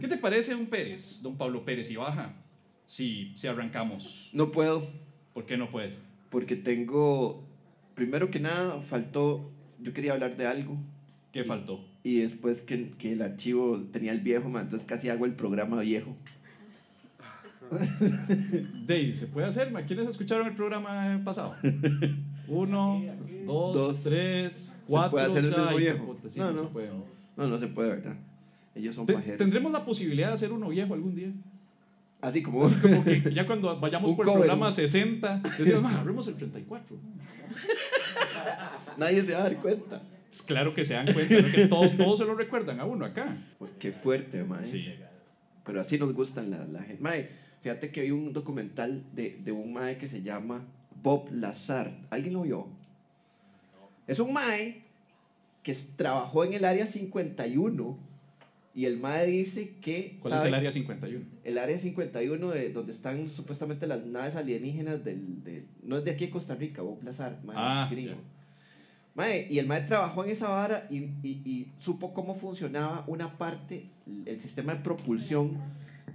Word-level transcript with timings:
¿Qué 0.00 0.08
te 0.08 0.16
parece 0.16 0.54
un 0.54 0.66
Pérez, 0.66 1.20
don 1.22 1.36
Pablo 1.36 1.64
Pérez 1.64 1.90
y 1.90 1.96
baja? 1.96 2.34
Si, 2.86 3.34
si 3.36 3.46
arrancamos. 3.46 4.30
No 4.32 4.50
puedo, 4.50 4.88
¿Por 5.34 5.46
qué 5.46 5.56
no 5.56 5.70
puedes? 5.70 5.98
porque 6.30 6.56
tengo, 6.56 7.42
primero 7.94 8.30
que 8.30 8.38
nada, 8.40 8.80
faltó, 8.82 9.50
yo 9.80 9.92
quería 9.94 10.12
hablar 10.12 10.36
de 10.36 10.46
algo 10.46 10.76
¿Qué 11.32 11.42
faltó? 11.44 11.84
y 12.02 12.20
después 12.20 12.62
que, 12.62 12.90
que 12.98 13.12
el 13.12 13.22
archivo 13.22 13.78
tenía 13.92 14.12
el 14.12 14.20
viejo, 14.20 14.46
entonces 14.48 14.84
casi 14.86 15.08
hago 15.08 15.24
el 15.26 15.34
programa 15.34 15.80
viejo. 15.80 16.14
Dave, 18.86 19.12
¿se 19.12 19.26
puede 19.26 19.46
hacer? 19.46 19.72
¿Quiénes 19.86 20.08
escucharon 20.08 20.46
el 20.46 20.54
programa 20.54 21.20
pasado? 21.24 21.54
Uno, 22.48 23.02
dos, 23.44 23.74
Dos. 23.74 24.04
tres, 24.04 24.54
¿Se 24.54 24.92
cuatro. 24.92 25.10
puede 25.10 25.26
hacer 25.26 25.44
el 25.44 25.50
mismo 25.50 25.76
viejo? 25.76 26.16
no. 26.22 26.28
se 26.30 26.64
puede. 26.68 26.90
No, 27.36 27.46
no 27.46 27.58
se 27.58 27.66
puede, 27.68 27.88
¿verdad? 27.90 28.16
Ellos 28.78 28.94
son 28.94 29.06
pajeros. 29.06 29.38
Tendremos 29.38 29.72
la 29.72 29.84
posibilidad 29.84 30.28
de 30.28 30.34
hacer 30.34 30.52
uno 30.52 30.68
viejo 30.68 30.94
algún 30.94 31.14
día. 31.14 31.32
Así 32.20 32.42
como... 32.42 32.64
Así 32.64 32.74
como 32.76 33.04
que 33.04 33.22
ya 33.34 33.46
cuando 33.46 33.78
vayamos 33.78 34.12
por 34.12 34.24
el 34.24 34.32
cover. 34.32 34.46
programa 34.46 34.72
60, 34.72 35.42
decimos, 35.58 35.82
"Ma, 35.82 35.98
hablemos 36.00 36.26
el 36.28 36.34
34. 36.36 36.96
Nadie 38.96 39.22
se 39.22 39.32
va 39.34 39.40
a 39.40 39.42
dar 39.44 39.56
cuenta. 39.56 40.02
Es 40.30 40.42
claro 40.42 40.74
que 40.74 40.84
se 40.84 40.94
dan 40.94 41.12
cuenta, 41.12 41.40
¿no? 41.40 41.50
que 41.52 41.66
todo- 41.66 41.90
todos 41.96 42.18
se 42.18 42.24
lo 42.24 42.34
recuerdan 42.34 42.80
a 42.80 42.84
uno 42.84 43.04
acá. 43.04 43.36
Qué 43.78 43.92
fuerte, 43.92 44.44
mae. 44.44 44.64
Sí. 44.64 44.86
Pero 45.64 45.80
así 45.80 45.98
nos 45.98 46.12
gustan 46.12 46.50
la, 46.50 46.64
la 46.66 46.82
gente. 46.82 47.02
Mae, 47.02 47.30
fíjate 47.62 47.90
que 47.90 48.02
vi 48.02 48.10
un 48.10 48.32
documental 48.32 49.04
de, 49.12 49.38
de 49.42 49.52
un 49.52 49.72
mae 49.72 49.96
que 49.98 50.08
se 50.08 50.22
llama 50.22 50.64
Bob 51.02 51.28
Lazar. 51.30 51.92
¿Alguien 52.10 52.34
lo 52.34 52.42
vio? 52.42 52.66
Es 54.06 54.18
un 54.18 54.32
mae 54.32 54.82
que 55.62 55.74
trabajó 55.96 56.44
en 56.44 56.54
el 56.54 56.64
área 56.64 56.86
51 56.86 57.98
y 58.74 58.84
el 58.84 58.98
mae 58.98 59.26
dice 59.26 59.74
que... 59.80 60.18
¿Cuál 60.20 60.34
es 60.34 60.38
sabe- 60.40 60.48
el 60.48 60.54
área 60.54 60.70
51? 60.70 61.24
El 61.44 61.58
área 61.58 61.78
51 61.78 62.50
de 62.50 62.70
donde 62.72 62.92
están 62.92 63.28
supuestamente 63.28 63.86
las 63.86 64.04
naves 64.06 64.36
alienígenas 64.36 65.04
del... 65.04 65.42
de- 65.42 65.64
no 65.82 65.96
es 65.98 66.04
de 66.04 66.12
aquí 66.12 66.26
de 66.26 66.30
Costa 66.30 66.54
Rica, 66.54 66.82
Bob 66.82 67.02
Lazar, 67.02 67.38
mae, 67.44 67.56
Ah, 67.58 67.88
gringo. 67.90 68.10
ya. 68.12 68.16
Mae, 69.14 69.48
y 69.50 69.58
el 69.58 69.66
mae 69.66 69.80
trabajó 69.82 70.24
en 70.24 70.30
esa 70.30 70.48
vara 70.48 70.86
y, 70.90 70.98
y- 71.22 71.42
y 71.44 71.72
supo 71.80 72.14
cómo 72.14 72.36
funcionaba 72.36 73.02
una 73.08 73.36
parte, 73.36 73.86
el 74.26 74.40
sistema 74.40 74.74
de 74.74 74.80
propulsión 74.80 75.56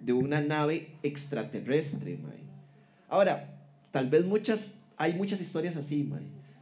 de 0.05 0.14
una 0.14 0.39
nave 0.39 0.92
extraterrestre, 1.03 2.17
mae. 2.23 2.39
Ahora, 3.09 3.49
tal 3.92 4.09
vez 4.09 4.25
muchas, 4.25 4.70
hay 4.97 5.14
muchas 5.14 5.42
historias 5.42 5.75
así, 5.75 6.03
mae. 6.03 6.22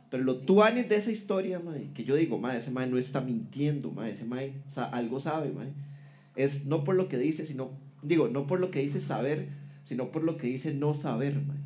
Pero 0.10 0.24
lo 0.24 0.38
tuanes 0.38 0.90
de 0.90 0.96
esa 0.96 1.12
historia, 1.12 1.60
mae, 1.60 1.90
que 1.94 2.04
yo 2.04 2.16
digo, 2.16 2.38
mae, 2.40 2.58
ese 2.58 2.72
mae 2.72 2.88
no 2.88 2.98
está 2.98 3.22
mintiendo, 3.22 3.92
mae, 3.92 4.12
ese 4.12 4.26
mae 4.26 4.54
algo 4.92 5.20
sabe, 5.20 5.52
mae. 5.52 5.70
Es 6.36 6.66
no 6.66 6.84
por 6.84 6.96
lo 6.96 7.08
que 7.08 7.18
dice, 7.18 7.46
sino, 7.46 7.72
digo, 8.02 8.28
no 8.28 8.48
por 8.48 8.60
lo 8.60 8.72
que 8.72 8.80
dice 8.80 9.02
saber, 9.02 9.50
sino 9.84 10.12
por 10.12 10.24
lo 10.24 10.38
que 10.38 10.48
dice 10.48 10.74
no 10.74 10.94
saber, 10.94 11.36
mae. 11.42 11.58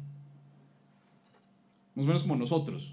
Más 1.95 2.03
o 2.03 2.07
menos 2.07 2.23
como 2.23 2.35
nosotros. 2.35 2.91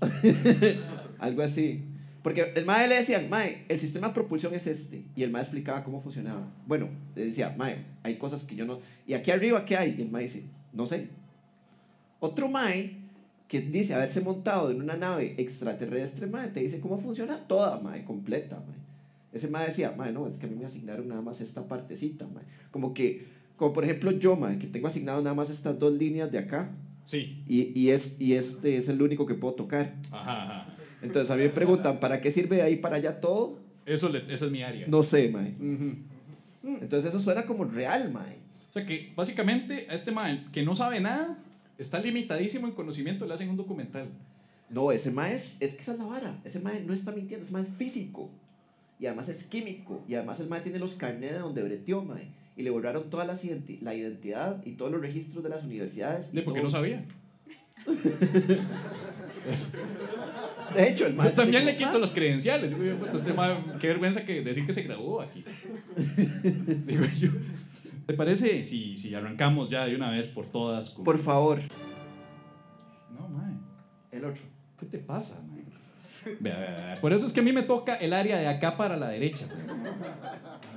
Algo 1.18 1.42
así. 1.42 1.84
Porque 2.22 2.52
el 2.54 2.64
mae 2.64 2.86
le 2.86 2.96
decían, 2.96 3.28
mae, 3.28 3.64
el 3.68 3.80
sistema 3.80 4.08
de 4.08 4.14
propulsión 4.14 4.54
es 4.54 4.66
este. 4.68 5.04
Y 5.16 5.24
el 5.24 5.30
mae 5.30 5.42
explicaba 5.42 5.82
cómo 5.82 6.00
funcionaba. 6.00 6.48
Bueno, 6.66 6.88
le 7.16 7.24
decía, 7.24 7.54
mae, 7.58 7.84
hay 8.04 8.16
cosas 8.16 8.44
que 8.44 8.54
yo 8.54 8.64
no... 8.64 8.78
¿Y 9.06 9.14
aquí 9.14 9.32
arriba 9.32 9.64
qué 9.64 9.76
hay? 9.76 9.96
Y 9.98 10.02
el 10.02 10.10
mae 10.10 10.22
dice, 10.22 10.44
no 10.72 10.86
sé. 10.86 11.08
Otro 12.20 12.48
mae 12.48 12.98
que 13.48 13.60
dice 13.60 13.94
haberse 13.94 14.20
montado 14.20 14.70
en 14.70 14.80
una 14.80 14.96
nave 14.96 15.34
extraterrestre, 15.36 16.26
mae, 16.28 16.48
te 16.48 16.60
dice 16.60 16.80
cómo 16.80 16.98
funciona 16.98 17.46
toda, 17.48 17.80
mae, 17.80 18.04
completa, 18.04 18.56
mae. 18.56 18.78
Ese 19.32 19.48
mae 19.48 19.66
decía, 19.66 19.94
mae, 19.96 20.12
no, 20.12 20.26
es 20.26 20.36
que 20.38 20.46
a 20.46 20.48
mí 20.48 20.56
me 20.56 20.64
asignaron 20.66 21.08
nada 21.08 21.22
más 21.22 21.40
esta 21.40 21.66
partecita, 21.66 22.26
mae. 22.26 22.44
Como 22.70 22.92
que, 22.94 23.26
como 23.56 23.72
por 23.72 23.84
ejemplo 23.84 24.10
yo, 24.12 24.36
mae, 24.36 24.58
que 24.58 24.66
tengo 24.66 24.88
asignado 24.88 25.22
nada 25.22 25.34
más 25.34 25.48
estas 25.50 25.78
dos 25.78 25.92
líneas 25.92 26.30
de 26.30 26.38
acá. 26.38 26.70
Sí. 27.06 27.42
Y, 27.48 27.72
y, 27.78 27.90
es, 27.90 28.16
y 28.20 28.34
este 28.34 28.76
es 28.76 28.88
el 28.88 29.00
único 29.02 29.26
que 29.26 29.34
puedo 29.34 29.54
tocar. 29.54 29.94
Ajá, 30.10 30.42
ajá. 30.62 30.74
Entonces 31.02 31.30
a 31.30 31.36
mí 31.36 31.42
me 31.42 31.48
preguntan, 31.48 31.98
¿para 31.98 32.20
qué 32.20 32.30
sirve 32.30 32.56
de 32.56 32.62
ahí 32.62 32.76
para 32.76 32.96
allá 32.96 33.20
todo? 33.20 33.58
Eso 33.86 34.08
le- 34.08 34.32
esa 34.32 34.46
es 34.46 34.52
mi 34.52 34.62
área. 34.62 34.86
No 34.86 35.02
sé, 35.02 35.28
mae. 35.28 35.54
Ujú. 35.58 35.96
Entonces 36.80 37.08
eso 37.10 37.18
suena 37.20 37.42
como 37.44 37.64
real, 37.64 38.10
mae. 38.12 38.36
O 38.70 38.72
sea 38.72 38.86
que 38.86 39.12
básicamente 39.16 39.86
a 39.90 39.94
este 39.94 40.12
man 40.12 40.48
que 40.52 40.62
no 40.62 40.74
sabe 40.76 41.00
nada, 41.00 41.38
está 41.78 41.98
limitadísimo 42.00 42.66
en 42.68 42.72
conocimiento, 42.74 43.26
le 43.26 43.34
hacen 43.34 43.48
un 43.50 43.56
documental. 43.56 44.06
No, 44.70 44.92
ese 44.92 45.10
mae 45.10 45.34
es, 45.34 45.56
es 45.60 45.74
que 45.74 45.82
esa 45.82 45.92
es 45.92 45.98
la 45.98 46.04
vara. 46.06 46.38
Ese 46.44 46.60
mae 46.60 46.82
no 46.84 46.94
está 46.94 47.10
mintiendo, 47.12 47.44
ese 47.44 47.52
mae 47.52 47.62
es 47.64 47.68
físico. 47.70 48.30
Y 49.02 49.06
además 49.06 49.28
es 49.28 49.44
químico. 49.46 50.04
Y 50.08 50.14
además 50.14 50.38
el 50.38 50.48
mae 50.48 50.60
tiene 50.60 50.78
los 50.78 50.94
carnets 50.94 51.32
de 51.32 51.38
donde 51.40 51.60
breteó, 51.62 52.02
mae. 52.04 52.28
Y 52.56 52.62
le 52.62 52.70
borraron 52.70 53.10
toda 53.10 53.24
identi- 53.44 53.80
la 53.80 53.94
identidad 53.94 54.64
y 54.64 54.72
todos 54.74 54.92
los 54.92 55.00
registros 55.00 55.42
de 55.42 55.50
las 55.50 55.64
universidades. 55.64 56.32
De 56.32 56.42
porque 56.42 56.60
todo. 56.60 56.68
no 56.68 56.70
sabía. 56.70 57.04
De 60.74 60.88
hecho, 60.88 61.06
el 61.06 61.14
mae... 61.14 61.30
Yo 61.30 61.34
también 61.34 61.66
le 61.66 61.76
quito 61.76 61.98
las 61.98 62.12
credenciales. 62.12 62.70
Yo, 62.70 62.96
puta, 62.96 63.16
este 63.16 63.32
qué 63.80 63.88
vergüenza 63.88 64.24
que 64.24 64.40
decir 64.42 64.64
que 64.64 64.72
se 64.72 64.82
graduó 64.82 65.20
aquí. 65.20 65.44
Digo 66.86 67.04
yo. 67.18 67.30
¿Te 68.06 68.14
parece 68.14 68.62
si, 68.64 68.96
si 68.96 69.14
arrancamos 69.14 69.68
ya 69.70 69.84
de 69.86 69.94
una 69.96 70.10
vez 70.10 70.28
por 70.28 70.46
todas? 70.46 70.90
"Ah, 70.90 70.94
con- 70.94 71.04
Por 71.04 71.18
favor. 71.18 71.60
No, 73.18 73.28
mae. 73.28 73.54
El 74.12 74.24
otro. 74.26 74.42
¿Qué 74.78 74.86
te 74.86 74.98
pasa, 74.98 75.42
mae? 75.48 75.61
Vea, 76.40 76.58
vea, 76.58 76.70
vea. 76.70 76.98
Por 77.00 77.12
eso 77.12 77.26
es 77.26 77.32
que 77.32 77.40
a 77.40 77.42
mí 77.42 77.52
me 77.52 77.62
toca 77.62 77.96
el 77.96 78.12
área 78.12 78.36
de 78.38 78.46
acá 78.48 78.76
para 78.76 78.96
la 78.96 79.08
derecha. 79.08 79.46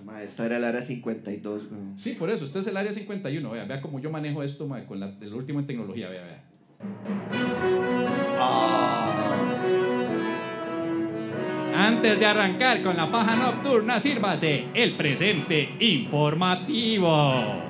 Ah, 0.07 0.23
esta 0.23 0.45
era 0.45 0.57
el 0.57 0.63
área 0.63 0.81
52, 0.81 1.69
güey. 1.69 1.81
Sí, 1.97 2.13
por 2.13 2.29
eso. 2.29 2.45
Usted 2.45 2.61
es 2.61 2.67
el 2.67 2.77
área 2.77 2.93
51. 2.93 3.51
Vea, 3.51 3.65
vea 3.65 3.81
cómo 3.81 3.99
yo 3.99 4.09
manejo 4.09 4.43
esto 4.43 4.65
mae, 4.65 4.85
con 4.85 4.99
la, 4.99 5.13
el 5.19 5.33
último 5.33 5.59
en 5.59 5.67
tecnología. 5.67 6.07
Vea, 6.07 6.23
vea. 6.23 6.43
Antes 11.75 12.17
de 12.17 12.25
arrancar 12.25 12.81
con 12.81 12.95
la 12.95 13.11
paja 13.11 13.35
nocturna, 13.35 13.99
sírvase 13.99 14.67
el 14.73 14.95
presente 14.95 15.75
informativo. 15.81 17.64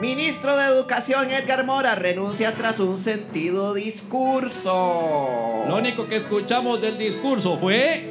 Ministro 0.00 0.56
de 0.56 0.64
Educación 0.66 1.28
Edgar 1.28 1.66
Mora 1.66 1.96
renuncia 1.96 2.54
tras 2.54 2.78
un 2.78 2.96
sentido 2.98 3.74
discurso. 3.74 5.64
Lo 5.66 5.76
único 5.76 6.06
que 6.06 6.14
escuchamos 6.14 6.80
del 6.80 6.96
discurso 6.96 7.58
fue. 7.58 8.08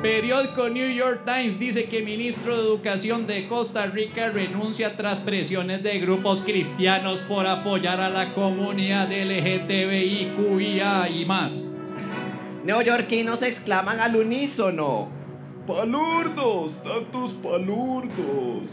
Periódico 0.00 0.70
New 0.70 0.88
York 0.94 1.26
Times 1.26 1.58
dice 1.58 1.84
que 1.90 2.00
ministro 2.02 2.56
de 2.56 2.62
Educación 2.62 3.26
de 3.26 3.46
Costa 3.46 3.84
Rica 3.84 4.30
renuncia 4.30 4.96
tras 4.96 5.18
presiones 5.18 5.82
de 5.82 5.98
grupos 5.98 6.40
cristianos 6.40 7.18
por 7.20 7.46
apoyar 7.46 8.00
a 8.00 8.08
la 8.08 8.32
comunidad 8.32 9.10
LGTBIQIA 9.12 9.50
y 11.10 11.26
más. 11.26 11.66
Neoyorquinos 12.64 13.42
exclaman 13.42 14.00
al 14.00 14.16
unísono. 14.16 15.17
Palurdos, 15.68 16.82
tantos 16.82 17.32
palurdos. 17.42 18.64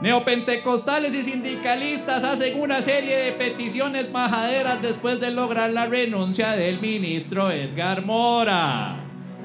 Neopentecostales 0.00 1.14
y 1.14 1.22
sindicalistas 1.22 2.24
hacen 2.24 2.60
una 2.60 2.82
serie 2.82 3.16
de 3.16 3.30
peticiones 3.32 4.10
majaderas 4.10 4.82
después 4.82 5.20
de 5.20 5.30
lograr 5.30 5.70
la 5.70 5.86
renuncia 5.86 6.50
del 6.50 6.80
ministro 6.80 7.52
Edgar 7.52 8.04
Mora. 8.04 8.96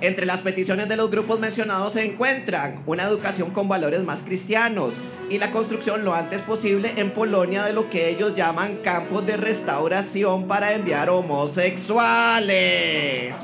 Entre 0.02 0.26
las 0.26 0.42
peticiones 0.42 0.90
de 0.90 0.98
los 0.98 1.12
grupos 1.12 1.40
mencionados 1.40 1.94
se 1.94 2.04
encuentran 2.04 2.82
una 2.88 3.04
educación 3.04 3.52
con 3.52 3.70
valores 3.70 4.04
más 4.04 4.22
cristianos 4.22 4.96
y 5.30 5.38
la 5.38 5.52
construcción 5.52 6.04
lo 6.04 6.16
antes 6.16 6.42
posible 6.42 6.94
en 6.96 7.12
Polonia 7.12 7.64
de 7.64 7.74
lo 7.74 7.92
que 7.92 8.10
ellos 8.10 8.36
llaman 8.36 8.78
campos 8.78 9.24
de 9.28 9.38
restauración 9.38 10.48
para 10.48 10.74
enviar 10.74 11.12
homosexuales. 11.12 13.36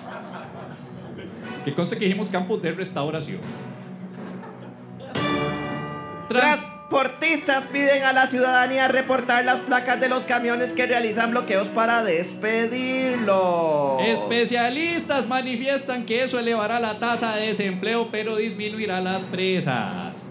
Que 1.65 1.73
conste 1.75 1.97
que 1.97 2.05
dijimos 2.05 2.29
campos 2.29 2.61
de 2.61 2.71
restauración. 2.71 3.39
Transportistas 6.27 7.65
piden 7.67 8.03
a 8.03 8.13
la 8.13 8.27
ciudadanía 8.27 8.87
reportar 8.87 9.43
las 9.45 9.59
placas 9.61 9.99
de 9.99 10.07
los 10.09 10.23
camiones 10.25 10.71
que 10.73 10.85
realizan 10.85 11.31
bloqueos 11.31 11.67
para 11.69 12.03
despedirlos. 12.03 14.01
Especialistas 14.05 15.27
manifiestan 15.27 16.05
que 16.05 16.23
eso 16.23 16.39
elevará 16.39 16.79
la 16.79 16.99
tasa 16.99 17.35
de 17.35 17.47
desempleo 17.47 18.09
pero 18.11 18.35
disminuirá 18.37 19.01
las 19.01 19.23
presas. 19.23 20.29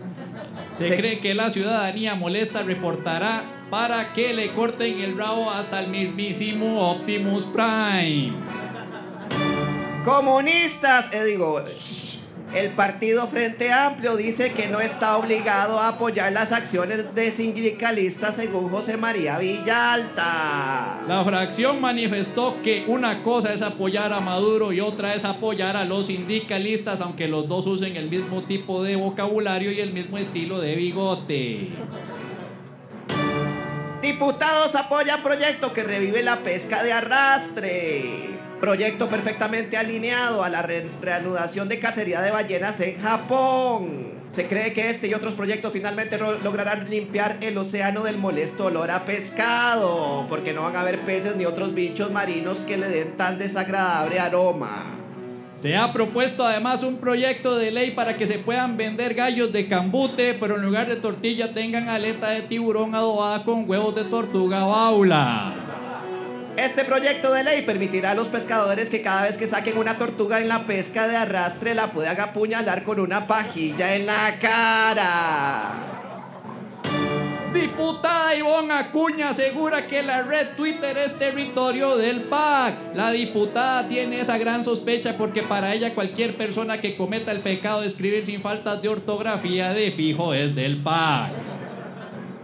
Se 0.76 0.88
Se- 0.88 0.96
cree 0.96 1.20
que 1.20 1.34
la 1.34 1.50
ciudadanía 1.50 2.14
molesta 2.14 2.62
reportará 2.62 3.42
para 3.70 4.12
que 4.14 4.32
le 4.32 4.52
corten 4.54 5.00
el 5.00 5.16
rabo 5.18 5.50
hasta 5.50 5.80
el 5.80 5.88
mismísimo 5.88 6.90
Optimus 6.90 7.44
Prime. 7.44 8.32
Comunistas, 10.04 11.12
eh, 11.12 11.24
digo, 11.24 11.60
El 12.54 12.70
partido 12.70 13.28
Frente 13.28 13.70
Amplio 13.70 14.16
dice 14.16 14.52
que 14.52 14.66
no 14.66 14.80
está 14.80 15.18
obligado 15.18 15.78
a 15.78 15.88
apoyar 15.88 16.32
las 16.32 16.52
acciones 16.52 17.14
de 17.14 17.30
sindicalistas 17.30 18.34
según 18.34 18.70
José 18.70 18.96
María 18.96 19.38
Villalta. 19.38 21.00
La 21.06 21.22
fracción 21.24 21.80
manifestó 21.82 22.56
que 22.62 22.86
una 22.88 23.22
cosa 23.22 23.52
es 23.52 23.60
apoyar 23.60 24.12
a 24.14 24.20
Maduro 24.20 24.72
y 24.72 24.80
otra 24.80 25.14
es 25.14 25.24
apoyar 25.26 25.76
a 25.76 25.84
los 25.84 26.06
sindicalistas, 26.06 27.02
aunque 27.02 27.28
los 27.28 27.46
dos 27.46 27.66
usen 27.66 27.96
el 27.96 28.08
mismo 28.08 28.42
tipo 28.42 28.82
de 28.82 28.96
vocabulario 28.96 29.70
y 29.70 29.80
el 29.80 29.92
mismo 29.92 30.16
estilo 30.16 30.60
de 30.60 30.76
bigote. 30.76 31.68
Diputados 34.00 34.74
apoyan 34.76 35.22
proyecto 35.22 35.74
que 35.74 35.82
revive 35.82 36.22
la 36.22 36.38
pesca 36.38 36.82
de 36.82 36.92
arrastre. 36.94 38.39
Proyecto 38.60 39.08
perfectamente 39.08 39.78
alineado 39.78 40.44
a 40.44 40.50
la 40.50 40.60
reanudación 40.60 41.68
de 41.70 41.78
cacería 41.78 42.20
de 42.20 42.30
ballenas 42.30 42.78
en 42.80 43.00
Japón. 43.00 44.20
Se 44.30 44.46
cree 44.46 44.74
que 44.74 44.90
este 44.90 45.08
y 45.08 45.14
otros 45.14 45.32
proyectos 45.32 45.72
finalmente 45.72 46.18
lograrán 46.18 46.88
limpiar 46.90 47.38
el 47.40 47.56
océano 47.56 48.02
del 48.02 48.18
molesto 48.18 48.66
olor 48.66 48.90
a 48.90 49.06
pescado, 49.06 50.26
porque 50.28 50.52
no 50.52 50.62
van 50.62 50.76
a 50.76 50.82
haber 50.82 50.98
peces 51.00 51.36
ni 51.36 51.46
otros 51.46 51.74
bichos 51.74 52.12
marinos 52.12 52.60
que 52.60 52.76
le 52.76 52.88
den 52.88 53.16
tan 53.16 53.38
desagradable 53.38 54.20
aroma. 54.20 54.84
Se 55.56 55.76
ha 55.76 55.92
propuesto 55.92 56.46
además 56.46 56.82
un 56.82 56.98
proyecto 56.98 57.56
de 57.56 57.70
ley 57.70 57.90
para 57.92 58.16
que 58.18 58.26
se 58.26 58.38
puedan 58.38 58.76
vender 58.76 59.14
gallos 59.14 59.52
de 59.52 59.68
cambute, 59.68 60.34
pero 60.34 60.56
en 60.56 60.62
lugar 60.62 60.86
de 60.86 60.96
tortilla 60.96 61.54
tengan 61.54 61.88
aleta 61.88 62.30
de 62.30 62.42
tiburón 62.42 62.94
adobada 62.94 63.42
con 63.42 63.68
huevos 63.68 63.94
de 63.94 64.04
tortuga 64.04 64.64
baula. 64.64 65.69
Este 66.60 66.84
proyecto 66.84 67.32
de 67.32 67.42
ley 67.42 67.62
permitirá 67.62 68.10
a 68.10 68.14
los 68.14 68.28
pescadores 68.28 68.90
que 68.90 69.00
cada 69.00 69.22
vez 69.22 69.38
que 69.38 69.46
saquen 69.46 69.78
una 69.78 69.96
tortuga 69.96 70.40
en 70.40 70.48
la 70.48 70.66
pesca 70.66 71.08
de 71.08 71.16
arrastre 71.16 71.74
la 71.74 71.86
puedan 71.86 72.20
apuñalar 72.20 72.82
con 72.82 73.00
una 73.00 73.26
pajilla 73.26 73.96
en 73.96 74.04
la 74.04 74.38
cara. 74.38 75.72
Diputada 77.54 78.34
Ivonne 78.34 78.74
Acuña 78.74 79.30
asegura 79.30 79.86
que 79.86 80.02
la 80.02 80.20
red 80.20 80.48
Twitter 80.54 80.98
es 80.98 81.18
territorio 81.18 81.96
del 81.96 82.24
PAC. 82.24 82.94
La 82.94 83.10
diputada 83.10 83.88
tiene 83.88 84.20
esa 84.20 84.36
gran 84.36 84.62
sospecha 84.62 85.16
porque 85.16 85.42
para 85.42 85.72
ella 85.72 85.94
cualquier 85.94 86.36
persona 86.36 86.78
que 86.78 86.94
cometa 86.94 87.32
el 87.32 87.40
pecado 87.40 87.80
de 87.80 87.86
escribir 87.86 88.26
sin 88.26 88.42
faltas 88.42 88.82
de 88.82 88.88
ortografía 88.90 89.72
de 89.72 89.92
fijo 89.92 90.34
es 90.34 90.54
del 90.54 90.82
PAC. 90.82 91.30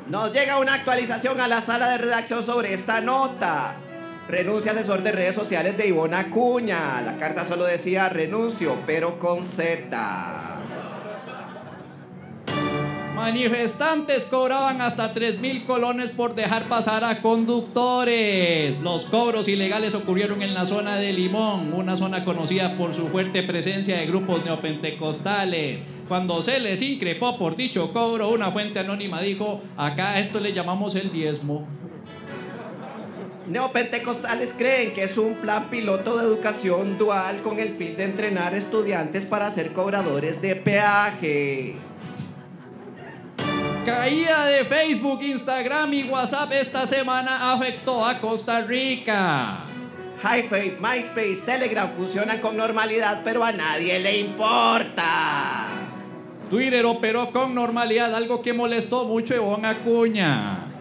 Nos 0.08 0.32
llega 0.32 0.58
una 0.58 0.72
actualización 0.72 1.38
a 1.38 1.48
la 1.48 1.60
sala 1.60 1.90
de 1.90 1.98
redacción 1.98 2.42
sobre 2.46 2.72
esta 2.72 3.02
nota. 3.02 3.82
Renuncia 4.28 4.72
asesor 4.72 5.04
de 5.04 5.12
redes 5.12 5.36
sociales 5.36 5.76
de 5.76 5.86
Ivona 5.86 6.18
Acuña. 6.18 7.00
La 7.00 7.16
carta 7.16 7.44
solo 7.44 7.64
decía 7.64 8.08
renuncio, 8.08 8.76
pero 8.84 9.20
con 9.20 9.46
Z. 9.46 10.56
Manifestantes 13.14 14.26
cobraban 14.26 14.80
hasta 14.80 15.14
3 15.14 15.40
mil 15.40 15.64
colones 15.64 16.10
por 16.10 16.34
dejar 16.34 16.64
pasar 16.64 17.04
a 17.04 17.22
conductores. 17.22 18.80
Los 18.80 19.04
cobros 19.04 19.46
ilegales 19.46 19.94
ocurrieron 19.94 20.42
en 20.42 20.54
la 20.54 20.66
zona 20.66 20.96
de 20.96 21.12
Limón, 21.12 21.72
una 21.72 21.96
zona 21.96 22.24
conocida 22.24 22.76
por 22.76 22.94
su 22.94 23.08
fuerte 23.08 23.44
presencia 23.44 23.96
de 23.96 24.06
grupos 24.06 24.44
neopentecostales. 24.44 25.84
Cuando 26.08 26.42
se 26.42 26.58
les 26.58 26.82
increpó 26.82 27.38
por 27.38 27.56
dicho 27.56 27.92
cobro, 27.92 28.28
una 28.30 28.50
fuente 28.50 28.80
anónima 28.80 29.22
dijo, 29.22 29.62
acá 29.76 30.18
esto 30.18 30.40
le 30.40 30.52
llamamos 30.52 30.96
el 30.96 31.12
diezmo. 31.12 31.66
Neopentecostales 33.48 34.54
creen 34.58 34.92
que 34.92 35.04
es 35.04 35.16
un 35.16 35.34
plan 35.34 35.70
piloto 35.70 36.18
de 36.18 36.24
educación 36.24 36.98
dual 36.98 37.42
con 37.42 37.60
el 37.60 37.76
fin 37.76 37.96
de 37.96 38.04
entrenar 38.04 38.54
estudiantes 38.54 39.24
para 39.24 39.50
ser 39.52 39.72
cobradores 39.72 40.42
de 40.42 40.56
peaje. 40.56 41.76
Caída 43.84 44.46
de 44.46 44.64
Facebook, 44.64 45.22
Instagram 45.22 45.94
y 45.94 46.02
WhatsApp 46.04 46.50
esta 46.54 46.86
semana 46.86 47.52
afectó 47.52 48.04
a 48.04 48.18
Costa 48.20 48.62
Rica. 48.62 49.60
HiFi, 50.20 50.78
MySpace, 50.80 51.42
Telegram 51.46 51.88
funcionan 51.96 52.40
con 52.40 52.56
normalidad, 52.56 53.20
pero 53.24 53.44
a 53.44 53.52
nadie 53.52 54.00
le 54.00 54.18
importa. 54.18 55.68
Twitter 56.50 56.84
operó 56.84 57.30
con 57.30 57.54
normalidad, 57.54 58.12
algo 58.12 58.42
que 58.42 58.52
molestó 58.52 59.04
mucho 59.04 59.34
a 59.34 59.36
Ivonne 59.36 59.68
Acuña. 59.68 60.75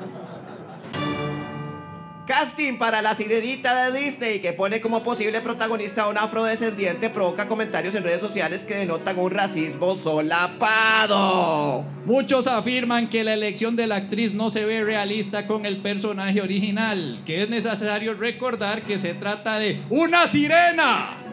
Casting 2.25 2.77
para 2.79 3.03
la 3.03 3.15
sirenita 3.15 3.91
de 3.91 3.99
Disney 3.99 4.39
que 4.39 4.51
pone 4.51 4.81
como 4.81 5.03
posible 5.03 5.41
protagonista 5.41 6.03
a 6.03 6.09
un 6.09 6.17
afrodescendiente 6.17 7.11
provoca 7.11 7.47
comentarios 7.47 7.93
en 7.93 8.03
redes 8.03 8.21
sociales 8.21 8.63
que 8.63 8.73
denotan 8.75 9.19
un 9.19 9.29
racismo 9.29 9.93
solapado. 9.95 11.85
Muchos 12.05 12.47
afirman 12.47 13.09
que 13.09 13.23
la 13.23 13.33
elección 13.33 13.75
de 13.75 13.85
la 13.85 13.97
actriz 13.97 14.33
no 14.33 14.49
se 14.49 14.65
ve 14.65 14.83
realista 14.83 15.45
con 15.45 15.67
el 15.67 15.77
personaje 15.77 16.41
original, 16.41 17.21
que 17.25 17.43
es 17.43 17.49
necesario 17.49 18.15
recordar 18.15 18.81
que 18.81 18.97
se 18.97 19.13
trata 19.13 19.59
de 19.59 19.83
una 19.89 20.25
sirena. 20.25 21.24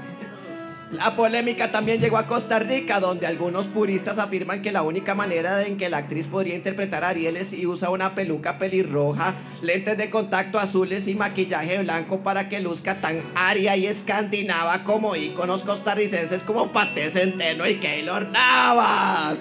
La 0.92 1.16
polémica 1.16 1.72
también 1.72 2.00
llegó 2.00 2.18
a 2.18 2.26
Costa 2.26 2.58
Rica, 2.58 3.00
donde 3.00 3.26
algunos 3.26 3.66
puristas 3.66 4.18
afirman 4.18 4.60
que 4.60 4.72
la 4.72 4.82
única 4.82 5.14
manera 5.14 5.66
en 5.66 5.78
que 5.78 5.88
la 5.88 5.96
actriz 5.96 6.26
podría 6.26 6.54
interpretar 6.54 7.02
a 7.02 7.08
Ariel 7.08 7.38
es 7.38 7.48
si 7.48 7.66
usa 7.66 7.88
una 7.88 8.14
peluca 8.14 8.58
pelirroja, 8.58 9.34
lentes 9.62 9.96
de 9.96 10.10
contacto 10.10 10.58
azules 10.58 11.08
y 11.08 11.14
maquillaje 11.14 11.78
blanco 11.78 12.20
para 12.20 12.50
que 12.50 12.60
luzca 12.60 13.00
tan 13.00 13.20
aria 13.34 13.74
y 13.74 13.86
escandinava 13.86 14.84
como 14.84 15.16
íconos 15.16 15.62
costarricenses 15.62 16.44
como 16.44 16.72
Pate 16.72 17.08
Centeno 17.08 17.66
y 17.66 17.76
Keylor 17.76 18.28
Navas. 18.28 19.38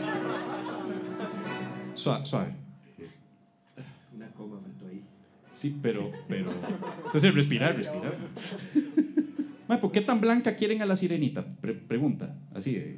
Suave, 1.95 2.25
suave. 2.25 2.53
Una 4.15 4.27
coma 4.29 4.57
faltó 4.61 4.87
ahí. 4.87 5.03
Sí, 5.51 5.77
pero, 5.81 6.13
pero. 6.29 6.53
Eso 7.13 7.27
es 7.27 7.35
respirar, 7.35 7.75
respirar. 7.75 8.13
¿Por 9.79 9.91
qué 9.91 10.01
tan 10.01 10.19
blanca 10.19 10.55
quieren 10.55 10.81
a 10.81 10.85
la 10.85 10.95
sirenita? 10.95 11.45
pregunta, 11.87 12.35
así 12.53 12.75
de... 12.75 12.97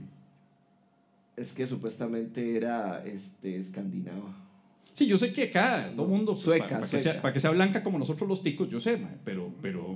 Es 1.35 1.53
que 1.53 1.65
supuestamente 1.65 2.55
era 2.55 3.03
este, 3.05 3.57
escandinava. 3.57 4.37
Sí, 4.83 5.07
yo 5.07 5.17
sé 5.17 5.33
que 5.33 5.43
acá 5.43 5.91
todo 5.95 6.05
el 6.05 6.11
mundo... 6.11 6.33
Pues, 6.33 6.43
sueca, 6.43 6.79
para, 6.79 6.87
Que 6.87 6.99
sea, 6.99 7.21
para, 7.21 7.33
que 7.33 7.39
sea, 7.39 7.51
blanca 7.51 7.83
como 7.83 7.97
nosotros 7.97 8.29
los 8.29 8.43
ticos, 8.43 8.69
yo 8.69 8.79
sé, 8.79 8.99
pero... 9.25 9.51
Pero, 9.61 9.95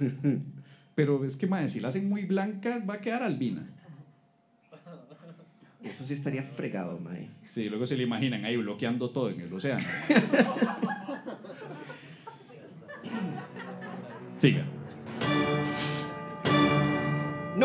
pero 0.94 1.24
es 1.24 1.36
que, 1.36 1.46
madre, 1.46 1.68
si 1.68 1.80
la 1.80 1.88
hacen 1.88 2.08
muy 2.08 2.24
blanca, 2.24 2.82
va 2.88 2.94
a 2.94 3.00
quedar 3.00 3.22
albina. 3.22 3.66
Eso 5.82 6.04
sí 6.04 6.14
estaría 6.14 6.42
fregado, 6.42 6.98
mae. 6.98 7.28
Sí, 7.44 7.68
luego 7.68 7.86
se 7.86 7.96
le 7.96 8.02
imaginan 8.02 8.44
ahí 8.44 8.56
bloqueando 8.56 9.10
todo 9.10 9.30
en 9.30 9.40
el 9.40 9.52
océano. 9.52 9.82
Siga. 14.38 14.64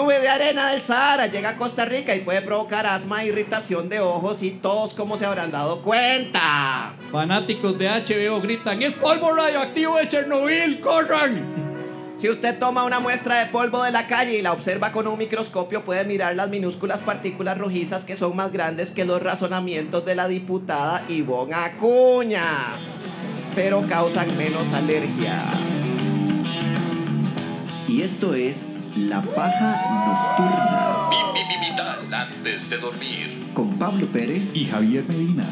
Nube 0.04 0.20
de 0.20 0.28
arena 0.28 0.72
del 0.72 0.82
Sahara 0.82 1.28
llega 1.28 1.52
a 1.52 1.56
Costa 1.56 1.86
Rica 1.86 2.14
y 2.14 2.20
puede 2.20 2.42
provocar 2.42 2.86
asma, 2.86 3.24
irritación 3.24 3.88
de 3.88 4.02
ojos 4.02 4.44
y 4.44 4.52
tos, 4.52 4.96
como 4.96 5.18
se 5.18 5.26
habrán 5.26 5.50
dado 5.50 5.82
cuenta. 5.82 6.94
Fanáticos 7.10 7.80
de 7.80 7.88
HBO 7.88 8.42
gritan: 8.42 8.84
¡Es 8.84 8.96
polvo 8.96 9.34
radioactivo 9.34 9.96
de 9.96 10.10
Chernobyl! 10.10 10.82
¡Corran! 10.82 11.42
Si 12.18 12.30
usted 12.30 12.60
toma 12.60 12.84
una 12.84 13.00
muestra 13.00 13.38
de 13.38 13.46
polvo 13.46 13.82
de 13.82 13.92
la 13.92 14.06
calle 14.08 14.38
y 14.38 14.42
la 14.42 14.52
observa 14.52 14.92
con 14.92 15.08
un 15.08 15.18
microscopio, 15.18 15.86
puede 15.86 16.04
mirar 16.04 16.36
las 16.36 16.50
minúsculas 16.50 17.00
partículas 17.00 17.58
rojizas 17.58 18.04
que 18.04 18.18
son 18.18 18.36
más 18.36 18.52
grandes 18.52 18.92
que 18.92 19.06
los 19.06 19.24
razonamientos 19.24 20.04
de 20.04 20.16
la 20.16 20.28
diputada 20.28 21.06
Ivonne 21.08 21.54
Acuña, 21.54 22.44
pero 23.56 23.88
causan 23.88 24.36
menos 24.36 24.74
alergia. 24.74 25.46
Y 27.88 28.02
esto 28.02 28.34
es 28.34 28.66
la 28.96 29.22
paja 29.22 29.82
nocturna. 30.08 31.10
Vital 31.62 32.14
antes 32.14 32.70
de 32.70 32.78
dormir. 32.78 33.52
Con 33.54 33.78
Pablo 33.78 34.08
Pérez 34.08 34.56
y 34.56 34.66
Javier 34.66 35.06
Medina. 35.08 35.46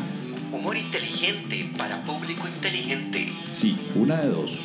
Humor 0.51 0.77
inteligente 0.77 1.69
para 1.77 2.03
público 2.03 2.48
inteligente. 2.48 3.31
Sí, 3.51 3.77
una 3.95 4.21
de 4.21 4.29
dos. 4.29 4.60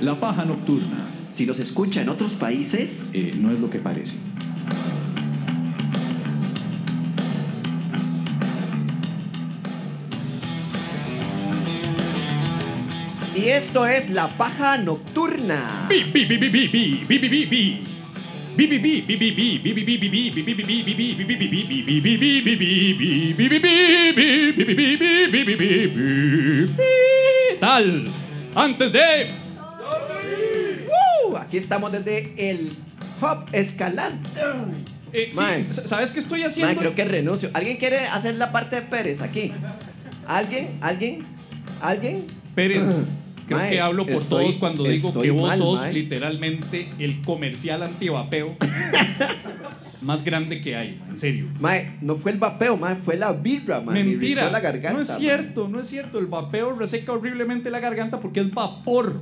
La 0.00 0.18
paja 0.18 0.44
nocturna. 0.44 1.06
Si 1.32 1.46
los 1.46 1.58
escucha 1.58 2.02
en 2.02 2.08
otros 2.08 2.34
países, 2.34 3.08
eh, 3.12 3.34
no 3.36 3.50
es 3.50 3.60
lo 3.60 3.70
que 3.70 3.78
parece. 3.78 4.18
Y 13.34 13.48
esto 13.48 13.86
es 13.86 14.10
la 14.10 14.36
paja 14.36 14.78
nocturna. 14.78 15.88
Tal, 27.60 28.04
antes 28.54 28.92
de... 28.92 29.30
aquí 31.38 31.56
estamos 31.56 31.92
desde 31.92 32.34
el 32.50 32.76
Hub 33.20 33.46
Escalante. 33.52 34.28
Eh, 35.12 35.30
¿sabes 35.70 36.10
qué 36.10 36.18
estoy 36.18 36.42
haciendo? 36.42 36.78
Creo 36.78 36.94
que 36.94 37.04
renuncio. 37.04 37.50
¿Alguien 37.52 37.76
quiere 37.76 38.06
hacer 38.06 38.34
la 38.36 38.50
parte 38.52 38.76
de 38.76 38.82
Pérez 38.82 39.20
aquí? 39.20 39.52
¿Alguien? 40.26 40.78
¿Alguien? 40.80 41.24
¿Alguien? 41.80 42.26
Pérez, 42.54 42.84
creo 43.52 43.62
Mae, 43.62 43.70
que 43.70 43.80
hablo 43.80 44.04
por 44.04 44.14
estoy- 44.14 44.44
todos 44.44 44.56
cuando 44.56 44.84
digo 44.84 45.20
que 45.20 45.30
vos 45.30 45.48
mal, 45.48 45.58
sos 45.58 45.78
mae. 45.80 45.92
literalmente 45.92 46.88
el 46.98 47.22
comercial 47.22 47.82
antivapeo 47.82 48.54
más 50.02 50.24
grande 50.24 50.60
que 50.60 50.74
hay, 50.76 51.00
en 51.08 51.16
serio. 51.16 51.46
Mae, 51.60 51.92
no 52.00 52.16
fue 52.16 52.32
el 52.32 52.38
vapeo, 52.38 52.76
mae, 52.76 52.96
fue 52.96 53.16
la 53.16 53.32
birra, 53.32 53.80
mae. 53.80 53.94
me 54.02 54.04
Mentira, 54.10 54.50
la 54.50 54.60
garganta, 54.60 54.92
no 54.92 55.00
es 55.00 55.08
cierto, 55.08 55.68
no 55.68 55.80
es 55.80 55.86
cierto. 55.86 56.18
El 56.18 56.26
vapeo 56.26 56.74
reseca 56.74 57.12
horriblemente 57.12 57.70
la 57.70 57.80
garganta 57.80 58.20
porque 58.20 58.40
es 58.40 58.52
vapor. 58.52 59.20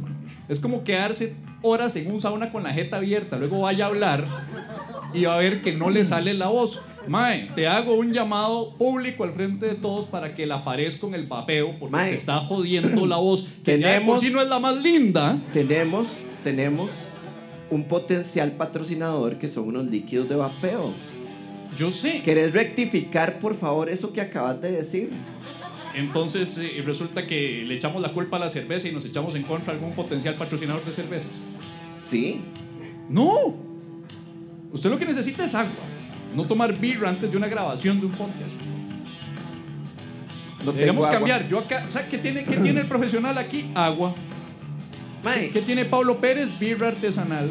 Es 0.49 0.59
como 0.61 0.83
quedarse 0.85 1.35
horas 1.63 1.95
en 1.97 2.11
un 2.11 2.21
sauna 2.21 2.51
con 2.51 2.63
la 2.63 2.73
jeta 2.73 2.97
abierta, 2.97 3.37
luego 3.37 3.61
vaya 3.61 3.85
a 3.85 3.89
hablar 3.89 4.27
y 5.13 5.25
va 5.25 5.35
a 5.35 5.39
ver 5.39 5.61
que 5.61 5.73
no 5.73 5.91
le 5.91 6.05
sale 6.05 6.33
la 6.35 6.49
voz. 6.49 6.81
Mae, 7.09 7.51
te 7.55 7.67
hago 7.67 7.95
un 7.95 8.13
llamado 8.13 8.75
público 8.75 9.25
al 9.25 9.33
frente 9.33 9.67
de 9.67 9.75
todos 9.75 10.05
para 10.07 10.35
que 10.35 10.47
la 10.47 10.63
pares 10.63 10.97
con 10.97 11.15
el 11.15 11.25
vapeo 11.27 11.79
porque 11.79 11.93
Mae. 11.93 12.11
te 12.11 12.17
está 12.17 12.39
jodiendo 12.41 13.07
la 13.07 13.17
voz. 13.17 13.47
Que 13.65 13.73
Tenemos- 13.79 14.21
sí 14.21 14.31
no 14.31 14.41
es 14.41 14.49
la 14.49 14.59
más 14.59 14.77
linda. 14.83 15.39
Tenemos, 15.53 16.09
tenemos 16.45 16.91
un 17.71 17.85
potencial 17.85 18.53
patrocinador 18.53 19.39
que 19.39 19.49
son 19.49 19.69
unos 19.69 19.87
líquidos 19.87 20.29
de 20.29 20.37
vapeo. 20.37 20.93
Yo 21.79 21.91
sé. 21.91 22.23
¿Querés 22.23 22.53
rectificar, 22.53 23.39
por 23.39 23.57
favor, 23.57 23.89
eso 23.89 24.13
que 24.13 24.21
acabas 24.21 24.61
de 24.61 24.73
decir? 24.73 25.11
Entonces 25.95 26.57
eh, 26.59 26.83
resulta 26.85 27.27
que 27.27 27.65
le 27.67 27.75
echamos 27.77 28.01
la 28.03 28.13
culpa 28.13 28.37
a 28.37 28.41
la 28.41 28.49
cerveza 28.49 28.89
y 28.89 28.93
nos 28.93 29.05
echamos 29.05 29.35
en 29.35 29.43
contra 29.43 29.73
algún 29.73 29.93
potencial 29.93 30.35
patrocinador 30.35 30.85
de 30.85 30.93
cervezas. 30.93 31.31
Sí. 32.01 32.41
No. 33.09 33.55
Usted 34.73 34.91
lo 34.91 34.99
que 34.99 35.07
necesita 35.07 35.45
es 35.45 35.55
agua. 35.55 35.73
No 36.35 36.45
tomar 36.45 36.73
birra 36.79 37.09
antes 37.09 37.31
de 37.31 37.37
una 37.37 37.49
grabación 37.49 38.01
de 38.01 38.07
un 38.07 38.13
podcast. 38.13 38.55
No 40.65 40.73
Deberíamos 40.73 41.07
cambiar. 41.07 41.49
Yo 41.49 41.59
acá, 41.59 41.87
¿sabe 41.89 42.09
qué 42.09 42.19
tiene, 42.19 42.45
qué 42.45 42.57
tiene 42.57 42.81
el 42.81 42.87
profesional 42.89 43.37
aquí? 43.39 43.71
Agua. 43.75 44.15
Mae, 45.25 45.51
¿Qué 45.51 45.61
tiene 45.63 45.85
Pablo 45.85 46.21
Pérez? 46.21 46.49
Birra 46.59 46.89
artesanal. 46.89 47.51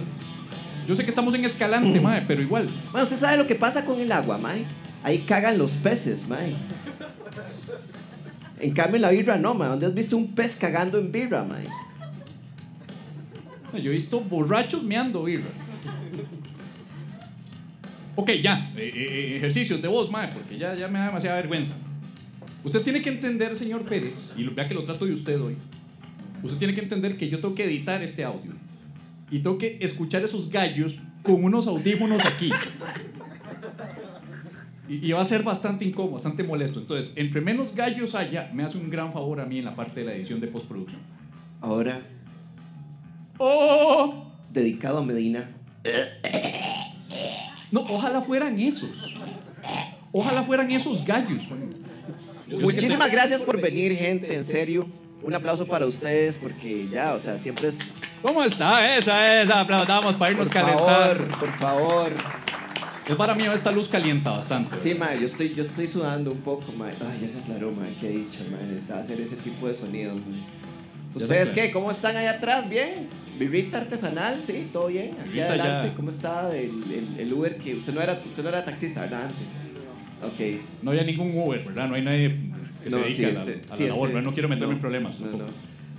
Yo 0.87 0.95
sé 0.95 1.03
que 1.03 1.09
estamos 1.09 1.33
en 1.35 1.45
Escalante, 1.45 1.99
mae, 1.99 2.23
pero 2.27 2.41
igual. 2.41 2.69
mae, 2.91 3.03
¿usted 3.03 3.17
sabe 3.17 3.37
lo 3.37 3.45
que 3.45 3.55
pasa 3.55 3.85
con 3.85 3.99
el 3.99 4.11
agua, 4.11 4.37
mae? 4.37 4.65
Ahí 5.03 5.19
cagan 5.19 5.57
los 5.57 5.71
peces, 5.73 6.27
mae. 6.27 6.55
En 8.59 8.73
cambio, 8.73 8.95
en 8.95 9.03
la 9.03 9.11
birra 9.11 9.37
no, 9.37 9.53
mae. 9.53 9.69
¿Dónde 9.69 9.85
has 9.85 9.93
visto 9.93 10.17
un 10.17 10.33
pez 10.33 10.55
cagando 10.55 10.97
en 10.97 11.11
birra, 11.11 11.43
mae? 11.43 11.67
Yo 13.73 13.91
he 13.91 13.93
visto 13.93 14.19
borrachos 14.19 14.81
meando 14.81 15.23
birra. 15.23 15.49
Ok, 18.19 18.31
ya. 18.41 18.69
eh, 18.75 18.91
eh, 18.93 19.37
ejercicios 19.37 19.81
de 19.81 19.87
voz, 19.87 20.11
mae, 20.11 20.27
porque 20.27 20.57
ya, 20.57 20.75
ya 20.75 20.89
me 20.89 20.99
da 20.99 21.05
demasiada 21.05 21.37
vergüenza. 21.37 21.73
Usted 22.65 22.81
tiene 22.81 23.01
que 23.01 23.09
entender, 23.09 23.55
señor 23.55 23.83
Pérez, 23.83 24.33
y 24.35 24.43
vea 24.43 24.67
que 24.67 24.73
lo 24.73 24.83
trato 24.83 25.05
de 25.05 25.13
usted 25.13 25.39
hoy. 25.41 25.55
Usted 26.43 26.57
tiene 26.57 26.73
que 26.73 26.81
entender 26.81 27.15
que 27.15 27.29
yo 27.29 27.39
tengo 27.39 27.55
que 27.55 27.63
editar 27.63 28.03
este 28.03 28.25
audio. 28.25 28.51
Y 29.31 29.39
tengo 29.39 29.57
que 29.57 29.77
escuchar 29.79 30.21
esos 30.21 30.49
gallos 30.49 30.97
con 31.23 31.41
unos 31.45 31.65
audífonos 31.67 32.25
aquí. 32.25 32.49
Y, 34.89 35.07
y 35.07 35.11
va 35.13 35.21
a 35.21 35.25
ser 35.25 35.43
bastante 35.43 35.85
incómodo, 35.85 36.15
bastante 36.15 36.43
molesto. 36.43 36.79
Entonces, 36.81 37.13
entre 37.15 37.39
menos 37.39 37.73
gallos 37.73 38.15
haya, 38.15 38.51
me 38.53 38.63
hace 38.63 38.77
un 38.77 38.89
gran 38.89 39.13
favor 39.13 39.39
a 39.39 39.45
mí 39.45 39.59
en 39.59 39.65
la 39.65 39.75
parte 39.77 40.01
de 40.01 40.07
la 40.07 40.13
edición 40.13 40.41
de 40.41 40.47
postproducción. 40.47 40.99
Ahora, 41.61 42.01
¡Oh! 43.37 44.29
dedicado 44.51 44.97
a 44.97 45.05
Medina. 45.05 45.49
No, 47.71 47.81
ojalá 47.81 48.21
fueran 48.21 48.59
esos. 48.59 49.15
Ojalá 50.11 50.43
fueran 50.43 50.71
esos 50.71 51.05
gallos. 51.05 51.43
Muchísimas 52.47 53.11
gracias 53.11 53.41
por 53.41 53.61
venir, 53.61 53.95
gente, 53.95 54.35
en 54.35 54.45
serio. 54.45 54.87
Un 55.21 55.35
aplauso 55.35 55.65
para 55.67 55.85
ustedes 55.85 56.37
porque 56.37 56.87
ya, 56.87 57.13
o 57.13 57.19
sea, 57.19 57.37
siempre 57.37 57.67
es... 57.67 57.79
¿Cómo 58.21 58.43
está? 58.43 58.95
Esa, 58.97 59.41
esa. 59.41 59.59
Aplaudamos 59.61 60.15
para 60.15 60.31
irnos 60.31 60.49
Por 60.49 60.53
calentar. 60.61 61.17
favor, 61.17 61.39
por 61.39 61.51
favor. 61.53 62.11
Es 63.07 63.15
para 63.15 63.33
mí, 63.33 63.43
esta 63.45 63.71
luz 63.71 63.87
calienta 63.87 64.29
bastante. 64.31 64.77
Sí, 64.77 64.93
mae, 64.93 65.19
yo 65.19 65.25
estoy, 65.25 65.53
yo 65.55 65.63
estoy 65.63 65.87
sudando 65.87 66.31
un 66.31 66.41
poco, 66.41 66.71
mae. 66.71 66.93
Ay, 67.01 67.19
ya 67.21 67.29
se 67.29 67.39
aclaró, 67.39 67.71
mae, 67.71 67.95
qué 67.99 68.09
dicha. 68.09 68.43
Necesitaba 68.43 68.99
hacer 68.99 69.19
ese 69.19 69.37
tipo 69.37 69.67
de 69.67 69.73
sonidos, 69.73 70.15
mae. 70.15 70.43
Se 71.17 71.23
¿Ustedes 71.25 71.51
qué? 71.51 71.71
¿Cómo 71.71 71.91
están 71.91 72.15
allá 72.15 72.31
atrás? 72.31 72.69
¿Bien? 72.69 73.07
¿Birrita 73.39 73.77
artesanal? 73.79 74.41
Sí, 74.41 74.69
todo 74.73 74.87
bien. 74.87 75.15
Aquí 75.27 75.39
adelante, 75.39 75.89
ya. 75.89 75.95
¿cómo 75.95 76.09
está 76.09 76.55
el, 76.55 76.83
el, 76.91 77.19
el 77.19 77.33
Uber? 77.33 77.55
que 77.57 77.75
Usted 77.75 77.93
no, 77.93 78.01
era, 78.01 78.21
usted 78.27 78.43
no 78.43 78.49
era 78.49 78.65
taxista, 78.65 79.01
¿verdad? 79.01 79.23
Antes. 79.23 79.47
Ok. 80.21 80.61
No 80.81 80.91
había 80.91 81.03
ningún 81.03 81.31
Uber, 81.37 81.61
¿verdad? 81.63 81.87
No 81.87 81.95
hay 81.95 82.01
nadie 82.01 82.35
que 82.83 82.89
se 82.89 82.95
No, 82.97 83.01
dedique 83.03 83.15
sí, 83.15 83.25
a 83.25 83.29
la, 83.31 83.39
este- 83.43 83.61
a 83.65 83.69
la 83.69 83.75
sí, 83.75 83.87
labor. 83.87 84.09
este- 84.09 84.21
¿no? 84.21 84.33
Quiero 84.33 84.49
meterme 84.49 84.71
no, 84.71 84.75
en 84.75 84.81
problemas. 84.81 85.19
no, 85.19 85.27
tampoco. 85.27 85.45
no. 85.45 85.49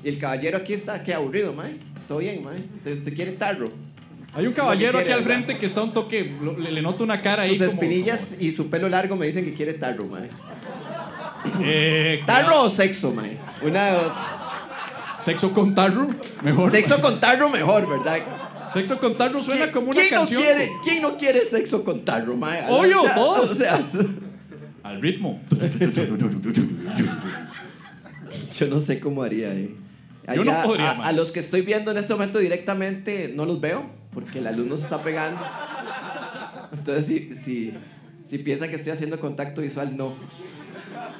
Y 0.05 0.09
el 0.11 0.19
caballero 0.19 0.59
aquí 0.59 0.75
está, 0.75 1.03
qué 1.03 1.15
aburrido, 1.15 1.53
mae. 1.55 1.77
Todo 2.07 2.19
bien, 2.19 2.43
mae. 2.45 2.59
¿Usted, 2.93 3.15
quiere 3.15 3.33
tarro? 3.33 3.73
Hay 4.35 4.47
un 4.47 4.53
caballero 4.53 4.99
aquí 4.99 5.11
al 5.11 5.23
frente 5.25 5.59
que 5.59 5.67
está 5.67 5.83
un 5.83 5.93
toque. 5.95 6.37
lo- 6.43 6.57
le, 6.59 6.71
le 6.73 6.83
noto 6.83 7.03
una 7.05 7.21
cara 7.23 7.45
ahí. 7.45 7.57
Sus 7.57 7.69
como- 7.69 7.73
espinillas 7.73 8.37
y 8.39 8.51
su 8.51 8.69
pelo 8.69 8.89
largo 8.89 9.17
me 9.17 9.27
dicen 9.27 9.45
que 9.47 9.55
quiere 9.55 9.73
tarro, 9.75 10.05
mae. 10.07 10.29
Eh, 11.63 12.23
¿Tarro 12.27 12.65
o 12.65 12.71
sexo, 12.71 13.13
mae? 13.13 13.39
Una 13.63 13.87
de 13.87 13.93
dos. 14.03 14.13
Sexo 15.21 15.53
con 15.53 15.75
tarro, 15.75 16.07
mejor. 16.43 16.71
Sexo 16.71 17.01
con 17.01 17.21
tarro 17.21 17.49
mejor, 17.51 17.89
¿verdad? 17.89 18.19
Sexo 18.73 18.99
con 18.99 19.17
tarro 19.19 19.43
suena 19.43 19.63
¿Quién- 19.65 19.73
como 19.75 19.91
una 19.91 20.01
¿quién 20.01 20.11
canción. 20.11 20.41
No 20.43 20.47
quiere, 20.47 20.71
¿Quién 20.83 21.03
no 21.03 21.17
quiere 21.17 21.45
sexo 21.45 21.85
con 21.85 22.05
tarro, 22.05 22.37
mae? 22.37 22.65
Obvio, 22.69 23.05
Ya, 23.05 23.15
todos. 23.15 23.51
O 23.51 23.55
sea, 23.55 23.81
Al 24.83 25.01
ritmo. 25.01 25.41
yo 28.59 28.67
no 28.69 28.81
sé 28.81 29.01
cómo 29.01 29.23
haría, 29.23 29.53
eh. 29.55 29.75
Yo 30.35 30.45
no 30.45 30.63
podría, 30.63 30.93
a 30.93 31.13
los 31.13 31.33
que 31.33 31.41
estoy 31.41 31.63
viendo 31.63 31.91
en 31.91 31.97
este 31.99 32.13
momento 32.13 32.39
directamente 32.39 33.33
no 33.35 33.45
los 33.47 33.61
veo 33.61 33.85
porque 34.15 34.41
la 34.41 34.53
luz 34.53 34.67
nos 34.69 34.81
está 34.81 35.03
pegando. 35.03 35.41
Entonces, 36.73 37.07
si, 37.07 37.35
si, 37.35 37.73
si 38.25 38.39
piensan 38.39 38.69
que 38.69 38.77
estoy 38.77 38.93
haciendo 38.93 39.19
contacto 39.19 39.61
visual, 39.61 39.97
no. 39.97 40.15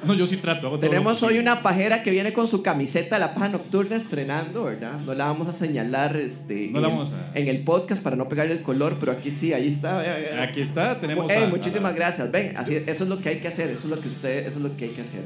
No, 0.03 0.13
yo 0.15 0.25
sí 0.25 0.37
trato. 0.37 0.67
hago 0.67 0.79
Tenemos 0.79 1.21
hoy 1.23 1.37
una 1.37 1.61
pajera 1.61 2.01
que 2.01 2.09
viene 2.11 2.33
con 2.33 2.47
su 2.47 2.63
camiseta 2.63 3.15
de 3.17 3.19
la 3.21 3.33
paja 3.35 3.49
nocturna 3.49 3.95
estrenando, 3.95 4.63
¿verdad? 4.63 4.99
No 4.99 5.13
la 5.13 5.25
vamos 5.25 5.47
a 5.47 5.53
señalar 5.53 6.17
este, 6.17 6.69
No 6.71 6.77
en, 6.77 6.81
la 6.81 6.87
vamos 6.89 7.13
a- 7.13 7.31
en 7.37 7.47
el 7.47 7.63
podcast 7.63 8.01
para 8.01 8.15
no 8.15 8.27
pegarle 8.27 8.53
el 8.53 8.61
color, 8.63 8.97
pero 8.99 9.11
aquí 9.11 9.29
sí, 9.31 9.53
ahí 9.53 9.67
está. 9.67 10.01
Aquí 10.41 10.61
está, 10.61 10.99
tenemos. 10.99 11.29
Eh, 11.31 11.35
a- 11.35 11.43
a- 11.45 11.49
muchísimas 11.49 11.93
gracias. 11.95 12.31
Ven, 12.31 12.57
así, 12.57 12.75
eso 12.75 13.03
es 13.03 13.09
lo 13.09 13.19
que 13.21 13.29
hay 13.29 13.39
que 13.39 13.47
hacer, 13.47 13.69
eso 13.69 13.83
es 13.83 13.89
lo 13.89 13.99
que 14.01 14.07
usted, 14.07 14.47
eso 14.47 14.57
es 14.57 14.63
lo 14.63 14.75
que 14.75 14.85
hay 14.85 14.91
que 14.91 15.01
hacer. 15.01 15.23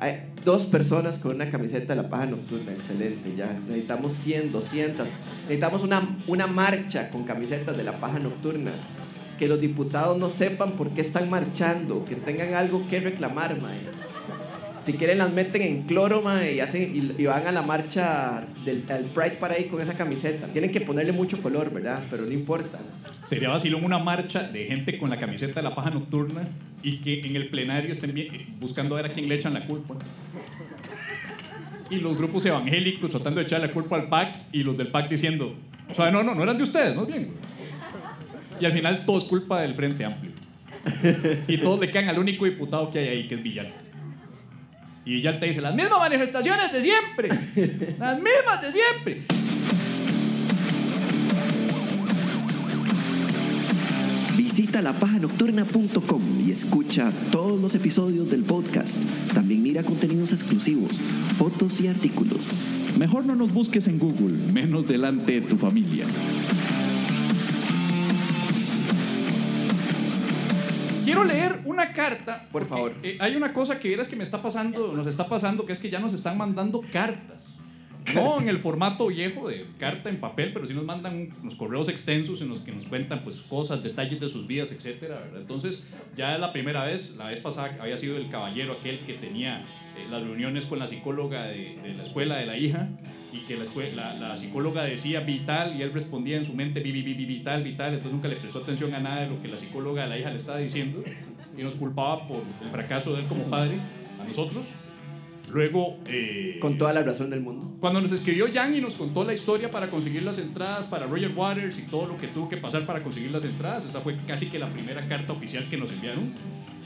Hay 0.00 0.24
dos 0.44 0.64
personas 0.64 1.20
con 1.20 1.36
una 1.36 1.48
camiseta 1.50 1.94
de 1.94 2.02
la 2.02 2.08
paja 2.08 2.26
nocturna, 2.26 2.72
excelente, 2.72 3.32
ya. 3.36 3.56
Necesitamos 3.68 4.12
100, 4.12 4.50
200. 4.50 5.08
Necesitamos 5.44 5.84
una, 5.84 6.18
una 6.26 6.46
marcha 6.48 7.10
con 7.10 7.22
camisetas 7.24 7.76
de 7.76 7.84
la 7.84 7.92
paja 7.92 8.18
nocturna. 8.18 8.72
Que 9.38 9.48
los 9.48 9.60
diputados 9.60 10.16
no 10.18 10.28
sepan 10.28 10.72
por 10.72 10.90
qué 10.90 11.00
están 11.00 11.28
marchando, 11.28 12.04
que 12.04 12.14
tengan 12.14 12.54
algo 12.54 12.86
que 12.88 13.00
reclamar, 13.00 13.60
mae. 13.60 13.80
Si 14.82 14.92
quieren 14.92 15.18
las 15.18 15.32
meten 15.32 15.62
en 15.62 15.82
cloro, 15.84 16.20
mae, 16.20 16.54
y, 16.54 16.60
hacen, 16.60 16.94
y, 16.94 17.22
y 17.22 17.26
van 17.26 17.46
a 17.46 17.52
la 17.52 17.62
marcha 17.62 18.46
del 18.64 18.82
Pride 18.82 19.36
para 19.40 19.54
ahí 19.54 19.64
con 19.64 19.80
esa 19.80 19.94
camiseta. 19.94 20.46
Tienen 20.48 20.70
que 20.70 20.82
ponerle 20.82 21.12
mucho 21.12 21.40
color, 21.42 21.72
¿verdad? 21.72 22.02
Pero 22.10 22.24
no 22.24 22.32
importa. 22.32 22.78
Sería 23.24 23.48
vacilón 23.48 23.84
una 23.84 23.98
marcha 23.98 24.42
de 24.42 24.66
gente 24.66 24.98
con 24.98 25.08
la 25.08 25.16
camiseta 25.16 25.54
de 25.54 25.62
la 25.62 25.74
paja 25.74 25.88
nocturna 25.88 26.46
y 26.82 26.98
que 26.98 27.20
en 27.20 27.34
el 27.34 27.48
plenario 27.48 27.92
estén 27.92 28.16
eh, 28.18 28.46
buscando 28.60 28.94
a 28.94 29.00
ver 29.00 29.10
a 29.10 29.14
quién 29.14 29.26
le 29.28 29.36
echan 29.36 29.54
la 29.54 29.66
culpa. 29.66 29.94
Y 31.88 31.96
los 31.96 32.16
grupos 32.16 32.44
evangélicos 32.44 33.10
tratando 33.10 33.40
de 33.40 33.46
echar 33.46 33.62
la 33.62 33.70
culpa 33.70 33.96
al 33.96 34.08
PAC 34.08 34.36
y 34.52 34.62
los 34.62 34.76
del 34.76 34.88
PAC 34.88 35.08
diciendo, 35.08 35.54
o 35.90 35.94
sea, 35.94 36.10
no, 36.10 36.22
no, 36.22 36.34
no 36.34 36.42
eran 36.42 36.58
de 36.58 36.62
ustedes, 36.62 36.94
no 36.94 37.06
bien. 37.06 37.30
Güey". 38.54 38.62
Y 38.62 38.66
al 38.66 38.72
final 38.72 39.04
todo 39.04 39.18
es 39.18 39.24
culpa 39.24 39.60
del 39.60 39.74
Frente 39.74 40.04
Amplio. 40.04 40.32
Y 41.48 41.58
todos 41.58 41.80
le 41.80 41.90
quedan 41.90 42.08
al 42.08 42.18
único 42.18 42.44
diputado 42.44 42.90
que 42.90 42.98
hay 42.98 43.08
ahí, 43.08 43.28
que 43.28 43.36
es 43.36 43.42
Villalta. 43.42 43.80
Y 45.06 45.14
Villalta 45.14 45.46
dice, 45.46 45.60
las 45.60 45.74
mismas 45.74 45.98
manifestaciones 45.98 46.72
de 46.72 46.82
siempre, 46.82 47.28
las 47.98 48.20
mismas 48.20 48.62
de 48.62 48.72
siempre. 48.72 49.22
Visita 54.36 54.82
lapajanocturna.com 54.82 56.22
y 56.46 56.50
escucha 56.50 57.12
todos 57.30 57.60
los 57.60 57.74
episodios 57.74 58.30
del 58.30 58.44
podcast. 58.44 58.96
También 59.34 59.62
mira 59.62 59.82
contenidos 59.82 60.32
exclusivos, 60.32 61.00
fotos 61.36 61.80
y 61.80 61.88
artículos. 61.88 62.40
Mejor 62.98 63.26
no 63.26 63.34
nos 63.34 63.52
busques 63.52 63.88
en 63.88 63.98
Google, 63.98 64.52
menos 64.52 64.86
delante 64.86 65.40
de 65.40 65.46
tu 65.46 65.58
familia. 65.58 66.04
Quiero 71.04 71.24
leer 71.24 71.60
una 71.64 71.92
carta. 71.92 72.46
Por 72.50 72.66
favor. 72.66 72.94
eh, 73.02 73.18
hay 73.20 73.36
una 73.36 73.52
cosa 73.52 73.78
que 73.78 73.88
vieras 73.88 74.08
que 74.08 74.16
me 74.16 74.24
está 74.24 74.40
pasando, 74.42 74.92
nos 74.94 75.06
está 75.06 75.28
pasando, 75.28 75.66
que 75.66 75.72
es 75.72 75.80
que 75.80 75.90
ya 75.90 76.00
nos 76.00 76.12
están 76.12 76.36
mandando 76.38 76.80
cartas. 76.92 77.53
No 78.12 78.40
en 78.40 78.48
el 78.48 78.58
formato 78.58 79.06
viejo 79.06 79.48
de 79.48 79.66
carta 79.78 80.10
en 80.10 80.18
papel, 80.18 80.52
pero 80.52 80.66
sí 80.66 80.74
nos 80.74 80.84
mandan 80.84 81.30
unos 81.42 81.54
correos 81.54 81.88
extensos 81.88 82.42
en 82.42 82.48
los 82.50 82.58
que 82.58 82.72
nos 82.72 82.86
cuentan 82.86 83.24
pues 83.24 83.36
cosas, 83.40 83.82
detalles 83.82 84.20
de 84.20 84.28
sus 84.28 84.46
vidas, 84.46 84.72
etcétera. 84.72 85.26
Entonces, 85.36 85.88
ya 86.14 86.34
es 86.34 86.40
la 86.40 86.52
primera 86.52 86.84
vez, 86.84 87.16
la 87.16 87.28
vez 87.28 87.40
pasada 87.40 87.76
había 87.80 87.96
sido 87.96 88.16
el 88.16 88.28
caballero 88.28 88.74
aquel 88.74 89.00
que 89.06 89.14
tenía 89.14 89.64
eh, 89.96 90.06
las 90.10 90.22
reuniones 90.22 90.66
con 90.66 90.78
la 90.78 90.86
psicóloga 90.86 91.44
de, 91.44 91.78
la 91.96 92.02
escuela 92.02 92.36
de 92.36 92.46
la 92.46 92.58
hija 92.58 92.88
y 93.32 93.38
que 93.46 93.56
la, 93.56 94.14
la, 94.14 94.36
psicóloga 94.36 94.84
decía 94.84 95.20
vital 95.20 95.76
y 95.76 95.82
él 95.82 95.92
respondía 95.92 96.36
en 96.36 96.44
su 96.44 96.52
mente 96.52 96.80
vi, 96.80 96.92
vi, 96.92 97.02
vi, 97.02 97.14
vi, 97.14 97.24
vital, 97.24 97.62
vital, 97.62 97.94
entonces 97.94 98.12
nunca 98.12 98.28
le 98.28 98.36
prestó 98.36 98.58
atención 98.58 98.92
a 98.94 99.00
nada 99.00 99.22
de 99.22 99.30
lo 99.30 99.40
que 99.40 99.48
la 99.48 99.56
psicóloga 99.56 100.02
de 100.02 100.08
la 100.08 100.18
hija 100.18 100.30
le 100.30 100.36
estaba 100.36 100.58
diciendo 100.58 101.02
y 101.56 101.62
nos 101.62 101.74
culpaba 101.74 102.26
por 102.26 102.42
el 102.62 102.70
fracaso 102.70 103.14
de 103.14 103.22
él 103.22 103.26
como 103.28 103.44
padre, 103.44 103.76
a 104.20 104.24
nosotros. 104.26 104.66
Luego, 105.54 106.00
eh, 106.08 106.58
Con 106.60 106.76
toda 106.76 106.92
la 106.92 107.04
razón 107.04 107.30
del 107.30 107.40
mundo. 107.40 107.76
cuando 107.78 108.00
nos 108.00 108.10
escribió 108.10 108.46
Jan 108.52 108.74
y 108.74 108.80
nos 108.80 108.94
contó 108.94 109.22
la 109.22 109.34
historia 109.34 109.70
para 109.70 109.88
conseguir 109.88 110.24
las 110.24 110.36
entradas 110.38 110.86
para 110.86 111.06
Roger 111.06 111.30
Waters 111.32 111.78
y 111.78 111.82
todo 111.82 112.06
lo 112.06 112.16
que 112.16 112.26
tuvo 112.26 112.48
que 112.48 112.56
pasar 112.56 112.84
para 112.84 113.04
conseguir 113.04 113.30
las 113.30 113.44
entradas, 113.44 113.88
esa 113.88 114.00
fue 114.00 114.18
casi 114.26 114.50
que 114.50 114.58
la 114.58 114.66
primera 114.66 115.06
carta 115.06 115.32
oficial 115.32 115.68
que 115.70 115.76
nos 115.76 115.92
enviaron. 115.92 116.32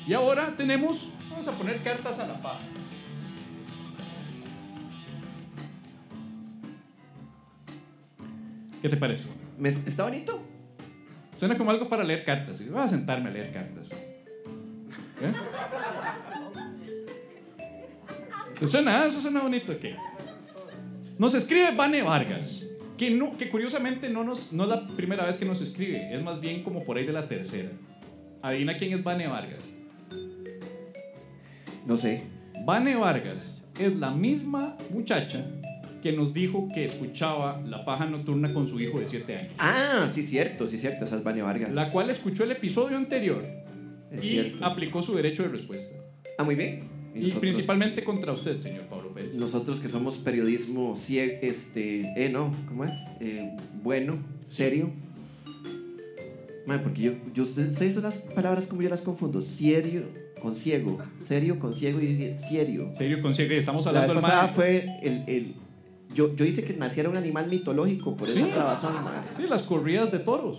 Y 0.07 0.13
ahora 0.13 0.55
tenemos, 0.55 1.09
vamos 1.31 1.49
a 1.49 1.53
poner 1.53 1.83
cartas 1.83 2.21
a 2.21 2.27
la 2.27 2.43
paja. 2.43 2.61
¿Qué 8.83 8.91
te 8.91 8.99
parece? 8.99 9.31
Está 9.87 10.05
bonito. 10.05 10.43
Suena 11.39 11.57
como 11.57 11.71
algo 11.71 11.89
para 11.89 12.05
leer 12.05 12.23
cartas. 12.23 12.69
Voy 12.71 12.83
a 12.83 12.87
sentarme 12.87 13.31
a 13.31 13.33
leer 13.33 13.51
cartas. 13.51 13.89
¿Eh? 15.23 15.33
¿Te 18.61 18.67
suena? 18.69 19.03
Ah, 19.03 19.07
Eso 19.07 19.21
suena 19.21 19.41
bonito. 19.43 19.79
¿qué? 19.79 19.95
Nos 21.19 21.35
escribe 21.35 21.75
Vane 21.75 22.03
Vargas, 22.03 22.67
que, 22.97 23.11
no, 23.11 23.37
que 23.37 23.49
curiosamente 23.49 24.09
no, 24.09 24.23
nos, 24.25 24.53
no 24.53 24.65
es 24.65 24.69
la 24.69 24.87
primera 24.89 25.27
vez 25.27 25.37
que 25.37 25.45
nos 25.45 25.61
escribe, 25.61 26.15
es 26.15 26.23
más 26.23 26.41
bien 26.41 26.63
como 26.63 26.85
por 26.85 26.97
ahí 26.97 27.05
de 27.07 27.13
la 27.13 27.27
tercera. 27.29 27.71
Adivina 28.43 28.77
quién 28.77 28.93
es 28.97 29.03
Vane 29.03 29.27
Vargas. 29.27 29.65
No 31.87 31.97
sé. 31.97 32.23
Vane 32.65 32.95
Vargas 32.97 33.63
es 33.81 33.97
la 33.97 34.11
misma 34.11 34.77
muchacha 34.91 35.45
que 36.03 36.13
nos 36.13 36.33
dijo 36.33 36.69
que 36.73 36.85
escuchaba 36.85 37.61
La 37.67 37.85
Paja 37.85 38.07
Nocturna 38.07 38.53
con 38.55 38.69
su 38.69 38.79
hijo 38.79 39.01
de 39.01 39.07
7 39.07 39.35
años, 39.35 39.49
Ah, 39.59 40.09
sí, 40.13 40.23
cierto, 40.23 40.67
sí, 40.69 40.79
cierto. 40.79 41.05
Esa 41.05 41.17
es 41.17 41.25
Vania 41.25 41.43
Vargas. 41.45 41.73
la 41.75 41.91
cual 41.91 42.11
escuchó 42.11 42.45
el 42.45 42.53
episodio 42.53 42.97
anterior 42.97 43.43
Es 44.13 44.23
y 44.23 44.29
cierto. 44.29 44.65
aplicó 44.65 45.03
su 45.03 45.15
derecho 45.17 45.43
de 45.43 45.49
respuesta. 45.49 45.97
Ah, 46.39 46.45
muy 46.45 46.55
bien. 46.55 46.85
Y, 47.15 47.19
nosotros- 47.21 47.41
principalmente 47.41 48.05
contra 48.05 48.33
usted, 48.33 48.59
señor 48.61 48.85
Pablo 48.85 49.13
Pérez. 49.13 49.35
Nosotros 49.35 49.81
que 49.81 49.89
somos 49.89 50.19
periodismo 50.19 50.95
ciego, 50.97 51.33
este, 51.43 52.03
eh, 52.17 52.29
no, 52.31 52.53
¿cómo 52.69 52.85
es? 52.85 52.93
Eh, 53.21 53.57
bueno, 53.83 54.19
serio. 54.51 54.91
Man, 56.67 56.81
porque 56.83 57.01
yo, 57.03 57.13
yo 57.35 57.45
usted- 57.45 57.71
ustedes 57.71 57.95
son 57.95 58.03
las 58.03 58.19
palabras 58.19 58.67
como 58.67 58.83
yo 58.83 58.91
las 58.91 59.01
confundo. 59.01 59.43
Serio 59.43 60.03
con 60.43 60.55
ciego, 60.55 60.99
serio 61.27 61.59
con 61.59 61.75
ciego 61.75 61.99
y 62.01 62.37
serio. 62.51 62.93
Serio, 62.97 63.23
consigue, 63.23 63.57
estamos 63.57 63.87
La 63.87 63.93
vez 63.93 64.01
hablando 64.03 64.15
del 64.21 64.31
pasada 64.31 64.49
fue 64.55 64.87
el, 65.03 65.25
el- 65.27 65.55
yo, 66.15 66.35
yo 66.37 66.45
hice 66.45 66.63
que 66.65 66.75
naciera 66.75 67.09
un 67.09 67.17
animal 67.17 67.49
mitológico 67.49 68.17
por 68.17 68.29
Sí. 68.31 68.41
esa 68.41 68.65
razón. 68.65 68.93
Sí, 69.37 69.45
las 69.49 69.63
corridas 69.63 70.13
de 70.13 70.19
toros. 70.19 70.59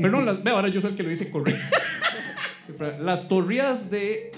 Perdón, 0.00 0.24
las, 0.26 0.42
ve, 0.42 0.50
ahora 0.50 0.68
yo 0.68 0.80
soy 0.80 0.90
el 0.90 0.96
que 0.96 1.02
lo 1.02 1.08
dice 1.10 1.30
correcto. 1.30 1.60
Las 3.00 3.28
torridas 3.28 3.90
de. 3.90 4.30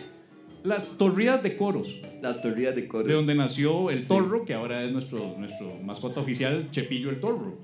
Las 0.64 0.96
torridas 0.96 1.42
de 1.42 1.58
coros, 1.58 2.00
Las 2.22 2.40
teorías 2.40 2.74
de 2.74 2.88
coros. 2.88 3.06
de 3.06 3.12
donde 3.12 3.34
nació 3.34 3.90
el 3.90 4.06
torro, 4.06 4.46
que 4.46 4.54
ahora 4.54 4.82
es 4.82 4.92
nuestro, 4.92 5.36
nuestro 5.38 5.74
mascota 5.84 6.20
oficial, 6.20 6.68
Chepillo 6.70 7.10
el 7.10 7.20
Torro. 7.20 7.58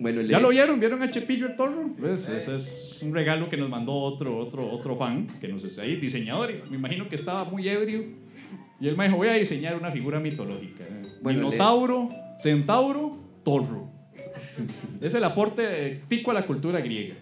Bueno, 0.00 0.22
¿Ya 0.22 0.40
lo 0.40 0.48
vieron? 0.48 0.80
¿Vieron 0.80 1.00
a 1.02 1.08
Chepillo 1.08 1.46
el 1.46 1.56
Torro? 1.56 1.88
¿Ves? 1.96 2.28
Ese 2.28 2.56
es 2.56 2.98
un 3.00 3.14
regalo 3.14 3.48
que 3.48 3.56
nos 3.56 3.70
mandó 3.70 3.94
otro, 3.94 4.36
otro, 4.36 4.68
otro 4.68 4.96
fan, 4.96 5.28
que 5.40 5.46
nos 5.46 5.62
está 5.62 5.82
ahí, 5.82 5.94
diseñador. 5.94 6.50
y 6.50 6.68
Me 6.68 6.76
imagino 6.78 7.08
que 7.08 7.14
estaba 7.14 7.44
muy 7.44 7.68
ebrio. 7.68 8.06
Y 8.80 8.88
él 8.88 8.96
me 8.96 9.04
dijo, 9.04 9.18
voy 9.18 9.28
a 9.28 9.34
diseñar 9.34 9.76
una 9.76 9.92
figura 9.92 10.18
mitológica. 10.18 10.82
¿eh? 10.82 11.02
Bueno, 11.22 11.44
Minotauro, 11.44 12.08
centauro, 12.40 13.18
torro. 13.44 13.88
es 15.00 15.14
el 15.14 15.22
aporte 15.22 15.62
eh, 15.64 16.00
tico 16.08 16.32
a 16.32 16.34
la 16.34 16.44
cultura 16.44 16.80
griega. 16.80 17.14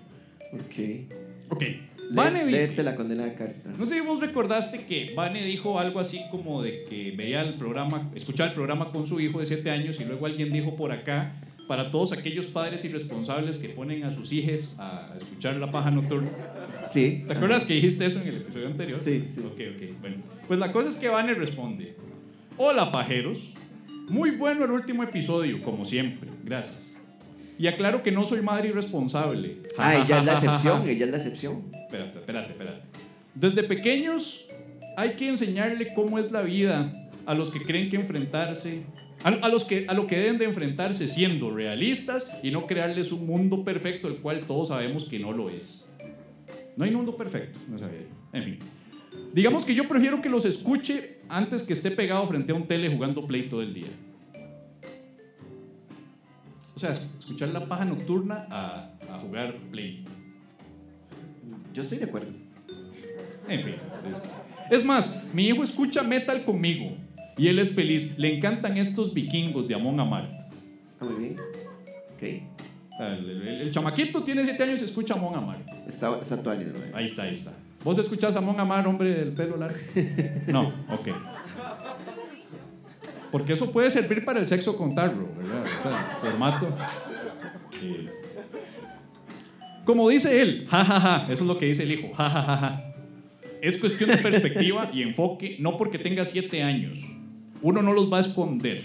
Ok. 0.54 1.10
Ok. 1.50 1.62
Vane 2.10 2.44
dice... 2.44 2.58
léete 2.58 2.82
la 2.82 2.96
condenada 2.96 3.34
carta. 3.34 3.70
No 3.78 3.86
sé 3.86 3.94
si 3.94 4.00
vos 4.00 4.20
recordaste 4.20 4.84
que 4.84 5.12
Vane 5.14 5.44
dijo 5.44 5.78
algo 5.78 6.00
así 6.00 6.22
como 6.30 6.62
de 6.62 6.84
que 6.84 7.12
veía 7.16 7.42
el 7.42 7.54
programa, 7.54 8.10
escuchaba 8.14 8.50
el 8.50 8.54
programa 8.54 8.90
con 8.90 9.06
su 9.06 9.20
hijo 9.20 9.40
de 9.40 9.46
7 9.46 9.70
años 9.70 10.00
y 10.00 10.04
luego 10.04 10.26
alguien 10.26 10.50
dijo 10.50 10.76
por 10.76 10.92
acá, 10.92 11.32
para 11.70 11.92
todos 11.92 12.10
aquellos 12.10 12.46
padres 12.46 12.84
irresponsables 12.84 13.58
que 13.58 13.68
ponen 13.68 14.02
a 14.02 14.12
sus 14.12 14.32
hijos 14.32 14.74
a 14.76 15.14
escuchar 15.16 15.54
la 15.54 15.70
paja 15.70 15.92
nocturna. 15.92 16.28
Sí. 16.90 17.22
¿Te 17.24 17.32
acuerdas 17.32 17.64
que 17.64 17.74
dijiste 17.74 18.06
eso 18.06 18.20
en 18.20 18.26
el 18.26 18.36
episodio 18.38 18.66
anterior? 18.66 18.98
Sí, 18.98 19.24
sí. 19.32 19.40
Ok, 19.40 19.60
ok. 19.76 20.00
Bueno, 20.00 20.16
pues 20.48 20.58
la 20.58 20.72
cosa 20.72 20.88
es 20.88 20.96
que 20.96 21.08
Vane 21.08 21.32
responde, 21.34 21.94
hola 22.56 22.90
pajeros, 22.90 23.38
muy 24.08 24.32
bueno 24.32 24.64
el 24.64 24.72
último 24.72 25.04
episodio, 25.04 25.60
como 25.60 25.84
siempre, 25.84 26.28
gracias. 26.42 26.89
Y 27.60 27.66
aclaro 27.66 28.02
que 28.02 28.10
no 28.10 28.24
soy 28.24 28.40
madre 28.40 28.70
irresponsable. 28.70 29.58
Ah, 29.76 29.94
ella 29.94 30.20
es 30.20 30.24
la 30.24 30.32
excepción, 30.32 30.88
ella 30.88 31.04
es 31.04 31.10
la 31.10 31.16
excepción. 31.18 31.64
Espérate, 31.74 32.18
espérate, 32.18 32.52
espérate. 32.52 32.80
Desde 33.34 33.62
pequeños 33.64 34.46
hay 34.96 35.10
que 35.10 35.28
enseñarle 35.28 35.92
cómo 35.94 36.18
es 36.18 36.32
la 36.32 36.40
vida 36.40 36.90
a 37.26 37.34
los 37.34 37.50
que 37.50 37.62
creen 37.62 37.90
que 37.90 37.96
enfrentarse, 37.96 38.84
a, 39.22 39.28
a 39.28 39.48
los 39.50 39.64
que, 39.64 39.84
a 39.88 39.92
lo 39.92 40.06
que 40.06 40.16
deben 40.16 40.38
de 40.38 40.46
enfrentarse 40.46 41.06
siendo 41.06 41.50
realistas 41.50 42.34
y 42.42 42.50
no 42.50 42.66
crearles 42.66 43.12
un 43.12 43.26
mundo 43.26 43.62
perfecto, 43.62 44.08
el 44.08 44.16
cual 44.16 44.40
todos 44.46 44.68
sabemos 44.68 45.04
que 45.04 45.18
no 45.18 45.30
lo 45.34 45.50
es. 45.50 45.86
No 46.78 46.86
hay 46.86 46.92
mundo 46.92 47.14
perfecto, 47.14 47.60
no 47.68 47.78
sabía 47.78 48.00
yo. 48.00 48.38
En 48.38 48.44
fin. 48.44 48.58
Digamos 49.34 49.66
que 49.66 49.74
yo 49.74 49.86
prefiero 49.86 50.22
que 50.22 50.30
los 50.30 50.46
escuche 50.46 51.18
antes 51.28 51.64
que 51.64 51.74
esté 51.74 51.90
pegado 51.90 52.26
frente 52.26 52.52
a 52.52 52.54
un 52.54 52.66
tele 52.66 52.88
jugando 52.88 53.26
play 53.26 53.50
todo 53.50 53.60
el 53.60 53.74
día. 53.74 53.90
O 56.80 56.82
sea, 56.82 56.92
escuchar 56.92 57.50
la 57.50 57.66
paja 57.68 57.84
nocturna 57.84 58.46
a, 58.50 58.90
a 59.12 59.18
jugar 59.18 59.54
play. 59.70 60.02
Yo 61.74 61.82
estoy 61.82 61.98
de 61.98 62.04
acuerdo. 62.04 62.28
En 63.48 63.62
fin. 63.64 63.74
Es, 64.70 64.78
es 64.80 64.84
más, 64.86 65.22
mi 65.34 65.46
hijo 65.48 65.62
escucha 65.62 66.02
metal 66.02 66.42
conmigo 66.42 66.96
y 67.36 67.48
él 67.48 67.58
es 67.58 67.74
feliz. 67.74 68.16
Le 68.18 68.34
encantan 68.34 68.78
estos 68.78 69.12
vikingos 69.12 69.68
de 69.68 69.74
Amon 69.74 70.00
Amarth. 70.00 70.32
Ah, 71.00 71.04
muy 71.04 71.14
bien. 71.24 71.36
Ok. 72.14 72.44
O 72.94 72.96
sea, 72.96 73.14
El, 73.14 73.30
el- 73.30 73.48
el 73.60 73.70
chamaquito 73.70 74.22
tiene 74.24 74.42
7 74.46 74.62
años 74.62 74.80
y 74.80 74.84
escucha 74.84 75.12
Amon 75.14 75.34
Amarth. 75.34 75.68
Está, 75.86 76.18
está 76.22 76.42
tu 76.42 76.48
año, 76.48 76.68
¿no? 76.68 76.96
Ahí 76.96 77.04
está, 77.04 77.24
ahí 77.24 77.34
está. 77.34 77.52
¿Vos 77.84 77.98
escuchás 77.98 78.36
Amon 78.36 78.58
Amarth, 78.58 78.86
hombre 78.86 79.10
del 79.16 79.32
pelo 79.32 79.58
largo? 79.58 79.76
No, 80.46 80.68
ok. 80.90 81.08
Porque 83.30 83.52
eso 83.52 83.70
puede 83.70 83.90
servir 83.90 84.24
para 84.24 84.40
el 84.40 84.46
sexo 84.46 84.76
con 84.76 84.94
tarro, 84.94 85.28
¿verdad? 85.36 85.62
O 85.62 85.82
sea, 85.82 86.18
formato. 86.20 86.76
eh. 87.82 88.06
Como 89.84 90.08
dice 90.08 90.40
él, 90.42 90.66
jajaja, 90.68 91.24
eso 91.24 91.42
es 91.42 91.48
lo 91.48 91.58
que 91.58 91.66
dice 91.66 91.82
el 91.82 91.92
hijo, 91.92 92.12
jajaja. 92.14 92.84
Es 93.62 93.76
cuestión 93.76 94.10
de 94.10 94.18
perspectiva 94.18 94.90
y 94.92 95.02
enfoque, 95.02 95.56
no 95.58 95.76
porque 95.76 95.98
tenga 95.98 96.24
siete 96.24 96.62
años. 96.62 96.98
Uno 97.62 97.82
no 97.82 97.92
los 97.92 98.12
va 98.12 98.18
a 98.18 98.20
esconder. 98.20 98.82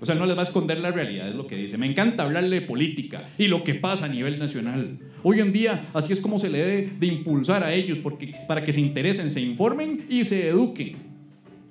O 0.00 0.06
sea, 0.06 0.16
no 0.16 0.26
les 0.26 0.36
va 0.36 0.40
a 0.40 0.42
esconder 0.42 0.78
la 0.80 0.90
realidad, 0.90 1.28
es 1.28 1.34
lo 1.36 1.46
que 1.46 1.56
dice. 1.56 1.78
Me 1.78 1.86
encanta 1.86 2.24
hablarle 2.24 2.60
de 2.60 2.66
política 2.66 3.28
y 3.38 3.46
lo 3.46 3.62
que 3.62 3.74
pasa 3.74 4.06
a 4.06 4.08
nivel 4.08 4.38
nacional. 4.38 4.98
Hoy 5.22 5.38
en 5.40 5.52
día, 5.52 5.86
así 5.94 6.12
es 6.12 6.20
como 6.20 6.40
se 6.40 6.50
le 6.50 6.58
debe 6.58 6.90
de 6.98 7.06
impulsar 7.06 7.62
a 7.62 7.72
ellos 7.72 7.98
porque, 7.98 8.34
para 8.48 8.64
que 8.64 8.72
se 8.72 8.80
interesen, 8.80 9.30
se 9.30 9.40
informen 9.40 10.04
y 10.08 10.24
se 10.24 10.48
eduquen. 10.48 10.96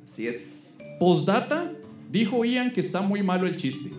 Sí 0.07 0.27
es. 0.27 0.60
Postdata, 1.01 1.65
dijo 2.11 2.45
Ian 2.45 2.69
que 2.71 2.79
está 2.79 3.01
muy 3.01 3.23
malo 3.23 3.47
el 3.47 3.55
chiste. 3.55 3.89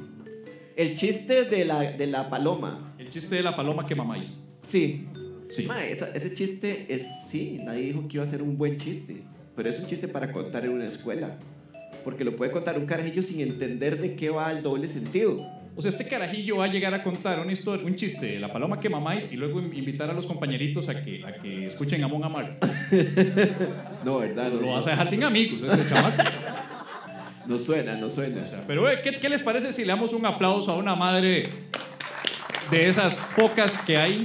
El 0.77 0.95
chiste 0.97 1.43
de 1.47 1.65
la, 1.65 1.81
de 1.81 2.07
la 2.07 2.31
paloma. 2.31 2.95
El 2.97 3.11
chiste 3.11 3.35
de 3.35 3.43
la 3.43 3.57
paloma 3.57 3.85
que 3.89 3.97
mamáis. 3.97 4.41
Sí. 4.63 5.09
Sí. 5.51 5.67
Ma, 5.67 5.85
esa- 5.85 6.15
ese 6.15 6.33
chiste 6.33 6.87
es, 6.89 7.27
sí, 7.27 7.59
nadie 7.65 7.87
dijo 7.87 8.07
que 8.07 8.19
iba 8.19 8.23
a 8.25 8.29
ser 8.29 8.41
un 8.41 8.57
buen 8.57 8.77
chiste, 8.77 9.25
pero 9.57 9.69
es 9.69 9.81
un 9.81 9.87
chiste 9.89 10.07
para 10.07 10.31
contar 10.31 10.65
en 10.65 10.71
una 10.75 10.87
escuela. 10.87 11.41
Porque 12.05 12.23
lo 12.25 12.37
puede 12.37 12.53
contar 12.53 12.79
un 12.79 12.87
carajillo 12.87 13.21
sin 13.25 13.41
entender 13.41 14.01
de 14.01 14.15
qué 14.15 14.31
va 14.31 14.53
el 14.53 14.63
doble 14.63 14.87
sentido. 14.87 15.45
O 15.75 15.83
sea, 15.83 15.91
este 15.91 16.05
carajillo 16.07 16.59
va 16.59 16.67
a 16.67 16.69
llegar 16.69 16.95
a 16.95 17.03
contar 17.03 17.41
una 17.41 17.51
historia, 17.53 17.85
un 17.85 17.97
chiste 17.97 18.27
de 18.27 18.39
la 18.39 18.47
paloma 18.53 18.79
que 18.79 18.89
mamáis 18.89 19.33
y 19.33 19.37
luego 19.37 19.59
invitar 19.61 20.09
a 20.09 20.13
los 20.13 20.27
compañeritos 20.27 20.89
a 20.89 21.03
que, 21.03 21.25
a 21.25 21.33
que 21.33 21.67
escuchen 21.67 22.05
a 22.05 22.07
Mon 22.07 22.23
Amar. 22.23 22.59
No, 24.05 24.19
¿verdad? 24.19 24.53
No, 24.53 24.61
Lo 24.61 24.71
vas 24.75 24.87
a 24.87 24.91
dejar 24.91 25.09
sin 25.09 25.25
amigos, 25.25 25.65
ese 25.65 25.89
chamaco. 25.89 26.23
No 27.47 27.59
suena, 27.59 27.97
no 27.97 28.09
suena. 28.11 28.43
Pero, 28.67 28.89
eh, 28.91 28.99
¿qué, 29.03 29.19
qué 29.19 29.29
les 29.29 29.43
parece 29.43 29.73
si 29.73 29.83
le 29.83 29.89
damos 29.89 30.13
un 30.13 30.25
aplauso 30.27 30.71
a 30.73 30.77
una 30.77 30.95
madre 30.95 31.45
de 32.71 32.89
esas 32.89 33.15
pocas 33.37 33.83
que 33.83 33.97
hay? 33.97 34.25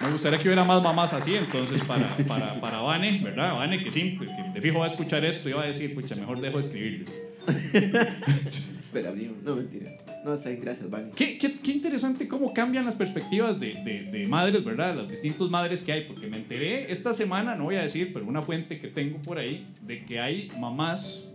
Me 0.00 0.10
gustaría 0.12 0.38
que 0.38 0.48
hubiera 0.48 0.64
más 0.64 0.82
mamás 0.82 1.12
así, 1.12 1.34
entonces, 1.36 1.82
para, 1.84 2.08
para, 2.26 2.58
para 2.60 2.80
Vane, 2.80 3.20
¿verdad? 3.22 3.54
Vane, 3.54 3.84
que 3.84 3.92
sí, 3.92 4.18
que 4.18 4.26
de 4.54 4.60
fijo 4.62 4.78
va 4.78 4.84
a 4.86 4.88
escuchar 4.88 5.22
esto 5.26 5.48
y 5.48 5.52
va 5.52 5.64
a 5.64 5.66
decir, 5.66 5.94
pucha, 5.94 6.14
mejor 6.14 6.40
dejo 6.40 6.58
de 6.58 6.66
escribirles. 6.66 7.22
Espera, 8.80 9.10
amigo. 9.10 9.34
No, 9.44 9.56
mentira. 9.56 9.90
No 10.24 10.36
sé, 10.36 10.56
gracias, 10.56 10.88
Vani. 10.90 11.10
Qué, 11.14 11.38
qué- 11.38 11.54
qué 11.62 11.70
interesante 11.72 12.28
cómo 12.28 12.52
cambian 12.52 12.84
las 12.84 12.94
perspectivas 12.94 13.58
de, 13.60 13.74
de- 13.84 14.10
de 14.10 14.26
madres, 14.26 14.64
¿verdad? 14.64 14.94
Las 14.96 15.08
distintas 15.08 15.48
madres 15.50 15.82
que 15.82 15.92
hay, 15.92 16.04
porque 16.06 16.26
me 16.28 16.38
enteré 16.38 16.90
esta 16.90 17.12
semana, 17.12 17.54
no 17.54 17.64
voy 17.64 17.76
a 17.76 17.82
decir, 17.82 18.12
pero 18.12 18.26
una 18.26 18.42
fuente 18.42 18.80
que 18.80 18.88
tengo 18.88 19.18
por 19.22 19.38
ahí, 19.38 19.66
de 19.82 20.04
que 20.04 20.18
hay 20.20 20.48
mamás 20.58 21.30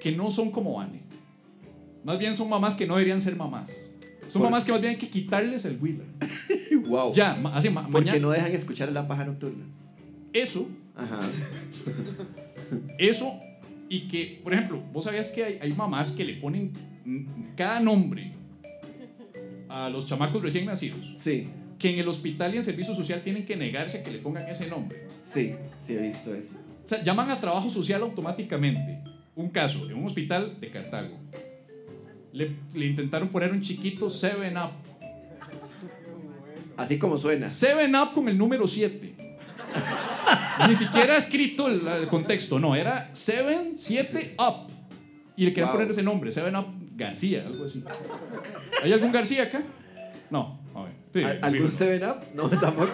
que 0.00 0.12
no 0.12 0.30
son 0.30 0.50
como 0.50 0.74
Vane. 0.74 1.02
Más 2.04 2.18
bien 2.18 2.34
son 2.34 2.48
mamás 2.48 2.74
que 2.74 2.86
no 2.86 2.94
deberían 2.94 3.20
ser 3.20 3.34
mamás. 3.36 3.68
Son 4.30 4.32
¿Por 4.40 4.42
mamás 4.42 4.64
que 4.64 4.72
más 4.72 4.80
bien 4.80 4.92
hay 4.92 4.98
que 4.98 5.08
quitarles 5.08 5.64
el 5.64 5.78
Wheeler. 5.80 6.06
Wow. 6.86 7.12
Ya, 7.14 7.32
así, 7.54 7.68
ma- 7.70 7.82
Porque 7.90 8.10
mañana- 8.10 8.18
no 8.20 8.30
dejan 8.30 8.52
escuchar 8.52 8.92
la 8.92 9.06
paja 9.08 9.24
nocturna. 9.24 9.64
Eso, 10.32 10.68
Ajá. 10.94 11.20
eso, 12.98 13.38
y 13.88 14.08
que, 14.08 14.40
por 14.42 14.52
ejemplo, 14.52 14.82
vos 14.92 15.04
sabías 15.04 15.30
que 15.30 15.44
hay, 15.44 15.58
hay 15.60 15.72
mamás 15.72 16.12
que 16.12 16.24
le 16.24 16.34
ponen 16.34 16.72
cada 17.56 17.80
nombre 17.80 18.32
a 19.68 19.88
los 19.90 20.06
chamacos 20.06 20.42
recién 20.42 20.66
nacidos. 20.66 21.14
Sí, 21.16 21.48
que 21.78 21.90
en 21.90 21.98
el 21.98 22.08
hospital 22.08 22.54
y 22.54 22.56
en 22.56 22.62
servicio 22.62 22.94
social 22.94 23.22
tienen 23.22 23.44
que 23.44 23.54
negarse 23.56 23.98
a 23.98 24.02
que 24.02 24.10
le 24.10 24.18
pongan 24.18 24.48
ese 24.48 24.66
nombre. 24.68 24.96
sí, 25.22 25.54
sí 25.84 25.94
he 25.94 26.02
visto 26.02 26.34
eso. 26.34 26.56
O 26.84 26.88
sea, 26.88 27.02
llaman 27.02 27.30
a 27.30 27.40
trabajo 27.40 27.68
social 27.68 28.00
automáticamente. 28.02 29.00
Un 29.36 29.50
caso, 29.50 29.88
en 29.88 29.96
un 29.96 30.06
hospital 30.06 30.58
de 30.60 30.70
Cartago. 30.70 31.16
Le, 32.32 32.50
le 32.74 32.86
intentaron 32.86 33.28
poner 33.28 33.52
un 33.52 33.60
chiquito 33.60 34.06
7-Up. 34.06 34.70
Así 36.76 36.98
como 36.98 37.16
suena. 37.18 37.46
7-Up 37.46 38.14
con 38.14 38.28
el 38.28 38.36
número 38.36 38.66
7. 38.66 39.14
Ni 40.68 40.74
siquiera 40.74 41.16
escrito 41.16 41.68
el, 41.68 41.86
el 41.86 42.06
contexto, 42.08 42.58
no, 42.58 42.74
era 42.74 43.10
7, 43.12 43.72
7 43.76 44.34
Up. 44.38 44.70
Y 45.36 45.44
le 45.44 45.50
querían 45.50 45.68
Wow. 45.68 45.76
poner 45.76 45.90
ese 45.90 46.02
nombre, 46.02 46.30
7-Up 46.30 46.66
García, 46.96 47.44
algo 47.46 47.64
así. 47.66 47.84
¿Hay 48.82 48.92
algún 48.92 49.12
García 49.12 49.44
acá? 49.44 49.62
No, 50.30 50.60
a 50.74 50.82
ver. 50.84 50.92
Sí, 51.12 51.22
¿Al- 51.22 51.38
¿Algún 51.42 51.68
sí. 51.68 51.84
7-Up? 51.84 52.24
No, 52.34 52.48
tampoco. 52.48 52.90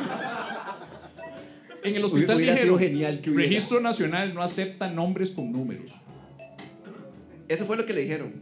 En 1.85 1.95
el 1.97 2.05
hospital 2.05 2.39
dijeron, 2.39 2.79
genial 2.79 3.21
que. 3.21 3.31
Registro 3.31 3.81
Nacional 3.81 4.35
no 4.35 4.43
acepta 4.43 4.91
nombres 4.91 5.31
con 5.31 5.51
números. 5.53 5.91
Eso 7.53 7.67
fue 7.67 7.77
lo 7.77 7.87
que 7.87 7.93
le 7.93 8.03
dijeron. 8.03 8.33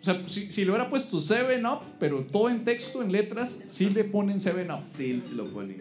O 0.00 0.04
sea, 0.04 0.22
si, 0.26 0.52
si 0.52 0.64
le 0.64 0.70
hubiera 0.70 0.88
puesto 0.88 1.18
7-Up, 1.18 1.80
pero 1.98 2.24
todo 2.24 2.48
en 2.48 2.64
texto, 2.64 3.02
en 3.02 3.10
letras, 3.10 3.60
sí 3.66 3.90
le 3.90 4.04
ponen 4.04 4.38
7-Up. 4.38 4.80
Sí, 4.80 5.20
se 5.22 5.34
lo 5.34 5.46
ponen. 5.46 5.78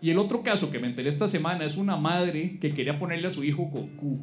Y 0.00 0.10
el 0.10 0.18
otro 0.18 0.42
caso 0.42 0.70
que 0.70 0.78
me 0.78 0.86
enteré 0.86 1.08
esta 1.08 1.26
semana 1.26 1.64
es 1.64 1.76
una 1.76 1.96
madre 1.96 2.58
que 2.60 2.70
quería 2.70 2.98
ponerle 2.98 3.28
a 3.28 3.30
su 3.30 3.42
hijo 3.42 3.64
Goku. 3.64 4.20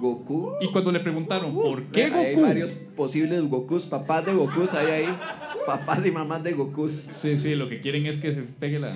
Goku. 0.00 0.54
Y 0.60 0.72
cuando 0.72 0.90
le 0.90 1.00
preguntaron, 1.00 1.54
¿por 1.54 1.84
qué 1.84 2.04
Hay 2.06 2.34
Goku? 2.34 2.46
varios 2.46 2.70
posibles 2.96 3.42
Gokus, 3.42 3.84
papás 3.84 4.26
de 4.26 4.34
Gokus 4.34 4.74
hay 4.74 4.86
ahí. 4.88 5.18
Papás 5.66 6.04
y 6.04 6.10
mamás 6.10 6.42
de 6.42 6.52
Gokus. 6.52 6.92
Sí, 7.12 7.38
sí, 7.38 7.54
lo 7.54 7.68
que 7.68 7.80
quieren 7.80 8.06
es 8.06 8.20
que 8.20 8.32
se 8.32 8.42
pegue 8.42 8.80
la... 8.80 8.92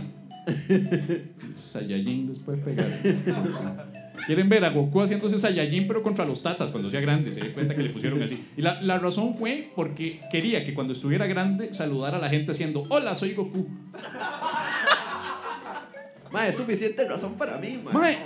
Saiyajin 1.55 2.29
les 2.29 2.39
puede 2.41 2.59
pegar. 2.59 3.87
Quieren 4.25 4.49
ver 4.49 4.65
a 4.65 4.71
Goku 4.71 5.03
haciéndose 5.03 5.39
Saiyajin 5.39 5.87
pero 5.87 6.03
contra 6.03 6.25
los 6.25 6.43
tatas 6.43 6.71
cuando 6.71 6.91
sea 6.91 7.01
grande. 7.01 7.33
Se 7.33 7.41
dio 7.41 7.53
cuenta 7.53 7.75
que 7.75 7.83
le 7.83 7.91
pusieron 7.91 8.23
así. 8.23 8.45
Y 8.57 8.63
la, 8.63 8.81
la 8.83 8.99
razón 8.99 9.37
fue 9.37 9.71
porque 9.75 10.21
quería 10.31 10.65
que 10.65 10.75
cuando 10.75 10.93
estuviera 10.93 11.27
grande 11.27 11.73
saludara 11.75 12.19
a 12.19 12.21
la 12.21 12.29
gente 12.29 12.53
haciendo 12.53 12.85
Hola, 12.89 13.15
soy 13.15 13.35
Goku. 13.35 13.69
Ma, 16.33 16.49
es 16.49 16.57
suficiente 16.57 17.07
razón 17.07 17.37
para 17.37 17.59
mí, 17.59 17.81
ma. 17.83 17.93
Mae, 17.93 18.19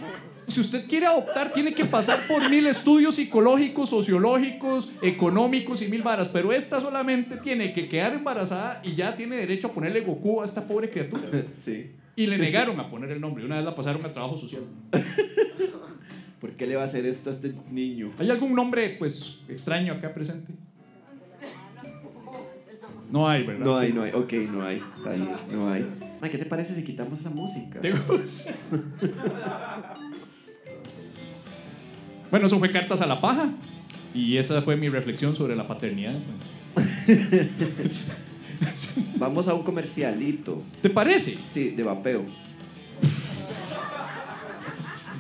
si 0.49 0.61
usted 0.61 0.87
quiere 0.89 1.07
adoptar, 1.07 1.53
tiene 1.53 1.75
que 1.75 1.85
pasar 1.85 2.27
por 2.27 2.49
mil 2.51 2.67
estudios 2.67 3.15
psicológicos, 3.15 3.91
sociológicos, 3.91 4.91
económicos 5.03 5.83
y 5.83 5.89
mil 5.89 6.03
varas. 6.03 6.29
Pero 6.29 6.53
esta 6.53 6.81
solamente 6.81 7.37
tiene 7.37 7.73
que 7.73 7.89
quedar 7.89 8.15
embarazada 8.15 8.81
y 8.83 8.95
ya 8.95 9.15
tiene 9.15 9.37
derecho 9.37 9.69
a 9.69 9.73
ponerle 9.73 10.01
Goku 10.01 10.43
a 10.43 10.45
esta 10.45 10.67
pobre 10.67 10.89
criatura. 10.89 11.23
Sí. 11.61 11.91
Y 12.17 12.27
le 12.27 12.39
negaron 12.39 12.79
a 12.81 12.91
poner 12.91 13.11
el 13.11 13.21
nombre. 13.21 13.45
Una 13.45 13.57
vez 13.57 13.65
la 13.65 13.75
pasaron 13.75 14.05
a 14.05 14.13
trabajo 14.13 14.37
social. 14.37 14.63
¿Por 16.41 16.53
qué 16.53 16.67
le 16.67 16.77
va 16.77 16.83
a 16.83 16.87
hacer 16.87 17.05
esto 17.05 17.31
a 17.31 17.33
este 17.35 17.55
niño? 17.71 18.13
¿Hay 18.19 18.31
algún 18.31 18.55
nombre, 18.55 18.97
pues, 18.99 19.41
extraño 19.49 19.93
acá 19.93 20.15
presente? 20.15 20.55
No 23.11 23.29
hay, 23.29 23.45
¿verdad? 23.45 23.65
No 23.65 23.77
hay, 23.77 23.93
no 23.93 24.03
hay. 24.03 24.13
Ok, 24.13 24.33
no 24.51 24.65
hay. 24.65 24.83
Bien, 25.05 25.29
no 25.53 25.71
hay. 25.71 25.85
Ma, 26.21 26.29
¿qué 26.29 26.39
te 26.39 26.47
parece 26.47 26.75
si 26.75 26.85
quitamos 26.85 27.19
esa 27.19 27.31
música? 27.31 27.81
¿Te 27.81 27.91
gusta? 27.91 28.55
bueno, 32.31 32.47
eso 32.47 32.59
fue 32.59 32.71
Cartas 32.71 33.01
a 33.01 33.07
la 33.07 33.21
Paja. 33.21 33.51
Y 34.15 34.37
esa 34.37 34.63
fue 34.63 34.77
mi 34.77 34.89
reflexión 34.89 35.37
sobre 35.37 35.57
la 35.57 35.67
paternidad. 35.67 36.19
Vamos 39.17 39.49
a 39.49 39.55
un 39.55 39.63
comercialito. 39.63 40.63
¿Te 40.83 40.91
parece? 40.91 41.39
Sí, 41.51 41.71
de 41.71 41.83
vapeo. 41.83 42.25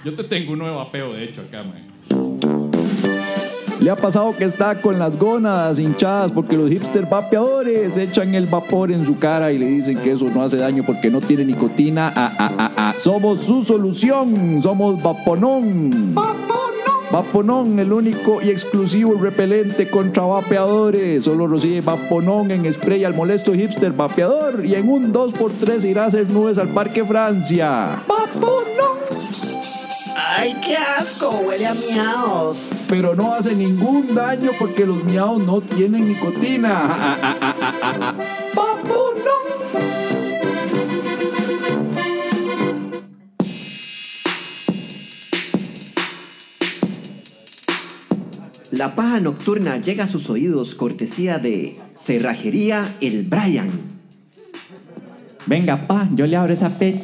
Yo 0.04 0.14
te 0.14 0.24
tengo 0.24 0.52
un 0.52 0.58
nuevo 0.60 0.76
vapeo, 0.76 1.12
de 1.12 1.24
hecho, 1.24 1.42
acá, 1.42 1.62
man. 1.62 1.90
Le 3.80 3.88
ha 3.88 3.96
pasado 3.96 4.36
que 4.36 4.44
está 4.44 4.78
con 4.78 4.98
las 4.98 5.16
gónadas 5.18 5.78
hinchadas 5.78 6.30
porque 6.32 6.54
los 6.54 6.68
hipster 6.68 7.06
vapeadores 7.06 7.96
echan 7.96 8.34
el 8.34 8.44
vapor 8.44 8.92
en 8.92 9.06
su 9.06 9.18
cara 9.18 9.52
y 9.52 9.58
le 9.58 9.66
dicen 9.66 9.96
que 9.98 10.12
eso 10.12 10.26
no 10.26 10.42
hace 10.42 10.58
daño 10.58 10.82
porque 10.86 11.08
no 11.08 11.22
tiene 11.22 11.46
nicotina. 11.46 12.12
Ah, 12.14 12.32
ah, 12.38 12.54
ah, 12.58 12.72
ah. 12.76 12.94
Somos 12.98 13.40
su 13.40 13.62
solución. 13.62 14.62
Somos 14.62 15.02
Vaponón. 15.02 16.14
Vaponón, 17.10 17.76
el 17.80 17.92
único 17.92 18.40
y 18.40 18.50
exclusivo 18.50 19.14
repelente 19.14 19.90
contra 19.90 20.22
vapeadores. 20.22 21.24
Solo 21.24 21.48
recibe 21.48 21.80
Vaponón 21.80 22.52
en 22.52 22.72
spray 22.72 23.04
al 23.04 23.14
molesto 23.14 23.52
hipster 23.52 23.92
vapeador 23.92 24.64
y 24.64 24.76
en 24.76 24.88
un 24.88 25.12
2x3 25.12 25.84
irá 25.84 26.04
a 26.04 26.06
hacer 26.06 26.30
nubes 26.30 26.56
al 26.58 26.68
Parque 26.68 27.04
Francia. 27.04 28.00
¡Vaponón! 28.06 28.98
¡Ay, 30.16 30.56
qué 30.64 30.76
asco! 30.76 31.30
Huele 31.48 31.66
a 31.66 31.74
miaos. 31.74 32.70
pero 32.88 33.16
no 33.16 33.34
hace 33.34 33.54
ningún 33.54 34.14
daño 34.14 34.52
porque 34.56 34.86
los 34.86 35.02
miaos 35.02 35.44
no 35.44 35.60
tienen 35.60 36.06
nicotina. 36.06 37.16
¡Vaponón! 38.54 39.09
La 48.80 48.94
paja 48.94 49.20
nocturna 49.20 49.76
llega 49.76 50.04
a 50.04 50.08
sus 50.08 50.30
oídos 50.30 50.74
cortesía 50.74 51.38
de 51.38 51.78
Cerrajería 51.98 52.96
El 53.02 53.24
Brian. 53.24 53.68
Venga, 55.44 55.86
pa, 55.86 56.08
yo 56.14 56.24
le 56.24 56.34
abro 56.34 56.54
esa 56.54 56.70
pe. 56.70 56.98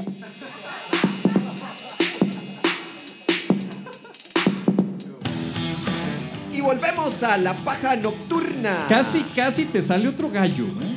Y 6.50 6.60
volvemos 6.62 7.22
a 7.22 7.36
la 7.36 7.62
paja 7.62 7.94
nocturna. 7.96 8.86
Casi, 8.88 9.20
casi 9.34 9.66
te 9.66 9.82
sale 9.82 10.08
otro 10.08 10.30
gallo, 10.30 10.64
¿eh? 10.64 10.96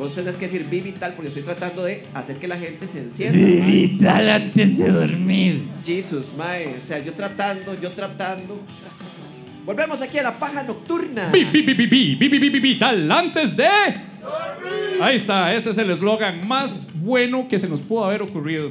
Vos 0.00 0.16
tenés 0.16 0.34
que 0.34 0.46
decir 0.46 0.64
vivital 0.68 1.12
porque 1.14 1.28
estoy 1.28 1.44
tratando 1.44 1.84
de 1.84 2.08
hacer 2.12 2.38
que 2.38 2.48
la 2.48 2.56
gente 2.56 2.88
se 2.88 3.02
encienda. 3.02 3.38
Vital 3.38 4.28
antes 4.30 4.78
de 4.78 4.90
dormir. 4.90 5.68
Jesus, 5.84 6.34
mae. 6.36 6.74
O 6.82 6.84
sea, 6.84 6.98
yo 6.98 7.14
tratando, 7.14 7.80
yo 7.80 7.92
tratando. 7.92 8.64
Volvemos 9.68 10.00
aquí 10.00 10.16
a 10.16 10.22
la 10.22 10.38
paja 10.38 10.62
nocturna. 10.62 11.28
Bi, 11.28 11.44
bi, 11.44 11.60
bi, 11.60 11.74
bi, 11.74 12.48
bi, 12.58 12.78
tal 12.78 13.12
antes 13.12 13.54
de. 13.54 13.68
Ahí 14.98 15.16
está, 15.16 15.52
ese 15.54 15.68
es 15.68 15.76
el 15.76 15.90
eslogan 15.90 16.48
más 16.48 16.88
bueno 16.94 17.46
que 17.48 17.58
se 17.58 17.68
nos 17.68 17.82
pudo 17.82 18.06
haber 18.06 18.22
ocurrido 18.22 18.70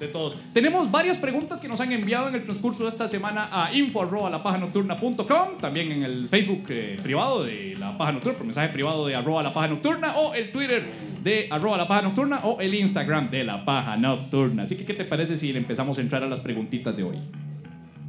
de 0.00 0.08
todos. 0.08 0.34
Tenemos 0.52 0.90
varias 0.90 1.18
preguntas 1.18 1.60
que 1.60 1.68
nos 1.68 1.80
han 1.80 1.92
enviado 1.92 2.26
en 2.26 2.34
el 2.34 2.42
transcurso 2.42 2.82
de 2.82 2.88
esta 2.88 3.06
semana 3.06 3.48
a 3.52 3.72
info.lapajanocturna.com, 3.72 5.60
también 5.60 5.92
en 5.92 6.02
el 6.02 6.28
Facebook 6.28 6.64
eh, 6.68 6.96
privado 7.00 7.44
de 7.44 7.76
La 7.78 7.96
Paja 7.96 8.10
Nocturna, 8.10 8.36
por 8.36 8.46
mensaje 8.46 8.70
privado 8.70 9.06
de 9.06 9.14
arroba 9.14 9.40
la 9.40 9.54
paja 9.54 9.68
nocturna, 9.68 10.16
o 10.16 10.34
el 10.34 10.50
Twitter 10.50 10.82
de 11.22 11.46
arroba 11.48 11.76
la 11.76 11.86
paja 11.86 12.02
nocturna, 12.02 12.40
o 12.42 12.60
el 12.60 12.74
Instagram 12.74 13.30
de 13.30 13.44
la 13.44 13.64
paja 13.64 13.96
nocturna. 13.96 14.64
Así 14.64 14.74
que, 14.74 14.84
¿qué 14.84 14.94
te 14.94 15.04
parece 15.04 15.36
si 15.36 15.52
le 15.52 15.60
empezamos 15.60 15.96
a 15.98 16.00
entrar 16.00 16.24
a 16.24 16.26
las 16.26 16.40
preguntitas 16.40 16.96
de 16.96 17.04
hoy? 17.04 17.18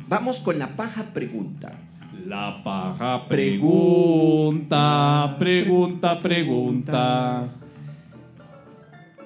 Vamos 0.07 0.39
con 0.39 0.57
la 0.57 0.69
paja 0.69 1.03
pregunta. 1.13 1.71
La 2.25 2.63
paja 2.63 3.27
pregunta, 3.27 4.73
pregunta, 5.37 6.19
pregunta. 6.19 7.47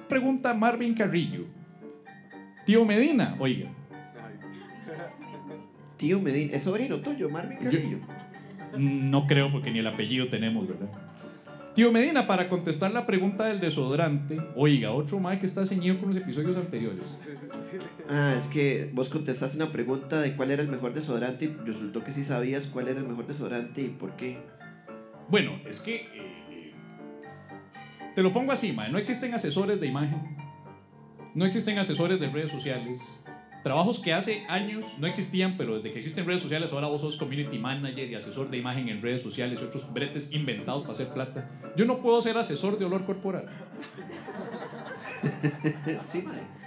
Pregunta 0.06 0.52
Marvin 0.52 0.94
Carrillo. 0.94 1.46
Tío 2.66 2.84
Medina, 2.84 3.36
oiga. 3.38 3.70
Tío 5.96 6.20
Medina, 6.20 6.54
es 6.54 6.62
sobrino 6.62 6.98
tuyo, 6.98 7.30
Marvin 7.30 7.56
Carrillo. 7.58 7.98
No 8.76 9.26
creo 9.26 9.50
porque 9.50 9.70
ni 9.70 9.78
el 9.78 9.86
apellido 9.86 10.28
tenemos, 10.28 10.68
¿verdad? 10.68 11.09
Tío 11.74 11.92
Medina, 11.92 12.26
para 12.26 12.48
contestar 12.48 12.90
la 12.90 13.06
pregunta 13.06 13.44
del 13.44 13.60
desodorante, 13.60 14.40
oiga, 14.56 14.90
otro 14.90 15.20
mae 15.20 15.38
que 15.38 15.46
está 15.46 15.64
ceñido 15.64 15.98
con 16.00 16.08
los 16.08 16.16
episodios 16.18 16.56
anteriores. 16.56 17.04
Ah, 18.08 18.34
es 18.36 18.48
que 18.48 18.90
vos 18.92 19.08
contestaste 19.08 19.56
una 19.56 19.70
pregunta 19.70 20.20
de 20.20 20.34
cuál 20.34 20.50
era 20.50 20.62
el 20.62 20.68
mejor 20.68 20.92
desodorante 20.92 21.44
y 21.44 21.48
resultó 21.64 22.02
que 22.02 22.10
sí 22.10 22.24
sabías 22.24 22.66
cuál 22.66 22.88
era 22.88 22.98
el 22.98 23.06
mejor 23.06 23.26
desodorante 23.26 23.82
y 23.82 23.88
por 23.88 24.16
qué. 24.16 24.38
Bueno, 25.28 25.60
es 25.64 25.80
que. 25.80 25.94
eh, 25.94 26.10
eh, 26.50 26.74
te 28.16 28.22
lo 28.22 28.32
pongo 28.32 28.50
así, 28.50 28.72
mae. 28.72 28.90
No 28.90 28.98
existen 28.98 29.32
asesores 29.32 29.80
de 29.80 29.86
imagen. 29.86 30.36
No 31.34 31.46
existen 31.46 31.78
asesores 31.78 32.18
de 32.18 32.28
redes 32.28 32.50
sociales. 32.50 33.00
Trabajos 33.62 33.98
que 33.98 34.14
hace 34.14 34.44
años 34.48 34.86
no 34.98 35.06
existían, 35.06 35.56
pero 35.56 35.76
desde 35.76 35.92
que 35.92 35.98
existen 35.98 36.26
redes 36.26 36.40
sociales, 36.40 36.72
ahora 36.72 36.86
vos 36.86 37.02
sos 37.02 37.16
community 37.16 37.58
manager 37.58 38.08
y 38.10 38.14
asesor 38.14 38.50
de 38.50 38.56
imagen 38.56 38.88
en 38.88 39.02
redes 39.02 39.20
sociales 39.20 39.60
y 39.60 39.64
otros 39.64 39.92
bretes 39.92 40.32
inventados 40.32 40.82
para 40.82 40.92
hacer 40.92 41.08
plata. 41.08 41.50
Yo 41.76 41.84
no 41.84 41.98
puedo 41.98 42.22
ser 42.22 42.38
asesor 42.38 42.78
de 42.78 42.84
olor 42.84 43.04
corporal. 43.04 43.46
Sí, 46.06 46.22
mae. 46.22 46.60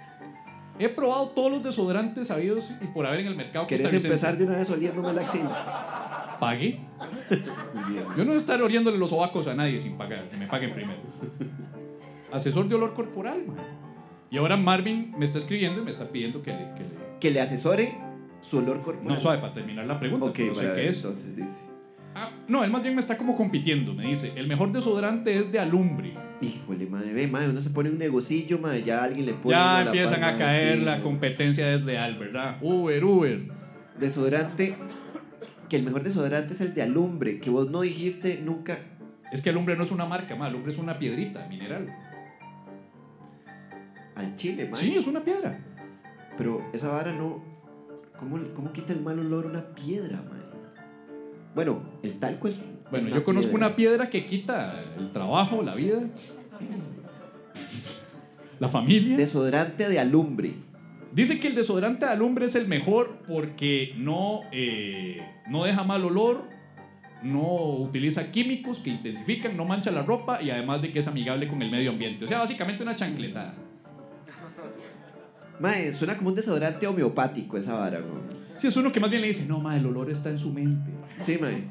He 0.79 0.89
probado 0.89 1.29
todos 1.29 1.51
los 1.51 1.63
desodorantes 1.63 2.27
sabidos 2.27 2.71
y 2.81 2.87
por 2.87 3.05
haber 3.05 3.21
en 3.21 3.27
el 3.27 3.35
mercado. 3.35 3.67
¿Querés 3.67 3.93
empezar 3.93 4.37
de 4.37 4.45
una 4.45 4.57
vez 4.57 4.69
oliéndome 4.69 5.13
la 5.13 5.21
axila? 5.21 6.37
Bien. 6.51 6.79
Yo 8.17 8.17
no 8.17 8.25
voy 8.25 8.33
a 8.33 8.37
estar 8.37 8.61
oliéndole 8.61 8.97
los 8.97 9.09
sobacos 9.09 9.47
a 9.47 9.53
nadie 9.53 9.79
sin 9.79 9.97
pagar, 9.97 10.29
que 10.29 10.37
me 10.37 10.47
paguen 10.47 10.73
primero. 10.73 10.99
Asesor 12.31 12.67
de 12.67 12.75
olor 12.75 12.93
corporal, 12.93 13.45
man. 13.45 13.57
Y 14.33 14.37
ahora 14.37 14.57
Marvin 14.57 15.13
me 15.15 15.25
está 15.25 15.37
escribiendo 15.37 15.79
y 15.79 15.85
me 15.85 15.91
está 15.91 16.09
pidiendo 16.09 16.41
que 16.41 16.51
le. 16.51 16.57
Que 16.73 16.83
le... 16.83 17.19
Que 17.19 17.29
le 17.29 17.39
asesore 17.39 17.93
su 18.41 18.57
olor 18.57 18.81
corporal. 18.81 19.13
No, 19.13 19.21
suave, 19.21 19.37
para 19.37 19.53
terminar 19.53 19.85
la 19.85 19.99
pregunta. 19.99 20.25
Ok, 20.25 20.39
no 20.39 20.55
sé 20.55 20.63
para 20.63 20.75
qué 20.75 20.89
es. 20.89 20.97
entonces 20.97 21.35
dice. 21.35 21.49
Ah, 22.15 22.31
no, 22.47 22.63
él 22.63 22.71
más 22.71 22.81
bien 22.81 22.95
me 22.95 22.99
está 22.99 23.15
como 23.15 23.37
compitiendo. 23.37 23.93
Me 23.93 24.07
dice: 24.07 24.33
el 24.35 24.47
mejor 24.47 24.71
desodorante 24.71 25.37
es 25.37 25.51
de 25.51 25.59
alumbre. 25.59 26.15
Híjole, 26.41 26.87
madre, 26.87 27.13
ve, 27.13 27.27
madre, 27.27 27.49
uno 27.49 27.61
se 27.61 27.69
pone 27.69 27.91
un 27.91 27.99
negocillo, 27.99 28.57
madre, 28.57 28.83
ya 28.83 29.03
alguien 29.03 29.27
le 29.27 29.33
pone. 29.33 29.55
Ya 29.55 29.83
la 29.83 29.85
empiezan 29.85 30.19
par, 30.19 30.29
a 30.29 30.31
madre, 30.31 30.45
caer 30.45 30.77
sí, 30.79 30.83
la 30.83 30.91
madre. 30.91 31.03
competencia 31.03 31.67
desleal, 31.67 32.17
¿verdad? 32.17 32.57
Uber, 32.59 33.05
Uber. 33.05 33.47
Desodorante, 33.99 34.75
que 35.69 35.75
el 35.75 35.83
mejor 35.83 36.01
desodorante 36.01 36.53
es 36.53 36.61
el 36.61 36.73
de 36.73 36.81
alumbre, 36.81 37.39
que 37.39 37.51
vos 37.51 37.69
no 37.69 37.81
dijiste 37.81 38.41
nunca. 38.43 38.79
Es 39.31 39.43
que 39.43 39.51
alumbre 39.51 39.75
no 39.77 39.83
es 39.83 39.91
una 39.91 40.05
marca, 40.05 40.35
ma, 40.35 40.47
alumbre 40.47 40.71
es 40.71 40.79
una 40.79 40.97
piedrita 40.97 41.47
mineral. 41.47 41.87
Al 44.15 44.35
chile, 44.35 44.67
madre. 44.69 44.85
Sí, 44.85 44.95
es 44.95 45.07
una 45.07 45.23
piedra. 45.23 45.59
Pero 46.37 46.63
esa 46.73 46.89
vara 46.89 47.11
no. 47.11 47.43
¿Cómo, 48.17 48.39
cómo 48.53 48.71
quita 48.71 48.93
el 48.93 49.01
mal 49.01 49.19
olor 49.19 49.45
una 49.45 49.65
piedra, 49.73 50.21
madre? 50.21 50.43
Bueno, 51.55 51.81
el 52.01 52.19
talco 52.19 52.47
es. 52.47 52.61
Bueno, 52.89 53.09
yo 53.09 53.23
conozco 53.23 53.51
piedra. 53.51 53.67
una 53.67 53.75
piedra 53.75 54.09
que 54.09 54.25
quita 54.25 54.83
el 54.97 55.11
trabajo, 55.11 55.61
la 55.61 55.75
vida, 55.75 56.01
la 58.59 58.69
familia. 58.69 59.17
Desodorante 59.17 59.87
de 59.87 59.99
alumbre. 59.99 60.53
Dice 61.11 61.39
que 61.39 61.47
el 61.47 61.55
desodorante 61.55 62.05
de 62.05 62.11
alumbre 62.11 62.45
es 62.45 62.55
el 62.55 62.67
mejor 62.67 63.19
porque 63.27 63.93
no, 63.97 64.41
eh, 64.51 65.21
no 65.47 65.63
deja 65.63 65.83
mal 65.83 66.03
olor, 66.03 66.49
no 67.21 67.77
utiliza 67.77 68.31
químicos 68.31 68.79
que 68.79 68.89
intensifican, 68.89 69.55
no 69.55 69.65
mancha 69.65 69.91
la 69.91 70.01
ropa 70.01 70.41
y 70.41 70.49
además 70.49 70.81
de 70.81 70.91
que 70.91 70.99
es 70.99 71.07
amigable 71.07 71.47
con 71.47 71.61
el 71.61 71.69
medio 71.69 71.91
ambiente. 71.91 72.25
O 72.25 72.27
sea, 72.27 72.39
básicamente 72.39 72.81
una 72.81 72.95
chancletada. 72.95 73.53
Mae, 75.59 75.93
suena 75.93 76.17
como 76.17 76.29
un 76.29 76.35
desodorante 76.35 76.87
homeopático 76.87 77.57
esa 77.57 77.75
vara, 77.75 77.99
güey. 77.99 78.21
Si 78.57 78.67
es 78.67 78.75
uno 78.75 78.91
que 78.91 78.99
más 78.99 79.09
bien 79.09 79.21
le 79.21 79.27
dice, 79.27 79.45
no, 79.45 79.59
ma, 79.59 79.77
el 79.77 79.85
olor 79.85 80.09
está 80.09 80.29
en 80.29 80.39
su 80.39 80.51
mente. 80.51 80.91
Sí, 81.19 81.37
mae. 81.39 81.69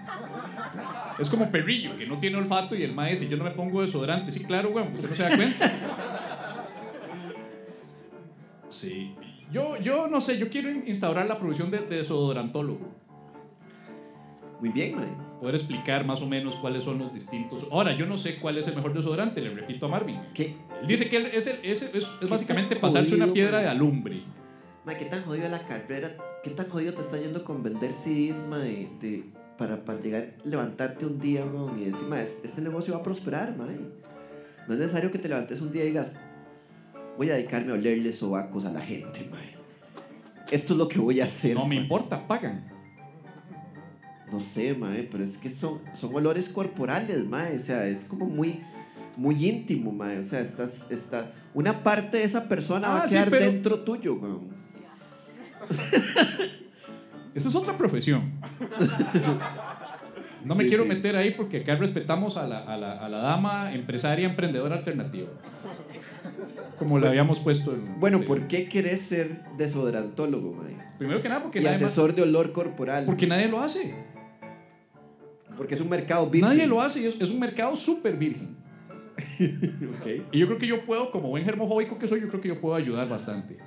Es 1.18 1.28
como 1.28 1.50
perrillo, 1.50 1.96
que 1.96 2.06
no 2.06 2.18
tiene 2.18 2.38
olfato 2.38 2.74
y 2.74 2.82
el 2.82 2.94
ma 2.94 3.06
dice, 3.06 3.28
yo 3.28 3.36
no 3.36 3.44
me 3.44 3.50
pongo 3.50 3.82
desodorante. 3.82 4.30
Sí, 4.30 4.44
claro, 4.44 4.70
güey, 4.70 4.86
usted 4.94 5.10
no 5.10 5.16
se 5.16 5.22
da 5.22 5.36
cuenta. 5.36 5.72
Sí. 8.70 9.14
Yo, 9.52 9.76
yo 9.78 10.08
no 10.08 10.20
sé, 10.20 10.38
yo 10.38 10.48
quiero 10.48 10.70
instaurar 10.70 11.26
la 11.26 11.38
profesión 11.38 11.70
de, 11.70 11.78
de 11.78 11.96
desodorantólogo. 11.96 12.88
Muy 14.60 14.70
bien, 14.70 14.96
mae. 14.96 15.31
Poder 15.42 15.56
explicar 15.56 16.06
más 16.06 16.22
o 16.22 16.26
menos 16.28 16.54
cuáles 16.54 16.84
son 16.84 16.98
los 17.00 17.12
distintos. 17.12 17.66
Ahora, 17.72 17.96
yo 17.96 18.06
no 18.06 18.16
sé 18.16 18.36
cuál 18.38 18.58
es 18.58 18.68
el 18.68 18.76
mejor 18.76 18.94
desodorante, 18.94 19.40
le 19.40 19.50
repito 19.50 19.86
a 19.86 19.88
Marvin. 19.88 20.20
¿Qué, 20.32 20.54
Él 20.80 20.86
dice 20.86 21.08
que 21.10 21.16
él 21.16 21.26
es, 21.34 21.48
el- 21.48 21.64
es, 21.68 21.82
es- 21.82 22.08
es 22.22 22.28
básicamente 22.28 22.76
pasarse 22.76 23.08
una 23.16 23.24
jodido, 23.24 23.34
piedra 23.34 23.52
man? 23.54 23.62
de 23.62 23.68
alumbre. 23.68 24.22
mae, 24.84 24.96
¿qué 24.96 25.06
tan 25.06 25.24
jodido 25.24 25.48
la 25.48 25.66
carrera? 25.66 26.16
¿Qué 26.44 26.50
tan 26.50 26.68
jodido 26.68 26.94
te 26.94 27.00
está 27.00 27.16
yendo 27.18 27.42
con 27.42 27.60
vender 27.64 27.92
CDs, 27.92 28.36
mae? 28.48 28.88
de- 29.00 29.24
para, 29.58 29.84
para 29.84 29.98
llegar, 30.00 30.34
levantarte 30.44 31.06
un 31.06 31.18
día, 31.18 31.44
weón, 31.44 31.76
y 31.80 31.86
decir, 31.86 32.06
mae, 32.08 32.22
este 32.44 32.60
negocio 32.62 32.94
va 32.94 33.00
a 33.00 33.02
prosperar, 33.02 33.56
mae. 33.58 33.76
No 34.68 34.74
es 34.74 34.78
necesario 34.78 35.10
que 35.10 35.18
te 35.18 35.28
levantes 35.28 35.60
un 35.60 35.72
día 35.72 35.82
y 35.82 35.88
digas, 35.88 36.14
voy 37.18 37.30
a 37.30 37.34
dedicarme 37.34 37.72
a 37.72 37.74
olerle 37.74 38.12
sobacos 38.12 38.64
a 38.64 38.70
la 38.72 38.80
gente, 38.80 39.28
mae. 39.28 39.56
Esto 40.52 40.74
es 40.74 40.78
lo 40.78 40.86
que 40.86 41.00
voy 41.00 41.20
a 41.20 41.24
hacer. 41.24 41.54
No 41.56 41.66
me 41.66 41.74
mae". 41.74 41.82
importa, 41.82 42.28
pagan. 42.28 42.68
No 44.32 44.40
sé, 44.40 44.74
mae, 44.74 45.02
pero 45.02 45.22
es 45.24 45.36
que 45.36 45.50
son, 45.50 45.80
son 45.92 46.14
olores 46.14 46.48
corporales, 46.48 47.26
mae. 47.28 47.56
O 47.56 47.60
sea, 47.60 47.86
es 47.86 48.04
como 48.04 48.24
muy, 48.26 48.60
muy 49.16 49.46
íntimo, 49.48 49.92
mae. 49.92 50.18
O 50.20 50.24
sea, 50.24 50.40
estás, 50.40 50.70
está, 50.90 51.30
una 51.54 51.82
parte 51.82 52.16
de 52.18 52.24
esa 52.24 52.48
persona 52.48 52.88
va 52.88 53.00
Ah, 53.00 53.02
a 53.04 53.08
sí, 53.08 53.14
quedar 53.14 53.30
pero- 53.30 53.44
dentro 53.44 53.80
tuyo, 53.80 54.14
weón. 54.14 54.48
Esa 57.34 57.48
es 57.48 57.54
otra 57.54 57.76
profesión. 57.76 58.32
No 60.44 60.56
me 60.56 60.64
Sí, 60.64 60.70
quiero 60.70 60.82
sí. 60.82 60.88
meter 60.88 61.14
ahí 61.14 61.34
porque 61.36 61.58
acá 61.60 61.76
respetamos 61.76 62.36
a 62.36 62.48
la, 62.48 62.58
a 62.64 62.76
la- 62.76 62.98
a 62.98 63.08
la 63.08 63.18
dama 63.18 63.72
empresaria 63.72 64.26
emprendedora 64.28 64.74
alternativa. 64.74 65.28
Como 66.80 66.98
le 66.98 67.06
habíamos 67.06 67.38
puesto 67.38 67.72
en... 67.72 68.00
Bueno, 68.00 68.22
¿por 68.22 68.48
qué 68.48 68.68
querés 68.68 69.02
ser 69.02 69.40
desodorantólogo, 69.56 70.52
mae? 70.54 70.76
Primero 70.98 71.22
que 71.22 71.28
nada 71.28 71.44
porque 71.44 71.60
Y 71.60 71.62
nadie, 71.62 71.76
más- 71.76 71.84
asesor 71.86 72.16
de 72.16 72.22
olor 72.22 72.50
corporal. 72.50 73.06
porque 73.06 73.28
nadie 73.28 73.46
lo 73.46 73.60
hace. 73.60 73.94
Porque 75.62 75.74
es 75.74 75.80
un 75.80 75.88
mercado 75.88 76.28
virgen. 76.28 76.50
Nadie 76.50 76.66
lo 76.66 76.82
hace. 76.82 77.06
Es, 77.06 77.14
es 77.20 77.30
un 77.30 77.38
mercado 77.38 77.76
súper 77.76 78.16
virgen. 78.16 78.56
Y 80.32 80.40
yo 80.40 80.46
creo 80.48 80.58
que 80.58 80.66
yo 80.66 80.84
puedo, 80.84 81.12
como 81.12 81.28
buen 81.28 81.44
germofóbico 81.44 81.96
que 82.00 82.08
soy, 82.08 82.20
yo 82.20 82.28
creo 82.28 82.40
que 82.40 82.48
yo 82.48 82.60
puedo 82.60 82.74
ayudar 82.74 83.08
bastante. 83.08 83.58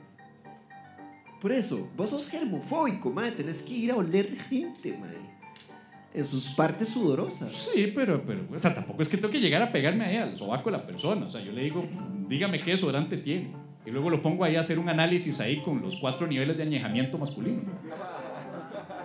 Por 1.39 1.53
eso, 1.53 1.89
vos 1.95 2.09
sos 2.09 2.29
germofóbico, 2.29 3.09
mae. 3.11 3.31
Tenés 3.31 3.61
que 3.61 3.73
ir 3.75 3.91
a 3.91 3.95
oler 3.95 4.37
gente, 4.49 4.97
mae. 4.99 5.15
En 6.13 6.25
sus 6.25 6.49
partes 6.49 6.89
sudorosas. 6.89 7.53
Sí, 7.53 7.93
pero, 7.95 8.21
pero, 8.27 8.41
o 8.53 8.59
sea, 8.59 8.75
tampoco 8.75 9.01
es 9.01 9.07
que 9.07 9.15
tengo 9.15 9.31
que 9.31 9.39
llegar 9.39 9.61
a 9.61 9.71
pegarme 9.71 10.03
ahí 10.03 10.17
al 10.17 10.35
sobaco 10.35 10.69
de 10.69 10.75
la 10.77 10.85
persona. 10.85 11.27
O 11.27 11.31
sea, 11.31 11.39
yo 11.39 11.53
le 11.53 11.63
digo, 11.63 11.81
dígame 12.27 12.59
qué 12.59 12.71
desodorante 12.71 13.15
tiene. 13.15 13.53
Y 13.85 13.91
luego 13.91 14.09
lo 14.09 14.21
pongo 14.21 14.43
ahí 14.43 14.57
a 14.57 14.59
hacer 14.59 14.79
un 14.79 14.89
análisis 14.89 15.39
ahí 15.39 15.61
con 15.61 15.81
los 15.81 15.95
cuatro 15.95 16.27
niveles 16.27 16.57
de 16.57 16.63
añejamiento 16.63 17.17
masculino. 17.17 17.61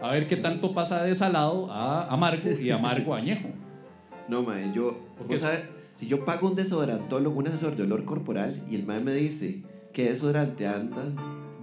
A 0.02 0.12
ver 0.12 0.26
qué 0.26 0.36
tanto 0.36 0.72
pasa 0.74 1.04
de 1.04 1.14
salado 1.14 1.70
a 1.70 2.06
amargo 2.12 2.50
y 2.58 2.70
amargo 2.70 3.14
a 3.14 3.18
añejo. 3.18 3.48
No, 4.28 4.42
mae, 4.42 4.72
yo, 4.74 4.98
¿Por 5.18 5.26
vos 5.26 5.28
qué? 5.28 5.36
sabes, 5.36 5.60
si 5.94 6.06
yo 6.08 6.24
pago 6.24 6.48
un 6.48 6.54
desodorantólogo, 6.54 7.38
un 7.38 7.48
asesor 7.48 7.76
de 7.76 7.82
olor 7.82 8.04
corporal, 8.04 8.62
y 8.70 8.76
el 8.76 8.86
mae 8.86 9.00
me 9.00 9.12
dice 9.12 9.62
qué 9.92 10.10
desodorante 10.10 10.66
anda, 10.66 11.02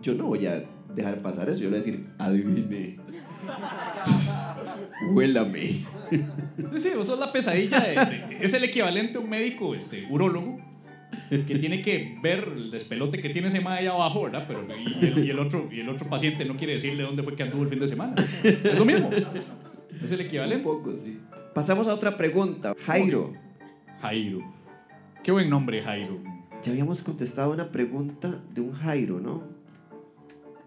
yo 0.01 0.13
no 0.13 0.25
voy 0.25 0.45
a 0.45 0.63
dejar 0.93 1.19
pasar 1.21 1.49
eso. 1.49 1.61
Yo 1.61 1.69
le 1.69 1.77
voy 1.79 1.79
a 1.79 1.85
decir, 1.85 2.07
adivine. 2.17 2.97
Huélame. 5.13 5.85
Sí, 6.77 6.89
vos 6.95 7.07
sos 7.07 7.19
la 7.19 7.31
pesadilla. 7.31 7.79
de- 7.79 7.95
de- 7.95 8.37
es 8.41 8.53
el 8.53 8.63
equivalente 8.63 9.17
a 9.17 9.21
un 9.21 9.29
médico, 9.29 9.73
este, 9.75 10.05
urólogo, 10.09 10.57
que 11.29 11.55
tiene 11.59 11.81
que 11.81 12.17
ver 12.21 12.51
el 12.55 12.71
despelote 12.71 13.21
que 13.21 13.29
tiene 13.29 13.47
ese 13.49 13.59
mae 13.61 13.79
ahí 13.79 13.87
abajo, 13.87 14.23
¿verdad? 14.23 14.45
Pero, 14.47 14.65
y, 14.77 15.05
el, 15.05 15.25
y 15.25 15.29
el 15.29 15.39
otro, 15.39 15.67
y 15.71 15.79
el 15.79 15.89
otro 15.89 16.09
paciente 16.09 16.45
no 16.45 16.55
quiere 16.57 16.73
decirle 16.73 17.03
dónde 17.03 17.23
fue 17.23 17.35
que 17.35 17.43
anduvo 17.43 17.63
el 17.63 17.69
fin 17.69 17.79
de 17.79 17.87
semana. 17.87 18.15
Es 18.43 18.77
lo 18.77 18.85
mismo. 18.85 19.09
Es 20.01 20.11
el 20.11 20.19
Un 20.19 20.25
equivalente. 20.25 20.63
poco, 20.63 20.93
sí. 20.99 21.17
Pasamos 21.53 21.87
a 21.87 21.93
otra 21.93 22.15
pregunta. 22.17 22.75
Jairo, 22.85 23.33
Jairo. 24.01 24.39
Qué 25.23 25.31
buen 25.31 25.49
nombre, 25.49 25.81
Jairo. 25.81 26.19
ya 26.63 26.71
habíamos 26.71 27.03
contestado 27.03 27.51
una 27.51 27.69
pregunta 27.71 28.39
de 28.53 28.61
un 28.61 28.73
Jairo, 28.73 29.19
¿no? 29.19 29.43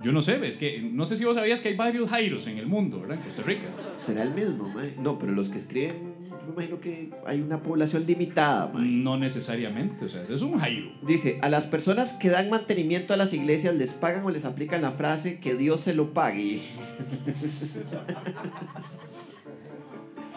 Yo 0.02 0.12
no 0.12 0.22
sé, 0.22 0.44
es 0.46 0.56
que 0.56 0.80
no 0.80 1.04
sé 1.04 1.16
si 1.16 1.24
vos 1.26 1.36
sabías 1.36 1.60
que 1.60 1.68
hay 1.68 1.76
varios 1.76 2.08
Jairos 2.08 2.46
en 2.46 2.56
el 2.56 2.66
mundo, 2.66 3.00
¿verdad? 3.02 3.18
En 3.18 3.22
Costa 3.22 3.42
Rica. 3.42 3.68
¿Será 4.04 4.22
el 4.22 4.32
mismo, 4.32 4.68
mae? 4.70 4.94
No, 4.98 5.18
pero 5.18 5.32
los 5.32 5.50
que 5.50 5.58
escriben, 5.58 6.09
me 6.50 6.64
imagino 6.64 6.80
que 6.80 7.10
hay 7.26 7.40
una 7.40 7.62
población 7.62 8.06
limitada, 8.06 8.70
mae. 8.72 8.84
No 8.84 9.16
necesariamente, 9.16 10.04
o 10.04 10.08
sea, 10.08 10.22
es 10.22 10.42
un 10.42 10.58
Jairo. 10.58 10.90
Dice, 11.02 11.38
a 11.42 11.48
las 11.48 11.66
personas 11.66 12.14
que 12.14 12.28
dan 12.28 12.50
mantenimiento 12.50 13.14
a 13.14 13.16
las 13.16 13.32
iglesias 13.32 13.74
les 13.74 13.94
pagan 13.94 14.24
o 14.24 14.30
les 14.30 14.44
aplican 14.44 14.82
la 14.82 14.92
frase 14.92 15.40
que 15.40 15.54
Dios 15.54 15.80
se 15.80 15.94
lo 15.94 16.12
pague. 16.12 16.60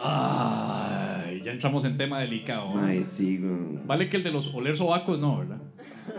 Ay, 0.06 1.41
ya 1.43 1.52
entramos 1.54 1.86
en 1.86 1.97
tema 1.97 2.19
delicado. 2.19 2.73
Ay, 2.76 3.04
sí, 3.04 3.38
güey. 3.38 3.80
Vale 3.86 4.10
que 4.10 4.17
el 4.17 4.23
de 4.23 4.32
los 4.32 4.54
oler 4.54 4.76
sobacos 4.76 5.17
no, 5.19 5.38
¿verdad? 5.38 5.62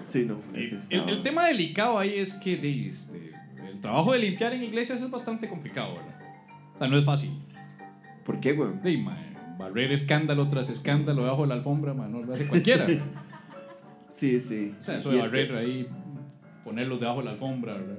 Sí, 0.08 0.24
no. 0.24 0.40
El, 0.54 1.22
tema 1.22 1.46
delicado 1.46 1.98
ahí 1.98 2.14
es 2.14 2.34
que 2.34 2.56
de, 2.56 2.88
este, 2.88 3.32
el 3.68 3.80
trabajo 3.80 4.12
de 4.12 4.20
limpiar 4.20 4.54
en 4.54 4.62
iglesias 4.64 5.02
es 5.02 5.10
bastante 5.10 5.48
complicado, 5.48 5.96
¿verdad? 5.96 6.18
O 6.74 6.78
sea, 6.78 6.88
no 6.88 6.96
es 6.96 7.04
fácil. 7.04 7.30
¿Por 8.24 8.40
qué, 8.40 8.52
güey? 8.52 8.96
Mae, 8.96 9.33
barrer 9.58 9.92
escándalo 9.92 10.48
tras 10.48 10.68
escándalo 10.70 11.22
debajo 11.22 11.42
de 11.42 11.48
la 11.48 11.54
alfombra, 11.54 11.94
man, 11.94 12.10
no 12.12 12.22
lo 12.22 12.34
hace 12.34 12.46
cualquiera. 12.46 12.86
Sí, 14.14 14.38
sí. 14.38 14.72
O 14.80 14.84
sea, 14.84 14.98
eso 14.98 15.10
de 15.10 15.16
el- 15.16 15.22
barrer 15.22 15.56
ahí, 15.56 15.88
ponerlos 16.62 17.00
debajo 17.00 17.18
de 17.18 17.24
la 17.24 17.30
alfombra, 17.32 17.72
¿verdad? 17.74 17.98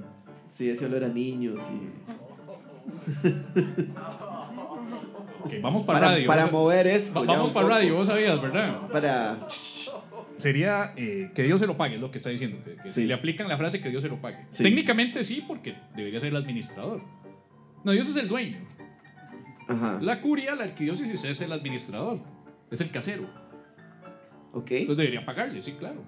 Sí, 0.53 0.69
ese 0.69 0.85
olor 0.85 1.03
a 1.03 1.09
niños 1.09 1.59
y... 1.69 1.89
Ok, 5.43 5.53
vamos 5.61 5.83
para, 5.83 5.99
Para, 5.99 6.11
radio. 6.13 6.27
para 6.27 6.43
¿verdad? 6.45 6.51
mover 6.57 6.87
esto. 6.87 7.19
Va- 7.19 7.25
vamos 7.25 7.51
para 7.51 7.65
poco. 7.67 7.75
radio, 7.77 7.95
vos 7.95 8.07
sabías, 8.07 8.41
¿verdad? 8.41 8.87
Para... 8.91 9.47
Sería 10.37 10.93
eh, 10.95 11.31
que 11.35 11.43
Dios 11.43 11.59
se 11.59 11.67
lo 11.67 11.77
pague, 11.77 11.95
es 11.95 12.01
lo 12.01 12.11
que 12.11 12.17
está 12.17 12.29
diciendo. 12.29 12.57
Que, 12.63 12.75
que 12.75 12.89
Sí. 12.89 13.01
si 13.01 13.07
le 13.07 13.13
aplican 13.13 13.47
la 13.47 13.57
frase 13.57 13.81
que 13.81 13.89
Dios 13.89 14.01
se 14.01 14.09
lo 14.09 14.21
pague. 14.21 14.45
Sí. 14.51 14.63
Técnicamente 14.63 15.23
sí, 15.23 15.43
porque 15.47 15.75
debería 15.95 16.19
ser 16.19 16.29
el 16.29 16.35
administrador. 16.37 17.01
No, 17.83 17.91
Dios 17.91 18.09
es 18.09 18.15
el 18.17 18.27
dueño. 18.27 18.57
Ajá. 19.67 19.99
La 20.01 20.21
curia, 20.21 20.55
la 20.55 20.63
arquidiócesis 20.65 21.23
es 21.25 21.41
el 21.41 21.51
administrador. 21.51 22.19
Es 22.71 22.81
el 22.81 22.89
casero. 22.91 23.23
Ok. 24.53 24.71
Entonces 24.71 24.97
debería 24.97 25.25
pagarle, 25.25 25.61
sí, 25.61 25.73
claro. 25.73 26.01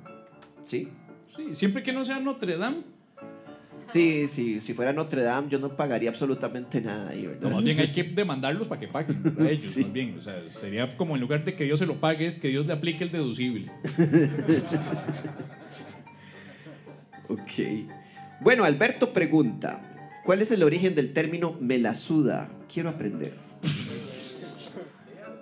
Sí. 0.64 0.90
Sí, 1.36 1.54
siempre 1.54 1.84
que 1.84 1.94
no 1.94 2.04
sea 2.06 2.20
Notre 2.20 2.58
Dame, 2.58 2.78
Sí, 3.88 4.28
sí. 4.28 4.60
Si 4.60 4.74
fuera 4.74 4.92
Notre 4.92 5.22
Dame, 5.22 5.48
yo 5.50 5.60
no 5.60 5.78
pagaría 5.78 6.10
absolutamente 6.10 6.82
nada 6.82 7.10
ahí, 7.12 7.26
¿verdad? 7.26 7.50
no, 7.50 7.56
más 7.56 7.64
bien 7.64 7.80
hay 7.80 7.94
que 7.94 8.04
demandarlos 8.16 8.68
para 8.68 8.82
que 8.82 8.88
paguen 8.90 9.24
ellos, 9.40 9.72
Sí. 9.72 9.82
más 9.82 9.94
bien. 9.94 10.18
O 10.20 10.22
sea, 10.22 10.42
sería 10.50 10.98
como 10.98 11.16
en 11.16 11.22
lugar 11.22 11.46
de 11.46 11.56
que 11.56 11.64
Dios 11.64 11.80
se 11.80 11.86
lo 11.86 11.96
pague, 12.02 12.26
es 12.26 12.38
que 12.38 12.50
Dios 12.50 12.66
le 12.68 12.74
aplique 12.74 13.06
el 13.06 13.12
deducible. 13.14 13.72
Ok. 17.30 17.86
Bueno, 18.42 18.64
Alberto 18.64 19.12
pregunta: 19.14 19.82
¿Cuál 20.24 20.42
es 20.42 20.52
el 20.52 20.64
origen 20.64 20.96
del 20.96 21.14
término 21.14 21.58
me 21.60 21.78
la 21.78 21.96
suda? 21.96 22.50
Quiero 22.74 22.90
aprender. 22.90 23.34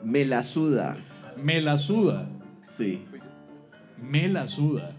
Me 0.06 0.24
la 0.24 0.44
suda. 0.44 0.98
Me 1.36 1.60
la 1.62 1.78
suda, 1.78 2.30
Sí. 2.78 3.04
me 4.02 4.28
la 4.30 4.46
suda. 4.48 4.96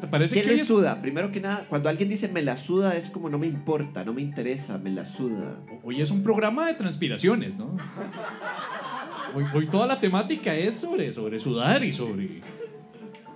¿Te 0.00 0.06
parece 0.08 0.34
¿Qué 0.34 0.42
que 0.42 0.56
le 0.56 0.64
suda? 0.64 1.00
Primero 1.00 1.30
que 1.32 1.40
nada, 1.40 1.64
cuando 1.70 1.88
alguien 1.88 2.08
dice 2.08 2.28
me 2.28 2.42
la 2.42 2.56
suda, 2.58 2.96
es 2.96 3.08
como 3.08 3.30
no 3.30 3.38
me 3.38 3.46
importa, 3.46 4.04
no 4.04 4.12
me 4.12 4.20
interesa, 4.20 4.76
me 4.76 4.90
la 4.90 5.04
suda. 5.06 5.58
Hoy 5.84 6.02
es 6.02 6.10
un 6.10 6.22
programa 6.22 6.66
de 6.66 6.74
transpiraciones, 6.74 7.56
¿no? 7.56 7.76
Hoy, 9.34 9.44
hoy 9.54 9.66
toda 9.68 9.86
la 9.86 10.00
temática 10.00 10.54
es 10.54 10.76
sobre, 10.76 11.12
sobre 11.12 11.38
sudar 11.38 11.82
y 11.84 11.92
sobre, 11.92 12.42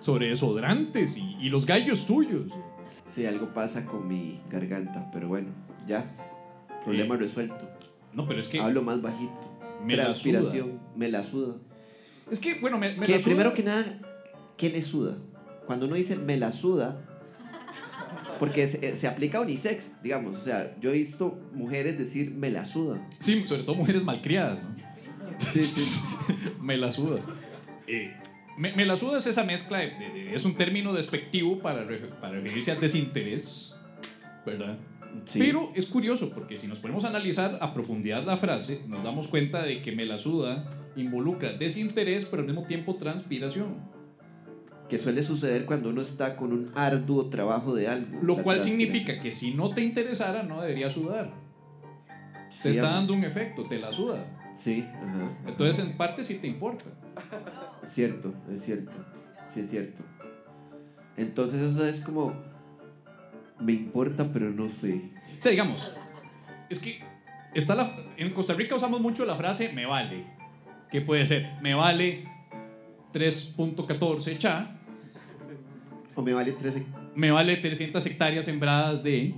sobre 0.00 0.30
desodrantes 0.30 1.16
y, 1.16 1.36
y 1.40 1.48
los 1.48 1.64
gallos 1.64 2.06
tuyos. 2.06 2.50
Sí, 3.14 3.24
algo 3.24 3.54
pasa 3.54 3.86
con 3.86 4.08
mi 4.08 4.40
garganta, 4.50 5.08
pero 5.12 5.28
bueno, 5.28 5.48
ya. 5.86 6.04
Problema 6.84 7.14
Eh, 7.14 7.18
resuelto. 7.18 7.70
No, 8.12 8.26
pero 8.26 8.40
es 8.40 8.48
que 8.48 8.58
Hablo 8.60 8.82
más 8.82 9.00
bajito. 9.00 9.49
Me 9.84 9.96
la 9.96 10.04
Transpiración, 10.04 10.80
me 10.96 11.08
la 11.08 11.22
suda. 11.22 11.54
Es 12.30 12.38
que, 12.40 12.54
bueno, 12.60 12.78
me, 12.78 12.94
me 12.96 13.06
Que 13.06 13.12
la 13.12 13.18
suda- 13.18 13.24
primero 13.24 13.54
que 13.54 13.62
nada, 13.62 13.98
¿qué 14.56 14.70
le 14.70 14.82
suda? 14.82 15.16
Cuando 15.66 15.86
uno 15.86 15.94
dice 15.96 16.16
me 16.16 16.36
la 16.36 16.52
suda, 16.52 17.00
porque 18.38 18.66
se, 18.68 18.96
se 18.96 19.06
aplica 19.06 19.38
a 19.38 19.40
unisex, 19.42 20.02
digamos. 20.02 20.36
O 20.36 20.40
sea, 20.40 20.74
yo 20.80 20.90
he 20.90 20.94
visto 20.94 21.38
mujeres 21.52 21.98
decir 21.98 22.30
me 22.32 22.50
la 22.50 22.64
suda. 22.64 23.06
Sí, 23.18 23.46
sobre 23.46 23.62
todo 23.64 23.74
mujeres 23.76 24.02
malcriadas, 24.02 24.62
¿no? 24.62 24.70
Sí, 25.52 25.64
sí. 25.66 26.00
Me 26.60 26.76
la 26.76 26.90
suda. 26.92 27.20
Eh, 27.86 28.12
me, 28.58 28.76
me 28.76 28.84
la 28.84 28.96
suda 28.96 29.18
es 29.18 29.26
esa 29.26 29.42
mezcla, 29.44 29.78
de, 29.78 29.86
de- 29.90 30.10
de- 30.12 30.34
es 30.34 30.44
un 30.44 30.54
término 30.54 30.92
despectivo 30.92 31.58
para, 31.60 31.86
para 32.20 32.34
referirse 32.40 32.70
al 32.70 32.78
desinterés, 32.80 33.74
¿verdad? 34.44 34.78
Sí. 35.24 35.38
Pero 35.38 35.70
es 35.74 35.86
curioso 35.86 36.30
porque 36.30 36.56
si 36.56 36.66
nos 36.66 36.78
ponemos 36.78 37.04
a 37.04 37.08
analizar 37.08 37.58
a 37.60 37.74
profundidad 37.74 38.24
la 38.24 38.36
frase, 38.36 38.82
nos 38.88 39.02
damos 39.04 39.28
cuenta 39.28 39.62
de 39.62 39.82
que 39.82 39.92
me 39.92 40.06
la 40.06 40.18
suda 40.18 40.70
involucra 40.96 41.52
desinterés, 41.52 42.24
pero 42.24 42.42
al 42.42 42.48
mismo 42.48 42.64
tiempo 42.64 42.94
transpiración. 42.94 43.76
Que 44.88 44.98
suele 44.98 45.22
suceder 45.22 45.66
cuando 45.66 45.90
uno 45.90 46.00
está 46.00 46.36
con 46.36 46.52
un 46.52 46.72
arduo 46.74 47.28
trabajo 47.28 47.74
de 47.74 47.88
algo. 47.88 48.18
Lo 48.22 48.42
cual 48.42 48.60
significa 48.60 49.20
que 49.20 49.30
si 49.30 49.54
no 49.54 49.70
te 49.70 49.82
interesara, 49.82 50.42
no 50.42 50.60
deberías 50.60 50.92
sudar. 50.92 51.32
Sí, 52.50 52.64
Te 52.64 52.70
está 52.70 52.90
dando 52.90 53.14
un 53.14 53.22
efecto, 53.22 53.66
te 53.68 53.78
la 53.78 53.92
suda. 53.92 54.52
Sí, 54.56 54.84
ajá. 54.84 55.38
Entonces, 55.46 55.84
en 55.84 55.96
parte 55.96 56.24
sí 56.24 56.38
te 56.38 56.48
importa. 56.48 56.86
Cierto, 57.84 58.34
es 58.52 58.64
cierto. 58.64 58.90
Sí, 59.54 59.60
es 59.60 59.70
cierto. 59.70 60.02
Entonces 61.16 61.60
eso 61.62 61.86
es 61.86 62.02
como... 62.02 62.34
Me 63.60 63.72
importa, 63.72 64.28
pero 64.32 64.50
no 64.50 64.68
sé. 64.68 65.10
O 65.38 65.40
sea, 65.42 65.50
digamos, 65.50 65.90
es 66.68 66.78
que 66.80 67.00
está 67.54 67.74
la, 67.74 67.94
en 68.16 68.32
Costa 68.32 68.54
Rica 68.54 68.74
usamos 68.76 69.00
mucho 69.00 69.24
la 69.24 69.36
frase 69.36 69.72
me 69.72 69.86
vale. 69.86 70.24
¿Qué 70.90 71.00
puede 71.00 71.24
ser? 71.26 71.50
Me 71.62 71.74
vale 71.74 72.24
3.14 73.12 74.38
cha, 74.38 74.76
O 76.14 76.22
me 76.22 76.32
vale 76.32 76.52
13... 76.52 76.86
me 77.14 77.30
vale 77.30 77.56
300 77.56 78.04
hectáreas 78.06 78.44
sembradas 78.44 79.02
de... 79.02 79.34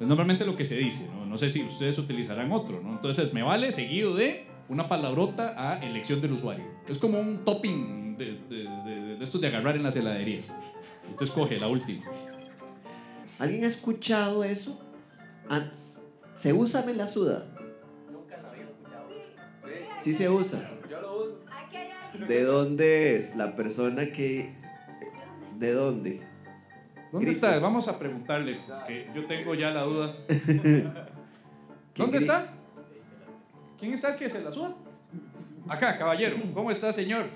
Es 0.00 0.06
normalmente 0.06 0.44
lo 0.44 0.56
que 0.56 0.64
se 0.64 0.76
dice, 0.76 1.08
¿no? 1.14 1.24
No 1.26 1.38
sé 1.38 1.50
si 1.50 1.62
ustedes 1.62 1.96
utilizarán 1.98 2.50
otro, 2.52 2.80
¿no? 2.82 2.92
Entonces, 2.92 3.32
me 3.32 3.42
vale 3.42 3.70
seguido 3.72 4.14
de 4.14 4.46
una 4.68 4.88
palabrota 4.88 5.54
a 5.56 5.78
elección 5.78 6.20
del 6.20 6.32
usuario. 6.32 6.64
Es 6.88 6.98
como 6.98 7.18
un 7.20 7.44
topping 7.44 8.16
de, 8.16 8.38
de, 8.48 8.56
de- 8.84 9.16
de 9.16 9.24
estos 9.24 9.40
de 9.40 9.46
agarrar 9.48 9.76
en 9.76 9.82
las 9.84 9.94
heladerías. 9.96 10.52
Usted 11.10 11.26
escoge 11.26 11.58
la 11.58 11.68
última. 11.68 12.02
¿Alguien 13.44 13.64
ha 13.64 13.68
escuchado 13.68 14.42
eso? 14.42 14.82
Ah, 15.50 15.70
¿Se 16.34 16.54
usa 16.54 16.82
me 16.82 16.94
la 16.94 17.06
suda? 17.06 17.46
Sí 20.00 20.14
se 20.14 20.30
usa. 20.30 20.70
¿De 22.26 22.42
dónde 22.42 23.16
es 23.16 23.36
la 23.36 23.54
persona 23.54 24.12
que... 24.12 24.54
¿De 25.58 25.72
dónde? 25.72 26.22
¿Dónde 27.12 27.30
está? 27.32 27.58
Vamos 27.58 27.86
a 27.86 27.98
preguntarle, 27.98 28.60
porque 28.66 29.08
yo 29.14 29.26
tengo 29.26 29.54
ya 29.54 29.70
la 29.70 29.82
duda. 29.82 30.16
¿Quién 30.26 30.94
¿Dónde 31.94 32.18
está? 32.18 32.50
¿Quién 33.78 33.92
está 33.92 34.12
el 34.12 34.16
que 34.16 34.30
se 34.30 34.42
la 34.42 34.52
suda? 34.52 34.74
Acá, 35.68 35.98
caballero. 35.98 36.38
¿Cómo 36.54 36.70
está, 36.70 36.94
señor? 36.94 37.28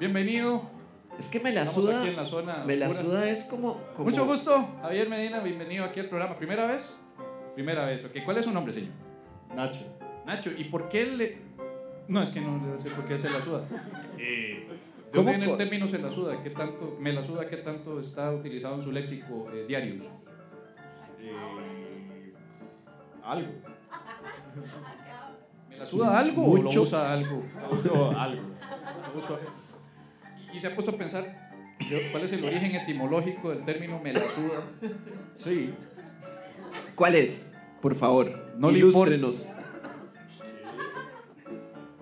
Bienvenido. 0.00 0.73
Es 1.18 1.28
que 1.28 1.40
me 1.40 1.52
la 1.52 1.62
Estamos 1.62 1.84
suda... 1.90 2.00
aquí 2.00 2.08
en 2.08 2.16
la 2.16 2.24
zona. 2.26 2.64
Me 2.64 2.76
la 2.76 2.90
suda 2.90 3.28
es 3.28 3.44
como... 3.48 3.78
como 3.94 4.10
Mucho 4.10 4.26
gusto, 4.26 4.68
Javier 4.82 5.08
Medina. 5.08 5.40
Bienvenido 5.40 5.84
aquí 5.84 6.00
al 6.00 6.08
programa. 6.08 6.36
¿Primera 6.36 6.66
vez? 6.66 6.98
Primera 7.54 7.84
vez. 7.84 8.04
Ok, 8.04 8.24
¿cuál 8.24 8.38
es 8.38 8.44
su 8.44 8.52
nombre, 8.52 8.72
señor? 8.72 8.90
Nacho. 9.54 9.84
Nacho. 10.26 10.50
¿Y 10.56 10.64
por 10.64 10.88
qué 10.88 11.06
le.? 11.06 11.38
No, 12.08 12.20
es 12.22 12.30
que 12.30 12.40
no 12.40 12.58
debe 12.64 12.78
ser 12.78 12.92
por 12.92 13.06
qué 13.06 13.18
se 13.18 13.30
la 13.30 13.40
suda. 13.40 13.62
Eh, 14.18 14.66
¿De 14.68 15.18
¿Cómo 15.18 15.30
dónde 15.30 15.38
viene 15.38 15.52
el 15.52 15.56
término 15.58 15.88
se 15.88 15.98
la 15.98 16.10
suda? 16.10 16.42
¿Qué 16.42 16.50
tanto, 16.50 16.96
me 17.00 17.12
la 17.12 17.22
suda, 17.22 17.46
qué 17.46 17.58
tanto 17.58 18.00
está 18.00 18.32
utilizado 18.32 18.74
en 18.76 18.82
su 18.82 18.90
léxico 18.92 19.48
eh, 19.54 19.64
diario? 19.68 20.02
Eh, 21.20 22.32
algo. 23.22 23.52
¿Me 25.70 25.76
la 25.78 25.86
suda 25.86 26.18
algo 26.18 26.50
o 26.50 26.56
lo 26.58 26.68
usa 26.68 27.12
algo? 27.12 27.44
Uso 27.70 28.10
algo. 28.10 28.42
Lo 29.12 29.18
uso- 29.18 29.38
Y, 29.40 29.63
y 30.54 30.60
se 30.60 30.66
ha 30.68 30.74
puesto 30.74 30.92
a 30.92 30.98
pensar 30.98 31.50
¿de- 31.90 32.08
cuál 32.12 32.24
es 32.24 32.32
el 32.32 32.44
origen 32.44 32.74
etimológico 32.76 33.50
del 33.50 33.64
término 33.64 33.98
me 34.00 34.12
la 34.12 34.20
suda. 34.20 34.62
Sí. 35.34 35.74
¿Cuál 36.94 37.14
es? 37.16 37.52
Por 37.80 37.94
favor, 37.94 38.52
No 38.56 38.70
le 38.70 38.78
ilústrenos. 38.78 39.50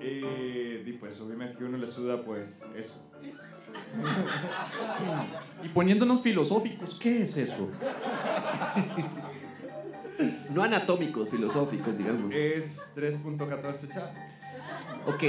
Eh, 0.00 0.82
y 0.86 0.92
pues 0.92 1.20
obviamente 1.20 1.56
que 1.58 1.64
uno 1.64 1.78
le 1.78 1.86
suda 1.88 2.22
pues 2.24 2.64
eso. 2.76 3.00
Y 5.62 5.68
poniéndonos 5.68 6.20
filosóficos, 6.22 6.98
¿qué 6.98 7.22
es 7.22 7.36
eso? 7.36 7.68
No 10.50 10.62
anatómicos, 10.62 11.28
filosóficos, 11.28 11.96
digamos. 11.96 12.34
Es 12.34 12.92
3.14 12.94 13.88
cha. 13.92 14.12
Ok. 15.06 15.22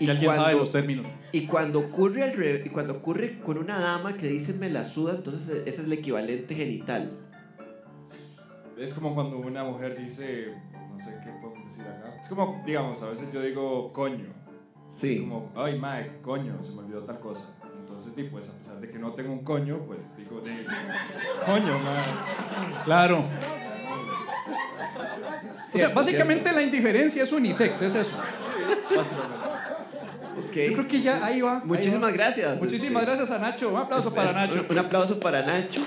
Y 0.00 0.10
alguien 0.10 0.30
sabe 0.30 0.42
cuando- 0.42 0.58
los 0.60 0.72
términos. 0.72 1.06
Y 1.32 1.46
cuando 1.46 1.78
ocurre 1.80 2.22
al 2.22 2.32
re- 2.34 2.62
y 2.64 2.68
cuando 2.68 2.94
ocurre 2.94 3.38
con 3.40 3.58
una 3.58 3.78
dama 3.78 4.14
que 4.14 4.26
dice 4.28 4.54
me 4.54 4.68
la 4.70 4.84
suda, 4.84 5.14
entonces 5.16 5.48
ese 5.66 5.68
es 5.68 5.78
el 5.86 5.92
equivalente 5.92 6.54
genital. 6.54 7.10
Es 8.78 8.92
como 8.94 9.14
cuando 9.14 9.38
una 9.38 9.62
mujer 9.64 9.96
dice, 9.96 10.52
no 10.92 10.98
sé 11.00 11.16
qué 11.24 11.30
podemos 11.40 11.64
decir 11.66 11.84
acá. 11.86 12.16
Es 12.20 12.28
como, 12.28 12.62
digamos, 12.66 13.00
a 13.02 13.10
veces 13.10 13.32
yo 13.32 13.40
digo 13.40 13.92
coño. 13.92 14.32
Sí. 14.92 15.20
Como, 15.20 15.52
ay, 15.56 15.78
mae, 15.78 16.18
coño, 16.22 16.62
se 16.62 16.72
me 16.72 16.78
olvidó 16.80 17.02
tal 17.04 17.18
cosa. 17.20 17.50
Entonces, 17.80 18.14
di, 18.16 18.24
pues, 18.24 18.48
a 18.48 18.56
pesar 18.58 18.80
de 18.80 18.90
que 18.90 18.98
no 18.98 19.12
tengo 19.12 19.32
un 19.32 19.44
coño, 19.44 19.78
pues 19.86 20.16
digo, 20.16 20.40
de, 20.40 20.64
coño, 21.46 21.78
mae. 21.80 22.84
Claro. 22.84 23.18
O 24.44 25.66
sea, 25.66 25.66
Cierto, 25.66 25.94
básicamente 25.94 26.52
la 26.52 26.62
indiferencia 26.62 27.22
es 27.22 27.32
unisex, 27.32 27.82
es 27.82 27.94
eso. 27.94 28.16
Básicamente. 28.94 29.36
Ok. 30.38 30.54
Yo 30.54 30.72
creo 30.74 30.88
que 30.88 31.00
ya 31.02 31.24
ahí 31.24 31.40
va. 31.40 31.58
ahí 31.58 31.62
Muchísimas 31.66 32.10
va. 32.10 32.16
gracias. 32.16 32.60
Muchísimas 32.60 33.02
Este, 33.02 33.16
gracias 33.16 33.30
a 33.30 33.38
Nacho. 33.38 33.70
Un 33.70 33.76
aplauso 33.78 34.14
para 34.14 34.30
es- 34.30 34.34
Nacho. 34.36 34.66
Un, 34.68 34.78
aplauso 34.78 35.20
para 35.20 35.42
Nacho. 35.46 35.80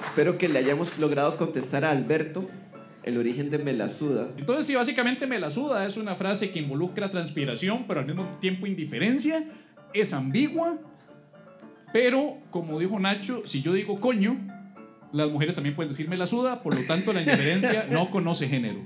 Espero 0.00 0.36
que 0.38 0.48
le 0.48 0.58
hayamos 0.58 0.98
logrado 0.98 1.36
contestar 1.36 1.84
a 1.84 1.90
Alberto. 1.90 2.48
El 3.02 3.16
origen 3.16 3.48
de 3.50 3.58
Melasuda. 3.58 4.28
Entonces, 4.36 4.66
sí, 4.66 4.74
básicamente 4.74 5.26
me 5.26 5.38
la 5.38 5.50
suda 5.50 5.86
es 5.86 5.96
una 5.96 6.14
frase 6.16 6.50
que 6.50 6.58
involucra 6.58 7.10
transpiración, 7.10 7.86
pero 7.88 8.00
al 8.00 8.06
mismo 8.06 8.24
tiempo 8.40 8.66
indiferencia, 8.66 9.42
es 9.94 10.12
ambigua, 10.12 10.76
pero 11.94 12.36
como 12.50 12.78
dijo 12.78 12.98
Nacho, 13.00 13.42
si 13.46 13.62
yo 13.62 13.72
digo 13.72 13.98
coño, 14.00 14.36
las 15.12 15.30
mujeres 15.30 15.54
también 15.54 15.74
pueden 15.74 15.90
decir 15.90 16.10
me 16.10 16.18
la 16.18 16.26
suda, 16.26 16.62
por 16.62 16.78
lo 16.78 16.86
tanto 16.86 17.14
la 17.14 17.22
indiferencia 17.22 17.86
no 17.90 18.10
conoce 18.10 18.48
género. 18.48 18.80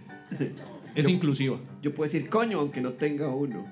Es 0.95 1.09
inclusiva. 1.09 1.59
Yo 1.83 1.95
puedo 1.95 2.11
decir 2.11 2.29
coño 2.29 2.59
aunque 2.61 2.81
no 2.81 2.93
tenga 2.93 3.29
uno. 3.29 3.65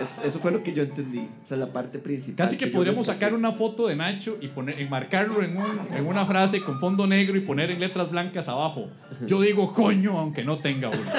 Es- 0.00 0.20
eso 0.24 0.38
fue 0.40 0.50
lo 0.50 0.62
que 0.62 0.72
yo 0.72 0.82
entendí. 0.82 1.28
O 1.42 1.46
sea, 1.46 1.56
la 1.56 1.72
parte 1.72 1.98
principal. 1.98 2.44
Casi 2.46 2.56
que 2.58 2.66
yo 2.66 2.72
podríamos 2.72 3.06
sacar 3.06 3.34
una 3.34 3.52
foto 3.52 3.86
de 3.86 3.96
Nacho 3.96 4.36
y 4.40 4.48
poner, 4.48 4.80
enmarcarlo 4.80 5.42
en, 5.42 5.56
un- 5.56 5.88
en 5.96 6.06
una 6.06 6.26
frase 6.26 6.60
con 6.62 6.80
fondo 6.80 7.06
negro 7.06 7.36
y 7.36 7.40
poner 7.40 7.70
en 7.70 7.80
letras 7.80 8.10
blancas 8.10 8.48
abajo. 8.48 8.88
Yo 9.26 9.40
digo 9.40 9.72
coño 9.72 10.18
aunque 10.18 10.44
no 10.44 10.58
tenga 10.58 10.88
uno. 10.88 11.10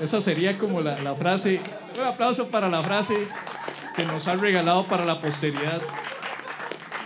Esa 0.00 0.20
sería 0.20 0.58
como 0.58 0.80
la, 0.80 0.98
la 1.00 1.14
frase. 1.16 1.60
Un 1.98 2.04
aplauso 2.06 2.48
para 2.48 2.68
la 2.68 2.82
frase 2.82 3.14
que 3.96 4.04
nos 4.04 4.28
ha 4.28 4.36
regalado 4.36 4.86
para 4.86 5.04
la 5.04 5.20
posteridad. 5.20 5.80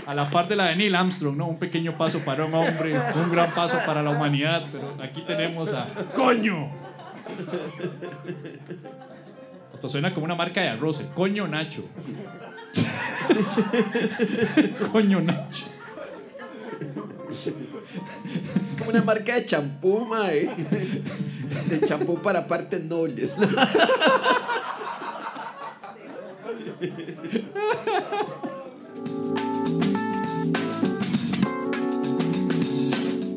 A 0.06 0.14
la 0.14 0.24
par 0.24 0.48
de 0.48 0.56
la 0.56 0.66
de 0.66 0.76
Neil 0.76 0.94
Armstrong, 0.94 1.36
¿no? 1.36 1.46
Un 1.46 1.58
pequeño 1.58 1.96
paso 1.96 2.20
para 2.20 2.44
un 2.44 2.54
hombre, 2.54 2.94
un 3.14 3.30
gran 3.30 3.54
paso 3.54 3.78
para 3.86 4.02
la 4.02 4.10
humanidad. 4.10 4.64
Pero 4.72 4.96
aquí 5.02 5.22
tenemos 5.22 5.72
a 5.72 5.86
¡Coño! 6.14 6.70
Hasta 9.74 9.88
suena 9.88 10.12
como 10.12 10.24
una 10.24 10.34
marca 10.34 10.60
de 10.60 10.68
arroz, 10.68 11.00
el 11.00 11.08
Coño 11.08 11.46
Nacho. 11.46 11.84
Coño 14.92 15.20
Nacho. 15.20 15.66
Es 17.30 18.76
como 18.78 18.90
una 18.90 19.02
marca 19.02 19.34
de 19.36 19.46
champú, 19.46 20.04
mae. 20.04 20.50
De 21.68 21.80
champú 21.86 22.20
para 22.20 22.46
partes 22.46 22.84
nobles. 22.84 23.32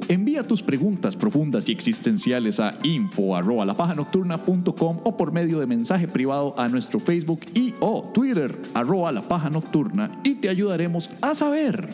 Envía 0.08 0.44
tus 0.44 0.62
preguntas 0.62 1.16
profundas 1.16 1.68
y 1.68 1.72
existenciales 1.72 2.60
a 2.60 2.76
info@lapajanocturna.com 2.84 5.00
o 5.04 5.18
por 5.18 5.32
medio 5.32 5.60
de 5.60 5.66
mensaje 5.66 6.08
privado 6.08 6.54
a 6.60 6.68
nuestro 6.68 7.00
Facebook 7.00 7.40
y 7.56 7.74
o 7.80 8.04
Twitter 8.14 8.56
arroba 8.76 9.12
la 9.12 9.24
paja 9.24 9.50
nocturna 9.50 10.12
y 10.24 10.36
te 10.36 10.50
ayudaremos 10.50 11.10
a 11.22 11.34
saber. 11.34 11.90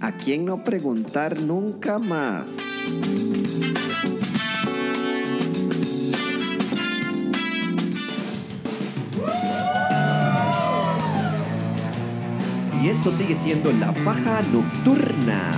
¿A 0.00 0.16
quién 0.16 0.44
no 0.44 0.64
preguntar 0.64 1.40
nunca 1.40 2.00
más? 2.00 2.46
y 12.82 12.88
esto 12.88 13.12
sigue 13.12 13.36
siendo 13.36 13.70
la 13.72 13.92
paja 13.92 14.40
nocturna. 14.52 15.52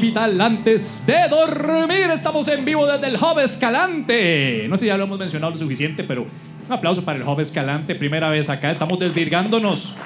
Vital 0.00 0.40
antes 0.40 1.04
de 1.06 1.28
dormir, 1.30 2.10
estamos 2.12 2.46
en 2.48 2.64
vivo 2.64 2.86
desde 2.86 3.06
el 3.06 3.16
Hub 3.16 3.38
Escalante. 3.38 4.66
No 4.68 4.76
sé 4.76 4.82
si 4.82 4.86
ya 4.88 4.98
lo 4.98 5.04
hemos 5.04 5.18
mencionado 5.18 5.52
lo 5.52 5.58
suficiente, 5.58 6.04
pero 6.04 6.26
un 6.66 6.72
aplauso 6.72 7.02
para 7.02 7.18
el 7.18 7.26
Hub 7.26 7.40
Escalante, 7.40 7.94
primera 7.94 8.28
vez 8.28 8.50
acá, 8.50 8.70
estamos 8.70 8.98
desvirgándonos. 8.98 9.96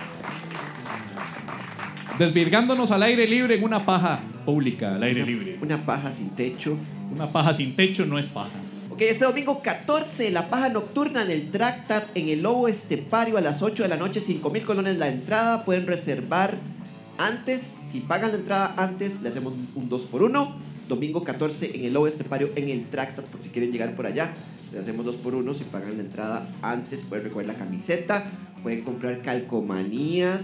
Desvirgándonos 2.19 2.93
al 2.93 3.03
aire 3.03 3.27
libre 3.27 3.57
en 3.57 3.65
una 3.65 3.85
paja 3.85 4.21
pública, 4.45 4.95
al 4.95 5.03
aire 5.03 5.27
libre. 5.27 5.59
Una 5.61 5.85
paja 5.85 6.11
sin 6.13 6.31
techo. 6.31 6.77
Una 7.13 7.27
paja 7.27 7.53
sin 7.53 7.75
techo 7.75 8.07
no 8.07 8.19
es 8.19 8.29
paja. 8.29 8.66
Ok, 8.97 9.03
este 9.03 9.27
domingo 9.27 9.61
14, 9.61 10.31
la 10.31 10.49
paja 10.49 10.71
nocturna 10.71 11.23
en 11.23 11.31
el 11.31 11.51
Tractat, 11.51 12.17
en 12.17 12.31
el 12.31 12.41
Lobo 12.41 12.67
Estepario 12.67 13.37
a 13.37 13.43
las 13.43 13.61
8 13.61 13.83
de 13.83 13.91
la 13.91 13.99
noche, 13.99 14.21
5 14.21 14.49
mil 14.49 14.63
colones 14.63 14.97
la 14.97 15.09
entrada. 15.09 15.67
Pueden 15.67 15.87
reservar 15.87 16.55
antes, 17.19 17.61
si 17.89 18.01
pagan 18.01 18.31
la 18.31 18.39
entrada 18.39 18.75
antes, 18.79 19.21
le 19.21 19.29
hacemos 19.29 19.53
un 19.75 19.91
2 19.91 20.03
por 20.07 20.23
1 20.23 20.57
Domingo 20.89 21.25
14 21.25 21.77
en 21.77 21.85
el 21.85 21.93
Lobo 21.93 22.07
Estepario, 22.07 22.49
en 22.57 22.71
el 22.71 22.87
Tractat, 22.87 23.27
por 23.27 23.43
si 23.43 23.51
quieren 23.51 23.71
llegar 23.71 23.95
por 23.95 24.07
allá. 24.07 24.33
Le 24.73 24.79
hacemos 24.79 25.05
2 25.05 25.17
por 25.17 25.35
1 25.35 25.53
si 25.53 25.65
pagan 25.65 25.99
la 25.99 26.03
entrada 26.03 26.49
antes. 26.63 27.01
Pueden 27.01 27.25
recoger 27.25 27.49
la 27.49 27.55
camiseta, 27.55 28.25
pueden 28.63 28.83
comprar 28.83 29.21
calcomanías. 29.21 30.41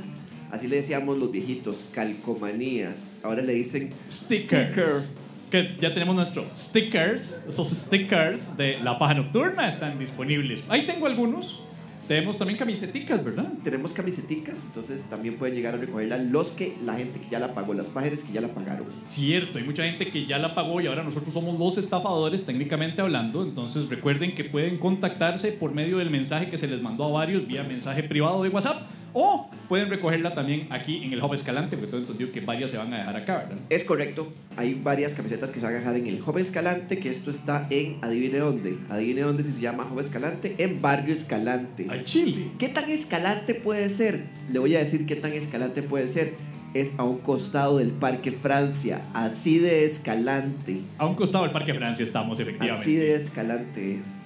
Así 0.50 0.68
le 0.68 0.76
decíamos 0.76 1.16
los 1.16 1.32
viejitos, 1.32 1.88
calcomanías. 1.90 3.16
Ahora 3.22 3.40
le 3.40 3.54
dicen 3.54 3.94
Stickers. 4.10 5.14
Que 5.52 5.76
ya 5.78 5.92
tenemos 5.92 6.16
nuestros 6.16 6.46
stickers. 6.56 7.38
Esos 7.46 7.68
stickers 7.68 8.56
de 8.56 8.78
la 8.80 8.98
paja 8.98 9.12
nocturna 9.12 9.68
están 9.68 9.98
disponibles. 9.98 10.64
Ahí 10.70 10.86
tengo 10.86 11.06
algunos. 11.06 11.60
Tenemos 12.08 12.38
también 12.38 12.58
camiseticas, 12.58 13.22
¿verdad? 13.22 13.46
tenemos 13.62 13.92
camiseticas, 13.92 14.64
entonces 14.66 15.02
también 15.08 15.36
pueden 15.36 15.54
llegar 15.54 15.74
a 15.74 15.76
recogerla 15.76 16.16
los 16.16 16.48
que, 16.52 16.74
la 16.84 16.94
gente 16.94 17.20
que 17.20 17.28
ya 17.30 17.38
la 17.38 17.54
pagó, 17.54 17.74
las 17.74 17.86
páginas 17.86 18.20
que 18.20 18.32
ya 18.32 18.40
la 18.40 18.48
pagaron. 18.48 18.86
Cierto, 19.04 19.58
hay 19.58 19.64
mucha 19.64 19.84
gente 19.84 20.08
que 20.10 20.26
ya 20.26 20.38
la 20.38 20.54
pagó 20.54 20.80
y 20.80 20.86
ahora 20.88 21.04
nosotros 21.04 21.32
somos 21.32 21.56
los 21.58 21.78
estafadores 21.78 22.44
técnicamente 22.44 23.02
hablando. 23.02 23.42
Entonces 23.44 23.88
recuerden 23.88 24.34
que 24.34 24.44
pueden 24.44 24.78
contactarse 24.78 25.52
por 25.52 25.72
medio 25.74 25.98
del 25.98 26.10
mensaje 26.10 26.48
que 26.50 26.58
se 26.58 26.66
les 26.66 26.82
mandó 26.82 27.04
a 27.04 27.12
varios 27.12 27.46
vía 27.46 27.62
mensaje 27.62 28.02
privado 28.02 28.42
de 28.42 28.48
WhatsApp 28.48 28.82
o 29.12 29.50
pueden 29.68 29.88
recogerla 29.88 30.34
también 30.34 30.66
aquí 30.70 31.02
en 31.04 31.12
el 31.12 31.22
Hub 31.22 31.34
Escalante, 31.34 31.76
porque 31.76 31.90
tengo 31.90 32.02
entendido 32.02 32.32
que 32.32 32.40
varias 32.40 32.70
se 32.70 32.76
van 32.76 32.92
a 32.92 32.98
dejar 32.98 33.16
acá, 33.16 33.38
¿verdad? 33.38 33.58
Es 33.70 33.84
correcto, 33.84 34.32
hay 34.56 34.74
varias 34.74 35.14
camisetas 35.14 35.50
que 35.50 35.60
se 35.60 35.66
van 35.66 35.74
a 35.74 35.78
dejar 35.78 35.96
en 35.96 36.06
el 36.06 36.20
Joven 36.20 36.44
Escalante, 36.44 36.98
que 36.98 37.08
esto 37.08 37.30
está 37.30 37.66
en, 37.70 37.98
adivine 38.02 38.38
dónde, 38.38 38.76
adivine 38.90 39.22
dónde 39.22 39.44
si 39.44 39.52
se 39.52 39.60
llama 39.60 39.84
Joven 39.84 40.04
Escalante, 40.04 40.54
en 40.58 40.82
Barrio 40.82 41.14
Escalante. 41.14 41.86
Al 41.88 42.04
Chile. 42.04 42.48
¿Qué 42.58 42.68
tan 42.68 42.90
escalante 42.90 43.54
puede 43.54 43.88
ser? 43.88 44.24
Le 44.50 44.58
voy 44.58 44.76
a 44.76 44.80
decir 44.80 45.06
qué 45.06 45.16
tan 45.16 45.32
escalante 45.32 45.82
puede 45.82 46.06
ser. 46.06 46.34
Es 46.74 46.98
a 46.98 47.04
un 47.04 47.18
costado 47.18 47.78
del 47.78 47.90
Parque 47.90 48.32
Francia, 48.32 49.02
así 49.12 49.58
de 49.58 49.84
escalante. 49.84 50.80
A 50.96 51.06
un 51.06 51.14
costado 51.14 51.44
del 51.44 51.52
Parque 51.52 51.74
Francia 51.74 52.02
estamos, 52.02 52.40
efectivamente. 52.40 52.82
Así 52.82 52.96
de 52.96 53.14
escalante 53.14 53.96
es. 53.96 54.21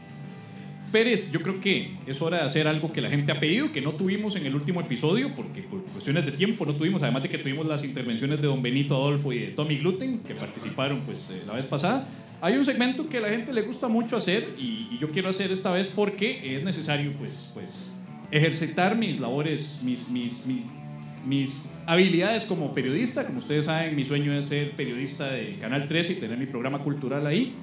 Pérez, 0.93 1.33
yo 1.33 1.43
creo 1.43 1.61
que 1.61 1.91
es 2.07 2.21
hora 2.23 2.39
de 2.39 2.45
hacer 2.45 2.69
algo 2.69 2.93
que 2.93 3.01
la 3.01 3.11
gente 3.11 3.33
ha 3.33 3.41
pedido, 3.41 3.73
que 3.73 3.81
no 3.81 3.93
tuvimos 3.93 4.37
en 4.37 4.47
el 4.47 4.55
último 4.55 4.81
episodio, 4.81 5.31
porque 5.35 5.63
por 5.63 5.83
cuestiones 5.83 6.25
de 6.25 6.33
tiempo 6.33 6.65
no 6.65 6.75
tuvimos, 6.75 7.03
además 7.03 7.23
de 7.23 7.29
que 7.29 7.39
tuvimos 7.39 7.67
las 7.67 7.85
intervenciones 7.85 8.41
de 8.41 8.47
don 8.47 8.63
Benito 8.63 8.95
Adolfo 8.95 9.33
y 9.33 9.39
de 9.41 9.47
Tommy 9.49 9.79
Gluten, 9.79 10.21
que 10.21 10.35
participaron 10.35 11.01
pues 11.01 11.31
eh, 11.31 11.43
la 11.47 11.55
vez 11.55 11.67
pasada. 11.67 12.07
Hay 12.41 12.57
un 12.57 12.65
segmento 12.65 13.09
que 13.09 13.19
a 13.19 13.21
la 13.21 13.29
gente 13.29 13.53
le 13.53 13.63
gusta 13.63 13.89
mucho 13.89 14.17
hacer 14.17 14.55
y, 14.59 14.89
y 14.93 14.99
yo 15.01 15.11
quiero 15.11 15.29
hacer 15.29 15.51
esta 15.53 15.73
vez 15.73 15.89
porque 15.89 16.57
es 16.57 16.63
necesario 16.63 17.13
pues, 17.19 17.51
pues 17.55 17.95
ejercitar 18.31 18.97
mis 18.97 19.21
labores, 19.21 19.81
mis, 19.83 20.09
mis, 20.09 20.47
mis, 20.47 20.63
mis 21.27 21.71
habilidades 21.87 22.45
como 22.45 22.75
periodista. 22.75 23.27
Como 23.27 23.39
ustedes 23.39 23.67
saben, 23.67 23.95
mi 23.97 24.05
sueño 24.05 24.33
es 24.33 24.47
ser 24.47 24.73
periodista 24.73 25.31
de 25.31 25.57
Canal 25.61 25.89
13 25.89 26.13
y 26.13 26.17
tener 26.17 26.39
mi 26.39 26.47
programa 26.47 26.79
cultural 26.81 27.27
ahí. 27.27 27.55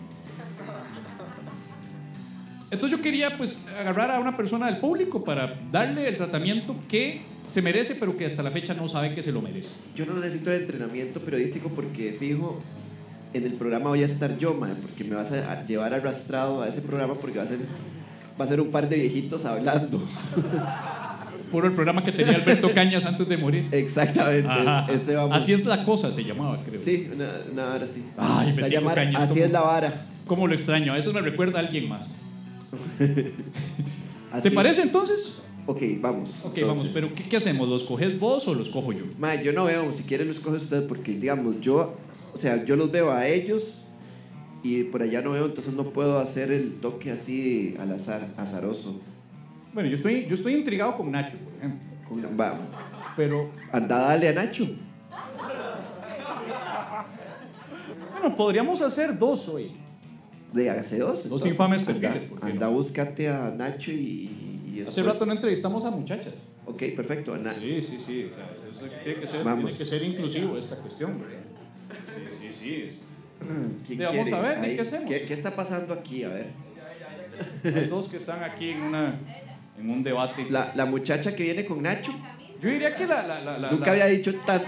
Entonces 2.73 2.97
yo 2.97 3.01
quería 3.03 3.37
pues 3.37 3.67
agarrar 3.79 4.11
a 4.11 4.19
una 4.19 4.35
persona 4.35 4.65
del 4.67 4.77
público 4.77 5.23
para 5.23 5.55
darle 5.71 6.07
el 6.09 6.17
tratamiento 6.17 6.75
que 6.89 7.21
se 7.47 7.61
merece, 7.61 7.95
pero 7.95 8.17
que 8.17 8.25
hasta 8.25 8.41
la 8.43 8.51
fecha 8.51 8.73
no 8.73 8.87
sabe 8.87 9.13
que 9.13 9.21
se 9.21 9.31
lo 9.31 9.41
merece. 9.41 9.69
Yo 9.95 10.05
no 10.05 10.13
necesito 10.15 10.49
de 10.49 10.57
entrenamiento 10.57 11.19
periodístico 11.19 11.69
porque 11.69 12.15
fijo, 12.19 12.61
en 13.33 13.43
el 13.45 13.53
programa 13.53 13.89
voy 13.89 14.01
a 14.01 14.05
estar 14.05 14.37
yo, 14.37 14.53
man, 14.53 14.75
porque 14.81 15.03
me 15.03 15.15
vas 15.15 15.31
a 15.31 15.65
llevar 15.65 15.93
arrastrado 15.93 16.61
a 16.63 16.67
ese 16.67 16.81
programa 16.81 17.13
porque 17.15 17.37
va 17.37 17.43
a 17.43 17.47
ser, 17.47 17.59
va 18.39 18.45
a 18.45 18.47
ser 18.47 18.59
un 18.61 18.69
par 18.71 18.89
de 18.89 18.95
viejitos 18.95 19.45
hablando. 19.45 20.01
Puro 21.51 21.67
el 21.67 21.73
programa 21.73 22.03
que 22.03 22.11
tenía 22.11 22.35
Alberto 22.35 22.73
Cañas 22.73 23.05
antes 23.05 23.27
de 23.29 23.37
morir. 23.37 23.67
Exactamente, 23.71 24.49
es- 24.89 25.01
ese 25.01 25.15
vamos. 25.15 25.37
Así 25.37 25.53
es 25.53 25.65
la 25.65 25.83
cosa, 25.85 26.11
se 26.11 26.23
llamaba, 26.23 26.59
creo. 26.65 26.81
Sí, 26.81 27.07
una, 27.13 27.27
una 27.51 27.65
vara 27.65 27.85
así. 27.85 28.03
Ay, 28.17 28.55
Se 28.55 28.61
va 28.61 28.65
a 28.65 28.69
Betico 28.69 28.69
llamar 28.81 28.95
Cañas, 28.95 29.21
Así 29.29 29.39
es 29.39 29.51
la 29.51 29.61
vara. 29.61 30.05
¿Cómo 30.25 30.47
lo 30.47 30.53
extraño? 30.55 30.93
A 30.93 30.97
eso 30.97 31.13
me 31.13 31.21
recuerda 31.21 31.59
a 31.59 31.61
alguien 31.61 31.87
más. 31.89 32.11
¿Te 34.43 34.51
parece 34.51 34.81
entonces? 34.81 35.43
Ok, 35.65 35.81
vamos. 36.01 36.29
Ok, 36.45 36.57
entonces. 36.57 36.67
vamos, 36.67 36.89
pero 36.93 37.13
¿qué, 37.13 37.23
qué 37.23 37.37
hacemos? 37.37 37.69
¿Los 37.69 37.83
coges 37.83 38.19
vos 38.19 38.47
o 38.47 38.53
los 38.53 38.69
cojo 38.69 38.91
yo? 38.91 39.05
Ma, 39.17 39.35
yo 39.35 39.53
no 39.53 39.65
veo, 39.65 39.93
si 39.93 40.03
quieren 40.03 40.27
los 40.27 40.39
coge 40.39 40.57
usted 40.57 40.85
porque 40.87 41.13
digamos, 41.13 41.61
yo, 41.61 41.95
o 42.33 42.37
sea, 42.37 42.65
yo 42.65 42.75
los 42.75 42.91
veo 42.91 43.11
a 43.11 43.27
ellos 43.27 43.87
y 44.63 44.83
por 44.83 45.03
allá 45.03 45.21
no 45.21 45.31
veo, 45.31 45.45
entonces 45.45 45.75
no 45.75 45.83
puedo 45.85 46.19
hacer 46.19 46.51
el 46.51 46.75
toque 46.81 47.11
así 47.11 47.75
al 47.79 47.91
azar, 47.93 48.33
azaroso. 48.37 48.99
Bueno, 49.73 49.89
yo 49.89 49.95
estoy, 49.95 50.25
yo 50.27 50.35
estoy 50.35 50.55
intrigado 50.55 50.97
con 50.97 51.11
Nacho, 51.11 51.37
por 51.37 51.53
ejemplo. 51.57 51.79
Con- 52.07 52.39
Va, 52.39 52.59
Pero, 53.15 53.49
anda, 53.71 53.97
dale 53.99 54.29
a 54.29 54.33
Nacho. 54.33 54.65
bueno, 58.11 58.35
podríamos 58.35 58.81
hacer 58.81 59.17
dos 59.17 59.47
hoy. 59.49 59.71
De 60.53 60.69
hágase 60.69 60.99
dos. 60.99 61.29
Dos 61.29 61.45
infames 61.45 61.79
anda, 61.79 61.93
perfiles, 61.93 62.29
¿por 62.29 62.39
qué 62.39 62.51
Anda, 62.51 62.65
no? 62.67 62.71
búscate 62.73 63.27
a 63.27 63.51
Nacho 63.55 63.91
y, 63.91 64.29
y 64.75 64.83
Hace 64.87 65.01
rato 65.03 65.25
no 65.25 65.33
entrevistamos 65.33 65.83
a 65.83 65.91
muchachas. 65.91 66.33
Ok, 66.65 66.83
perfecto. 66.95 67.33
Ana. 67.33 67.53
Sí, 67.53 67.81
sí, 67.81 67.97
sí. 68.05 68.29
o 68.31 68.35
sea, 68.35 68.45
eso 68.71 68.95
tiene, 69.03 69.19
que 69.19 69.27
ser, 69.27 69.43
Vamos. 69.43 69.65
tiene 69.65 69.77
que 69.77 69.85
ser 69.85 70.03
inclusivo 70.03 70.57
esta 70.57 70.75
cuestión. 70.77 71.17
Sí, 72.29 72.35
sí, 72.39 72.51
sí. 72.51 72.75
es- 72.87 73.03
¿Quién 73.87 73.99
Sí, 73.99 74.05
vamos 74.05 74.31
a 74.31 74.39
ver, 74.41 74.57
¿y 74.59 74.65
Ahí, 74.69 74.75
qué 74.75 74.81
hacemos? 74.83 75.09
¿Qué, 75.09 75.23
qué 75.23 75.33
está 75.33 75.51
pasando 75.55 75.93
aquí? 75.93 76.23
A 76.23 76.29
ver. 76.29 76.47
Hay 77.63 77.87
dos 77.87 78.07
que 78.07 78.17
están 78.17 78.43
aquí 78.43 78.69
en, 78.69 78.81
una, 78.83 79.19
en 79.79 79.89
un 79.89 80.03
debate. 80.03 80.45
La, 80.49 80.71
la 80.75 80.85
muchacha 80.85 81.35
que 81.35 81.43
viene 81.43 81.65
con 81.65 81.81
Nacho 81.81 82.11
Yo 82.61 82.69
diría 82.69 82.95
que 82.95 83.05
la, 83.07 83.25
la, 83.27 83.57
la, 83.57 83.71
nunca 83.71 83.91
había 83.91 84.05
dicho 84.05 84.33
tan. 84.45 84.61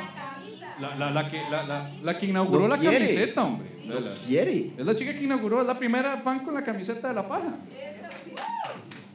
La, 0.79 0.95
la, 0.95 1.11
la 1.11 1.29
que, 1.29 1.41
la, 1.49 1.63
la, 1.63 1.91
la 2.01 2.17
que 2.17 2.25
inauguró 2.27 2.61
No 2.63 2.67
la 2.67 2.77
quiere. 2.77 2.97
camiseta, 3.05 3.43
hombre. 3.43 3.69
La- 3.87 4.13
¿Quiere? 4.15 4.71
Es 4.77 4.85
la 4.85 4.95
chica 4.95 5.13
que 5.13 5.23
inauguró, 5.23 5.61
es 5.61 5.67
la 5.67 5.77
primera 5.77 6.17
fan 6.17 6.39
con 6.43 6.53
la 6.53 6.63
camiseta 6.63 7.07
de 7.09 7.13
la 7.13 7.27
paja. 7.27 7.55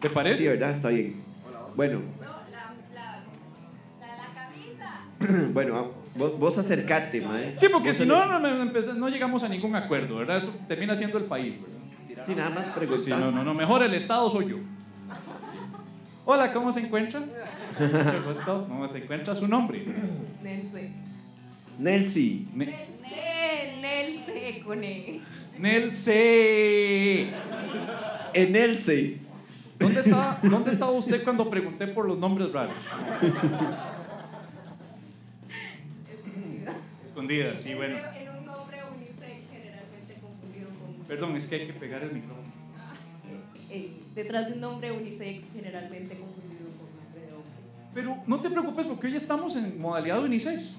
¿Te 0.01 0.09
parece? 0.11 0.43
Sí, 0.45 0.49
¿verdad? 0.49 0.71
Está 0.71 0.89
bien. 0.89 1.23
Bueno, 1.77 2.01
bueno, 5.53 5.77
ah, 5.77 5.85
vos, 6.17 6.39
vos 6.39 6.59
acercate, 6.59 7.21
mae. 7.21 7.55
Sí, 7.59 7.67
porque 7.71 7.93
si 7.93 8.07
no, 8.07 8.25
no, 8.27 8.39
no 8.41 9.09
llegamos 9.09 9.43
a 9.43 9.49
ningún 9.49 9.77
acuerdo, 9.77 10.17
¿verdad? 10.17 10.39
Esto 10.39 10.51
termina 10.67 10.97
siendo 10.97 11.19
el 11.19 11.25
país, 11.25 11.57
¿verdad? 11.61 12.25
Sí, 12.25 12.35
nada 12.35 12.51
más 12.51 12.67
Sí, 12.67 12.71
preguntar. 12.75 13.19
no, 13.21 13.31
no, 13.31 13.45
no, 13.45 13.55
mejor 13.55 13.83
el 13.83 13.95
Estado 13.95 14.29
soy 14.31 14.51
yo. 14.51 14.57
Hola, 16.25 16.53
¿cómo 16.53 16.73
se 16.73 16.81
encuentra? 16.81 17.21
Mucho 17.79 18.23
gusto. 18.29 18.67
¿Cómo 18.69 18.89
se 18.89 18.99
encuentra 18.99 19.35
su 19.35 19.47
nombre? 19.49 19.85
Nelce. 20.43 20.91
Nelsi. 21.81 22.47
Ne- 22.55 22.67
Ne- 22.67 23.81
Nelce 23.81 24.61
con 24.65 24.85
E. 24.85 25.21
Nelce. 25.59 27.31
En 28.35 28.53
Nelsi. 28.53 29.19
¿Dónde 29.79 30.01
estaba, 30.03 30.39
¿Dónde 30.43 30.71
estaba 30.73 30.91
usted 30.93 31.25
cuando 31.25 31.49
pregunté 31.49 31.87
por 31.89 32.07
los 32.07 32.19
nombres 32.19 32.53
raros? 32.53 32.75
Escondida, 37.07 37.57
sí, 37.57 37.75
bueno. 37.75 37.97
En 37.97 38.29
un 38.39 38.45
nombre 38.47 38.79
unisex 38.95 39.43
generalmente 39.51 40.15
confundido 40.21 40.69
con... 40.79 40.95
Perdón, 41.07 41.37
es 41.37 41.47
que 41.47 41.55
hay 41.57 41.67
que 41.67 41.73
pegar 41.73 42.03
el 42.03 42.13
micrófono. 42.13 42.49
eh, 43.71 43.91
detrás 44.15 44.49
de 44.49 44.53
un 44.55 44.61
nombre 44.61 44.93
unisex 44.93 45.45
generalmente 45.55 46.17
confundido 46.19 46.69
con 46.79 46.87
nombre 47.03 47.21
de 47.27 47.33
hombre. 47.33 47.51
Pero 47.95 48.17
no 48.27 48.41
te 48.41 48.51
preocupes 48.51 48.87
porque 48.87 49.07
hoy 49.09 49.17
estamos 49.17 49.57
en 49.57 49.81
modalidad 49.81 50.23
unisex. 50.23 50.75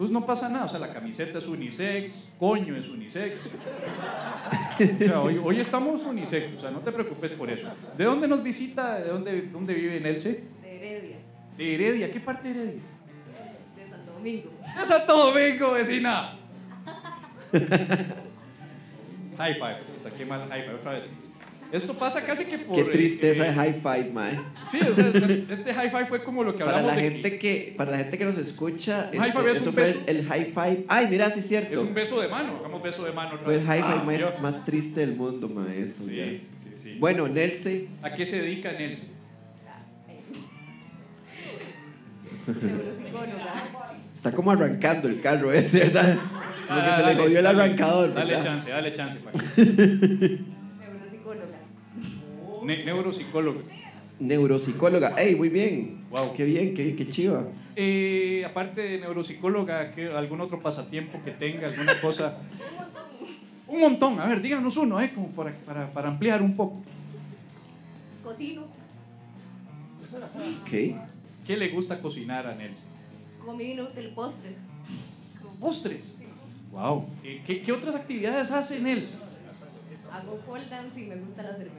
Pues 0.00 0.10
no 0.10 0.24
pasa 0.24 0.48
nada, 0.48 0.64
o 0.64 0.68
sea, 0.70 0.78
la 0.78 0.94
camiseta 0.94 1.36
es 1.36 1.46
unisex, 1.46 2.30
coño 2.38 2.74
es 2.74 2.88
unisex. 2.88 3.38
O 3.44 4.98
sea, 4.98 5.20
hoy, 5.20 5.38
hoy 5.44 5.60
estamos 5.60 6.00
unisex, 6.06 6.56
o 6.56 6.60
sea, 6.62 6.70
no 6.70 6.78
te 6.78 6.90
preocupes 6.90 7.32
por 7.32 7.50
eso. 7.50 7.68
¿De 7.98 8.04
dónde 8.04 8.26
nos 8.26 8.42
visita? 8.42 8.98
¿De 8.98 9.10
dónde, 9.10 9.42
dónde 9.42 9.74
vive 9.74 10.00
Nelce? 10.00 10.44
De 10.62 10.76
Heredia, 10.78 11.16
De 11.54 11.74
Heredia, 11.74 12.10
¿qué 12.10 12.18
parte 12.18 12.48
de 12.48 12.54
Heredia? 12.62 12.80
de 13.76 13.90
Santo 13.90 14.12
Domingo. 14.12 14.50
De 14.74 14.86
Santo 14.86 15.18
Domingo, 15.18 15.72
vecina. 15.72 16.38
High 19.36 19.54
five, 19.54 19.76
qué 20.16 20.24
mal 20.24 20.48
high 20.48 20.62
five 20.62 20.76
otra 20.76 20.92
vez. 20.92 21.04
Esto 21.72 21.94
pasa 21.94 22.24
casi 22.24 22.44
que 22.46 22.58
por. 22.58 22.74
Qué 22.74 22.84
tristeza 22.84 23.44
eh, 23.44 23.48
de 23.50 23.54
high 23.54 23.74
five, 23.74 24.10
mae. 24.12 24.40
Sí, 24.68 24.78
o 24.80 24.94
sea, 24.94 25.08
es- 25.08 25.48
este 25.50 25.72
high 25.72 25.90
five 25.90 26.06
fue 26.06 26.24
como 26.24 26.42
lo 26.42 26.52
que 26.56 26.64
Para 26.64 26.78
hablamos 26.78 26.96
la 26.96 27.02
de 27.02 27.10
gente 27.10 27.38
que, 27.38 27.74
para 27.76 27.92
la 27.92 27.98
gente 27.98 28.18
que 28.18 28.24
nos 28.24 28.36
escucha, 28.38 29.10
high 29.12 29.28
este, 29.28 29.38
five 29.38 29.50
es 29.52 29.56
eso 29.58 29.72
fue 29.72 29.90
el, 30.06 30.18
el 30.18 30.26
high 30.26 30.46
five. 30.46 30.84
Ay, 30.88 31.06
mira, 31.08 31.26
sí 31.30 31.38
es 31.38 31.44
Es 31.44 31.48
cierto. 31.48 31.80
un 31.82 31.94
beso 31.94 32.20
de 32.20 32.28
mano, 32.28 32.56
hagamos 32.58 32.82
beso 32.82 33.04
de 33.04 33.12
mano. 33.12 33.38
Fue 33.42 33.54
el 33.54 33.62
high 33.62 33.82
five 33.82 33.94
Ah, 34.00 34.04
más, 34.04 34.18
yo- 34.18 34.34
más 34.42 34.64
triste 34.64 35.00
del 35.00 35.14
mundo, 35.14 35.48
mae. 35.48 35.82
eso 35.82 36.04
ya. 36.10 36.24
Sí, 36.24 36.42
sí, 36.64 36.70
sí. 36.82 36.96
Bueno, 36.98 37.28
Nelsi. 37.28 37.88
¿A 38.02 38.12
qué 38.14 38.26
se 38.26 38.42
dedica 38.42 38.72
Nelson? 38.72 39.10
Está 44.14 44.32
como 44.32 44.50
arrancando 44.50 45.08
el 45.08 45.20
carro 45.20 45.52
ese, 45.52 45.78
¿verdad? 45.84 46.16
Como 46.68 46.80
que 46.82 46.86
Ah, 46.88 46.96
se 46.96 47.02
le 47.02 47.08
dale, 47.08 47.22
jodió 47.22 47.38
el 47.38 47.46
arrancador. 47.46 48.14
Dale 48.14 48.34
¿verdad? 48.36 48.44
chance, 48.44 48.70
dale 48.70 48.94
chance. 48.94 49.18
Neuropsicóloga. 52.62 52.66
Ne- 52.66 52.84
neuropsicólogo. 52.84 53.60
Neuropsicóloga. 54.18 55.08
¡Ey, 55.20 55.34
muy 55.34 55.48
bien! 55.48 56.04
Wow. 56.10 56.34
¡Qué 56.34 56.44
bien, 56.44 56.74
qué, 56.74 56.94
qué 56.94 57.08
chiva! 57.08 57.44
Eh, 57.76 58.44
aparte 58.46 58.82
de 58.82 58.98
neuropsicóloga, 58.98 59.92
¿qué- 59.92 60.08
¿algún 60.12 60.40
otro 60.40 60.60
pasatiempo 60.60 61.18
que 61.24 61.30
tenga? 61.30 61.68
¿Alguna 61.68 61.98
cosa? 62.00 62.36
Un 63.66 63.80
montón. 63.80 64.20
A 64.20 64.26
ver, 64.26 64.42
díganos 64.42 64.76
uno, 64.76 65.00
¿eh? 65.00 65.12
Como 65.14 65.28
para, 65.28 65.52
para, 65.64 65.90
para 65.90 66.08
ampliar 66.08 66.42
un 66.42 66.54
poco. 66.56 66.82
Cocino. 68.24 68.64
¿Qué? 70.68 70.96
¿Qué 71.46 71.56
le 71.56 71.68
gusta 71.68 72.00
cocinar 72.00 72.46
a 72.46 72.54
Nelson? 72.54 72.84
Comida 73.44 73.68
inútil, 73.68 74.08
postres. 74.10 74.56
Postres. 75.60 76.16
Wow. 76.72 77.06
¿Qué, 77.22 77.62
qué 77.62 77.72
otras 77.72 77.94
actividades 77.94 78.50
hace 78.50 78.80
Nelson? 78.80 79.20
Hago 80.12 80.36
pole 80.40 80.64
dance 80.68 81.00
y 81.00 81.04
me 81.06 81.16
gusta 81.16 81.42
la 81.42 81.54
cerveza. 81.54 81.76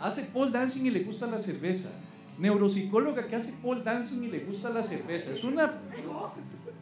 Hace 0.00 0.24
pole 0.24 0.50
dancing 0.50 0.84
y 0.86 0.90
le 0.90 1.00
gusta 1.00 1.26
la 1.26 1.38
cerveza. 1.38 1.90
Neuropsicóloga 2.38 3.26
que 3.28 3.36
hace 3.36 3.52
pole 3.62 3.82
dancing 3.82 4.24
y 4.24 4.26
le 4.28 4.40
gusta 4.40 4.70
la 4.70 4.82
cerveza. 4.82 5.32
Es 5.32 5.44
una. 5.44 5.72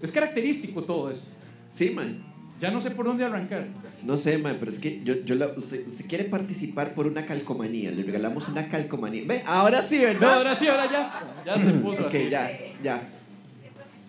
Es 0.01 0.11
característico 0.11 0.83
todo 0.83 1.11
eso. 1.11 1.23
Sí, 1.69 1.91
man. 1.91 2.25
Ya 2.61 2.71
no 2.71 2.81
sé 2.81 2.91
por 2.93 3.05
dónde 3.07 3.25
arrancar. 3.25 3.67
No 4.05 4.17
sé, 4.17 4.39
man, 4.39 4.57
pero 4.59 4.71
es 4.71 4.79
que 4.79 5.03
yo, 5.05 5.17
yo 5.25 5.35
la- 5.35 5.49
usted, 5.49 5.87
usted 5.87 6.07
quiere 6.07 6.25
participar 6.25 6.95
por 6.95 7.07
una 7.07 7.27
calcomanía. 7.27 7.91
Le 7.91 8.03
regalamos 8.05 8.49
una 8.49 8.69
calcomanía. 8.69 9.25
Ve, 9.27 9.43
ahora 9.47 9.83
sí, 9.83 9.99
¿verdad? 9.99 10.35
ahora 10.35 10.55
sí, 10.55 10.69
ahora 10.69 10.91
ya. 10.91 11.23
Ya 11.45 11.59
se 11.59 11.73
puso 11.75 12.03
ok, 12.03 12.07
así. 12.09 12.29
ya, 12.31 12.51
ya. 12.83 13.09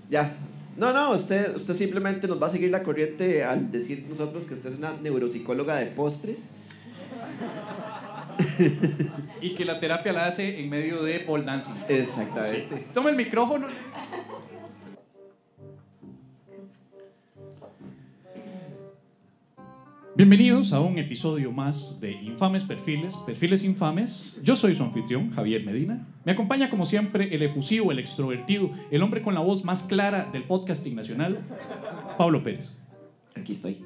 Ya. 0.09 0.35
No, 0.77 0.93
no, 0.93 1.11
usted, 1.11 1.55
usted 1.55 1.73
simplemente 1.75 2.27
nos 2.27 2.41
va 2.41 2.47
a 2.47 2.49
seguir 2.49 2.69
la 2.71 2.83
corriente 2.83 3.43
al 3.43 3.71
decir 3.71 4.05
nosotros 4.09 4.43
que 4.45 4.53
usted 4.55 4.71
es 4.71 4.77
una 4.79 4.93
neuropsicóloga 5.01 5.75
de 5.77 5.87
postres. 5.87 6.55
Y 9.41 9.55
que 9.55 9.65
la 9.65 9.79
terapia 9.79 10.13
la 10.13 10.25
hace 10.25 10.59
en 10.59 10.69
medio 10.69 11.03
de 11.03 11.19
pole 11.19 11.43
dancing. 11.43 11.73
Exactamente. 11.89 12.85
Toma 12.93 13.09
el 13.09 13.15
micrófono. 13.15 13.67
Bienvenidos 20.15 20.73
a 20.73 20.79
un 20.79 20.99
episodio 20.99 21.51
más 21.51 21.99
de 21.99 22.11
Infames 22.11 22.63
Perfiles, 22.63 23.17
Perfiles 23.25 23.63
Infames. 23.63 24.39
Yo 24.43 24.55
soy 24.55 24.75
su 24.75 24.83
anfitrión, 24.83 25.31
Javier 25.31 25.65
Medina. 25.65 26.07
Me 26.23 26.31
acompaña 26.33 26.69
como 26.69 26.85
siempre 26.85 27.33
el 27.33 27.41
efusivo, 27.41 27.91
el 27.91 27.97
extrovertido, 27.97 28.69
el 28.91 29.01
hombre 29.01 29.23
con 29.23 29.33
la 29.33 29.39
voz 29.39 29.65
más 29.65 29.81
clara 29.81 30.29
del 30.31 30.43
podcasting 30.43 30.95
nacional, 30.95 31.39
Pablo 32.15 32.43
Pérez. 32.43 32.71
Aquí 33.35 33.53
estoy. 33.53 33.83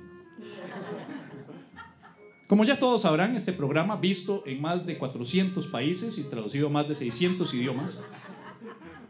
Como 2.48 2.64
ya 2.64 2.80
todos 2.80 3.02
sabrán, 3.02 3.36
este 3.36 3.52
programa, 3.52 3.98
visto 3.98 4.42
en 4.46 4.62
más 4.62 4.86
de 4.86 4.98
400 4.98 5.68
países 5.68 6.18
y 6.18 6.24
traducido 6.24 6.68
a 6.68 6.70
más 6.70 6.88
de 6.88 6.96
600 6.96 7.54
idiomas, 7.54 8.02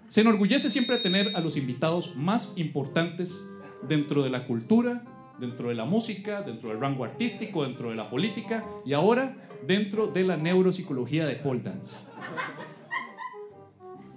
se 0.10 0.22
enorgullece 0.22 0.72
siempre 0.72 0.98
de 0.98 1.04
tener 1.04 1.36
a 1.36 1.40
los 1.40 1.56
invitados 1.56 2.16
más 2.16 2.58
importantes 2.58 3.48
dentro 3.88 4.24
de 4.24 4.32
la 4.32 4.48
cultura, 4.48 5.04
dentro 5.40 5.70
de 5.70 5.76
la 5.76 5.86
música, 5.86 6.42
dentro 6.42 6.70
del 6.70 6.80
rango 6.80 7.04
artístico, 7.04 7.64
dentro 7.64 7.92
de 7.92 7.96
la 7.96 8.10
política 8.10 8.66
y 8.84 8.94
ahora 8.94 9.38
dentro 9.68 10.08
de 10.08 10.24
la 10.24 10.36
neuropsicología 10.36 11.28
de 11.28 11.36
pole 11.36 11.62
dance. 11.62 11.94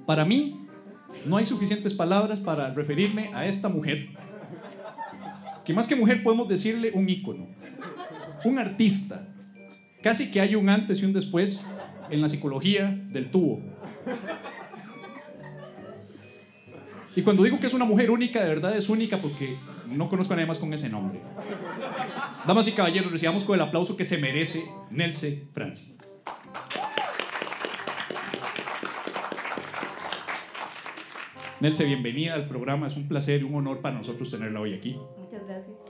Para 0.06 0.24
mí, 0.24 0.66
no 1.26 1.36
hay 1.36 1.44
suficientes 1.44 1.92
palabras 1.92 2.40
para 2.40 2.72
referirme 2.72 3.30
a 3.34 3.46
esta 3.46 3.68
mujer, 3.68 4.08
que 5.62 5.74
más 5.74 5.86
que 5.86 5.94
mujer 5.94 6.22
podemos 6.22 6.48
decirle 6.48 6.92
un 6.94 7.06
ícono 7.06 7.59
un 8.44 8.58
artista. 8.58 9.26
Casi 10.02 10.30
que 10.30 10.40
hay 10.40 10.54
un 10.54 10.68
antes 10.68 11.00
y 11.02 11.04
un 11.04 11.12
después 11.12 11.66
en 12.10 12.20
la 12.20 12.28
psicología 12.28 12.94
del 13.10 13.30
tubo. 13.30 13.60
Y 17.16 17.22
cuando 17.22 17.42
digo 17.42 17.58
que 17.58 17.66
es 17.66 17.74
una 17.74 17.84
mujer 17.84 18.10
única, 18.10 18.40
de 18.42 18.48
verdad 18.48 18.76
es 18.76 18.88
única 18.88 19.18
porque 19.18 19.56
no 19.88 20.08
conozco 20.08 20.32
a 20.32 20.36
nadie 20.36 20.46
más 20.46 20.58
con 20.58 20.72
ese 20.72 20.88
nombre. 20.88 21.20
Damas 22.46 22.68
y 22.68 22.72
caballeros, 22.72 23.10
recibamos 23.10 23.44
con 23.44 23.56
el 23.56 23.60
aplauso 23.60 23.96
que 23.96 24.04
se 24.04 24.18
merece 24.18 24.64
Nelce 24.90 25.48
Francis. 25.52 25.96
Nelce, 31.60 31.84
bienvenida 31.84 32.34
al 32.34 32.48
programa. 32.48 32.86
Es 32.86 32.96
un 32.96 33.06
placer 33.06 33.42
y 33.42 33.44
un 33.44 33.54
honor 33.54 33.80
para 33.80 33.98
nosotros 33.98 34.30
tenerla 34.30 34.60
hoy 34.60 34.72
aquí. 34.72 34.96
Muchas 35.18 35.46
gracias. 35.46 35.89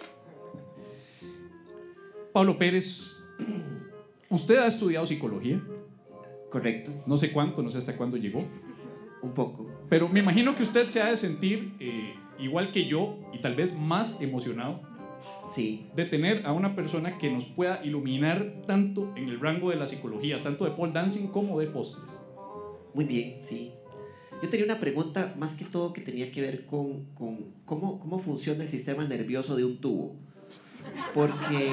Pablo 2.40 2.56
Pérez, 2.56 3.22
usted 4.30 4.56
ha 4.56 4.66
estudiado 4.66 5.04
psicología, 5.04 5.60
Correcto. 6.48 6.90
no 7.06 7.18
sé 7.18 7.32
cuánto, 7.32 7.62
no 7.62 7.70
sé 7.70 7.76
hasta 7.76 7.98
cuándo 7.98 8.16
llegó, 8.16 8.46
Un 9.20 9.34
poco. 9.34 9.66
pero 9.90 10.08
me 10.08 10.20
imagino 10.20 10.56
que 10.56 10.62
usted 10.62 10.88
se 10.88 11.02
ha 11.02 11.10
de 11.10 11.18
sentir 11.18 11.74
eh, 11.80 12.14
igual 12.38 12.72
que 12.72 12.86
yo 12.86 13.18
y 13.34 13.42
tal 13.42 13.56
vez 13.56 13.78
más 13.78 14.22
emocionado 14.22 14.80
Sí. 15.50 15.84
de 15.94 16.06
tener 16.06 16.46
a 16.46 16.52
una 16.52 16.74
persona 16.74 17.18
que 17.18 17.30
nos 17.30 17.44
pueda 17.44 17.84
iluminar 17.84 18.62
tanto 18.66 19.12
en 19.16 19.28
el 19.28 19.38
rango 19.38 19.68
de 19.68 19.76
la 19.76 19.86
psicología, 19.86 20.42
tanto 20.42 20.64
de 20.64 20.70
pole 20.70 20.92
dancing 20.92 21.26
como 21.26 21.60
de 21.60 21.66
postres. 21.66 22.08
Muy 22.94 23.04
bien, 23.04 23.42
sí. 23.42 23.70
Yo 24.42 24.48
tenía 24.48 24.64
una 24.64 24.80
pregunta 24.80 25.34
más 25.38 25.56
que 25.56 25.66
todo 25.66 25.92
que 25.92 26.00
tenía 26.00 26.32
que 26.32 26.40
ver 26.40 26.64
con, 26.64 27.04
con 27.12 27.52
cómo, 27.66 28.00
cómo 28.00 28.18
funciona 28.18 28.62
el 28.62 28.70
sistema 28.70 29.04
nervioso 29.04 29.56
de 29.56 29.66
un 29.66 29.76
tubo. 29.78 30.16
Porque 31.14 31.72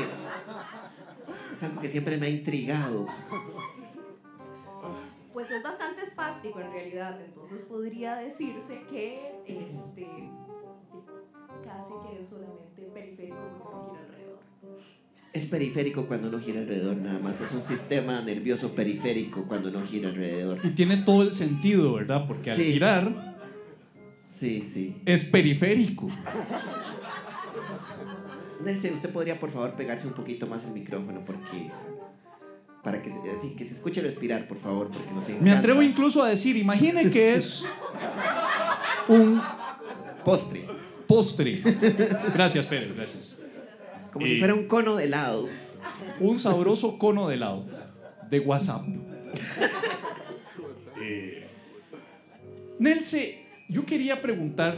es 1.57 1.63
algo 1.63 1.81
que 1.81 1.89
siempre 1.89 2.17
me 2.17 2.27
ha 2.27 2.29
intrigado. 2.29 3.07
Pues 5.33 5.51
es 5.51 5.61
bastante 5.61 6.01
espástico 6.03 6.59
en 6.61 6.71
realidad, 6.71 7.19
entonces 7.23 7.61
podría 7.61 8.15
decirse 8.15 8.81
que 8.89 9.31
este, 9.45 10.07
casi 11.63 11.93
que 12.09 12.21
es 12.23 12.29
solamente 12.29 12.81
periférico 12.93 13.37
porque 13.61 13.75
no 13.75 13.89
gira 13.91 14.01
alrededor. 14.05 14.39
Es 15.33 15.45
periférico 15.47 16.07
cuando 16.07 16.31
no 16.31 16.39
gira 16.39 16.59
alrededor 16.61 16.97
nada 16.97 17.19
más. 17.19 17.39
Es 17.41 17.51
un 17.51 17.61
sistema 17.61 18.21
nervioso 18.21 18.73
periférico 18.73 19.43
cuando 19.47 19.69
no 19.69 19.83
gira 19.85 20.09
alrededor. 20.09 20.59
Y 20.63 20.71
tiene 20.71 20.97
todo 20.97 21.21
el 21.21 21.31
sentido, 21.31 21.93
¿verdad? 21.93 22.25
Porque 22.27 22.49
al 22.51 22.57
Sí. 22.57 22.73
girar 22.73 23.35
Sí, 24.35 24.69
sí. 24.73 25.01
es 25.05 25.25
periférico. 25.25 26.07
Nelson, 28.67 28.93
usted 28.93 29.09
podría 29.11 29.39
por 29.39 29.49
favor 29.49 29.71
pegarse 29.73 30.07
un 30.07 30.13
poquito 30.13 30.45
más 30.45 30.63
el 30.65 30.71
micrófono 30.71 31.21
porque 31.25 31.69
para 32.83 33.01
que, 33.01 33.09
se- 33.09 33.31
así, 33.37 33.55
que 33.55 33.65
se 33.65 33.73
escuche 33.73 34.01
respirar, 34.01 34.47
por 34.47 34.57
favor, 34.59 34.89
porque 34.89 35.09
nos 35.11 35.27
Me 35.27 35.35
encanta. 35.35 35.59
atrevo 35.59 35.81
incluso 35.81 36.21
a 36.23 36.29
decir, 36.29 36.55
imagine 36.57 37.09
que 37.09 37.35
es 37.35 37.63
un 39.07 39.41
postre, 40.23 40.65
postre. 41.07 41.61
Gracias, 42.33 42.65
Pérez, 42.65 42.95
gracias. 42.95 43.37
como 44.13 44.25
Y- 44.25 44.29
si 44.29 44.39
fuera 44.39 44.53
un 44.53 44.67
cono 44.67 44.95
de 44.95 45.05
helado. 45.05 45.47
Un 46.19 46.39
sabroso 46.39 46.97
cono 46.97 47.27
de 47.29 47.35
helado 47.35 47.65
de 48.29 48.39
WhatsApp. 48.41 48.83
Eh, 51.01 51.45
Nelce, 52.79 53.45
yo 53.69 53.85
quería 53.85 54.21
preguntar 54.21 54.77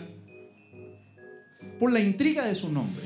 por 1.80 1.92
la 1.92 2.00
intriga 2.00 2.46
de 2.46 2.56
su 2.56 2.72
nombre. 2.72 3.04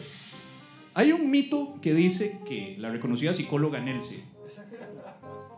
Hay 0.95 1.11
un 1.11 1.29
mito 1.31 1.75
que 1.81 1.93
dice 1.93 2.39
que 2.45 2.75
la 2.79 2.89
reconocida 2.91 3.33
psicóloga 3.33 3.79
Nelce, 3.79 4.23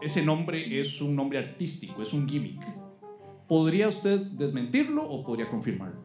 ese 0.02 0.24
nombre 0.24 0.80
es 0.80 1.02
un 1.02 1.16
nombre 1.16 1.40
artístico, 1.40 2.02
es 2.02 2.14
un 2.14 2.28
gimmick. 2.28 2.62
¿Podría 3.48 3.88
usted 3.90 4.20
desmentirlo 4.20 5.04
o 5.04 5.24
podría 5.26 5.50
confirmarlo? 5.50 5.98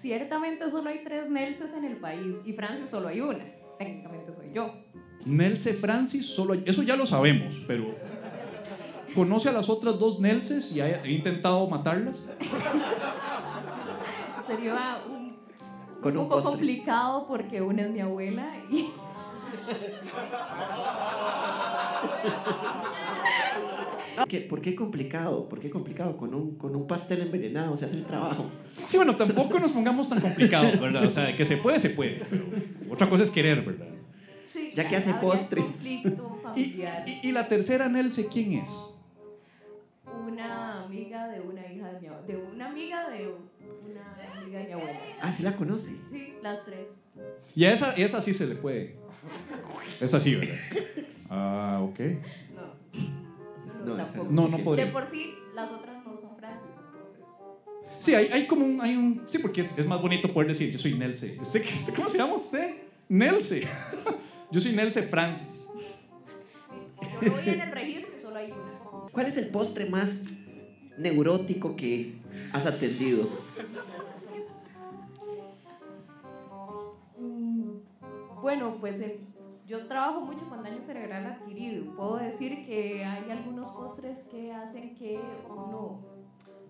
Ciertamente 0.00 0.70
solo 0.70 0.88
hay 0.90 1.00
tres 1.04 1.28
Nelses 1.28 1.72
en 1.74 1.84
el 1.84 1.96
país 1.96 2.36
y 2.44 2.52
Francia 2.54 2.86
solo 2.86 3.08
hay 3.08 3.20
una. 3.20 3.44
Técnicamente 3.78 4.32
soy 4.34 4.52
yo. 4.54 4.72
Nelce 5.24 5.74
Francis, 5.74 6.26
solo 6.26 6.54
hay- 6.54 6.62
eso 6.66 6.82
ya 6.82 6.96
lo 6.96 7.04
sabemos, 7.04 7.62
pero 7.66 7.94
¿conoce 9.14 9.48
a 9.48 9.52
las 9.52 9.68
otras 9.68 9.98
dos 9.98 10.20
Nelces 10.20 10.74
y 10.74 10.80
ha, 10.80 11.02
ha 11.02 11.08
intentado 11.08 11.68
matarlas? 11.68 12.24
Sería 14.46 14.98
un, 15.10 15.15
Con 16.08 16.16
un 16.18 16.22
un 16.24 16.28
poco 16.28 16.42
postre. 16.42 16.50
complicado 16.58 17.26
porque 17.26 17.62
una 17.62 17.82
es 17.82 17.90
mi 17.90 18.00
abuela 18.00 18.52
y 18.70 18.90
¿Qué- 24.28 24.40
¿Por 24.40 24.60
qué 24.60 24.74
complicado? 24.74 25.48
¿Por 25.48 25.60
qué 25.60 25.70
complicado? 25.70 26.16
Con 26.16 26.34
un, 26.34 26.56
con 26.56 26.74
un 26.74 26.86
pastel 26.86 27.20
envenenado 27.20 27.76
se 27.76 27.84
hace 27.84 27.96
el 27.96 28.04
trabajo. 28.04 28.46
Sí, 28.86 28.96
bueno, 28.96 29.14
tampoco 29.14 29.58
nos 29.60 29.72
pongamos 29.72 30.08
tan 30.08 30.20
complicados, 30.20 30.80
¿verdad? 30.80 31.04
O 31.04 31.10
sea, 31.10 31.36
que 31.36 31.44
se 31.44 31.58
puede, 31.58 31.78
se 31.78 31.90
puede, 31.90 32.22
pero 32.28 32.44
otra 32.90 33.08
cosa 33.08 33.22
es 33.24 33.30
querer, 33.30 33.62
¿verdad? 33.62 33.86
sí, 34.48 34.72
Ya 34.74 34.88
que 34.88 34.96
hace 34.96 35.12
postres. 35.14 35.64
conflicto 35.64 36.40
Y, 36.56 36.64
familiar. 36.64 37.04
y- 37.06 37.28
y 37.28 37.32
la 37.32 37.46
tercera 37.48 37.88
Nelce, 37.88 38.26
¿quién 38.28 38.54
es? 38.54 38.70
Una 40.26 40.84
amiga 40.84 41.28
de 41.28 41.40
una 41.40 41.60
hija 41.70 41.88
de 41.92 42.00
mi 42.00 42.06
abuela. 42.06 42.26
De 42.26 42.36
una 42.36 42.66
amiga 42.68 43.08
de 43.10 43.34
amiga 44.46 44.60
de 44.60 44.66
mi 44.66 44.72
abuela. 44.72 44.98
Ah, 45.20 45.32
sí 45.32 45.42
la 45.42 45.54
conoce. 45.56 45.96
Sí, 46.10 46.34
las 46.42 46.64
tres. 46.64 46.86
Y 47.54 47.64
a 47.64 47.72
esa, 47.72 47.92
esa 47.94 48.20
sí 48.22 48.32
se 48.34 48.46
le 48.46 48.54
puede. 48.54 48.96
Esa 50.00 50.20
sí, 50.20 50.34
¿verdad? 50.34 50.54
Ah, 51.30 51.80
ok. 51.82 51.98
No. 52.54 52.62
No, 53.84 53.84
No, 53.84 53.96
tampoco. 53.96 54.30
No, 54.30 54.48
no 54.48 54.58
De 54.58 54.62
podría. 54.64 54.92
por 54.92 55.06
sí, 55.06 55.34
las 55.54 55.70
otras 55.70 55.96
no 56.04 56.20
son 56.20 56.36
Francis, 56.36 56.70
entonces. 56.86 57.24
Sí, 58.00 58.14
hay, 58.14 58.26
hay 58.26 58.46
como 58.46 58.64
un, 58.64 58.80
hay 58.80 58.96
un... 58.96 59.24
Sí, 59.28 59.38
porque 59.38 59.60
es, 59.62 59.76
es 59.78 59.86
más 59.86 60.00
bonito 60.02 60.32
poder 60.32 60.48
decir, 60.48 60.70
yo 60.70 60.78
soy 60.78 60.94
Nelce. 60.94 61.38
¿Usted, 61.40 61.62
qué- 61.62 61.74
usted 61.74 61.94
¿Cómo 61.94 62.08
se 62.08 62.18
llama 62.18 62.34
usted? 62.34 62.74
Nelce. 63.08 63.66
Yo 64.50 64.60
soy 64.60 64.72
Nelce 64.72 65.02
Francis. 65.02 65.66
Como 67.18 67.36
lo 67.36 67.42
vi 67.42 67.48
en 67.50 67.60
el 67.60 67.72
registro, 67.72 68.20
solo 68.20 68.36
hay 68.36 68.52
una. 68.52 69.10
¿Cuál 69.10 69.26
es 69.26 69.36
el 69.38 69.48
postre 69.48 69.86
más 69.90 70.22
neurótico 70.98 71.74
que 71.74 72.14
has 72.52 72.64
atendido? 72.66 73.28
Bueno, 78.46 78.76
pues 78.78 79.00
eh, 79.00 79.18
yo 79.66 79.88
trabajo 79.88 80.20
mucho 80.20 80.48
con 80.48 80.62
daño 80.62 80.80
cerebral 80.86 81.26
adquirido. 81.26 81.96
Puedo 81.96 82.18
decir 82.18 82.64
que 82.64 83.04
hay 83.04 83.28
algunos 83.28 83.68
postres 83.70 84.18
que 84.30 84.52
hacen 84.52 84.94
que 84.94 85.18
uno 85.50 86.00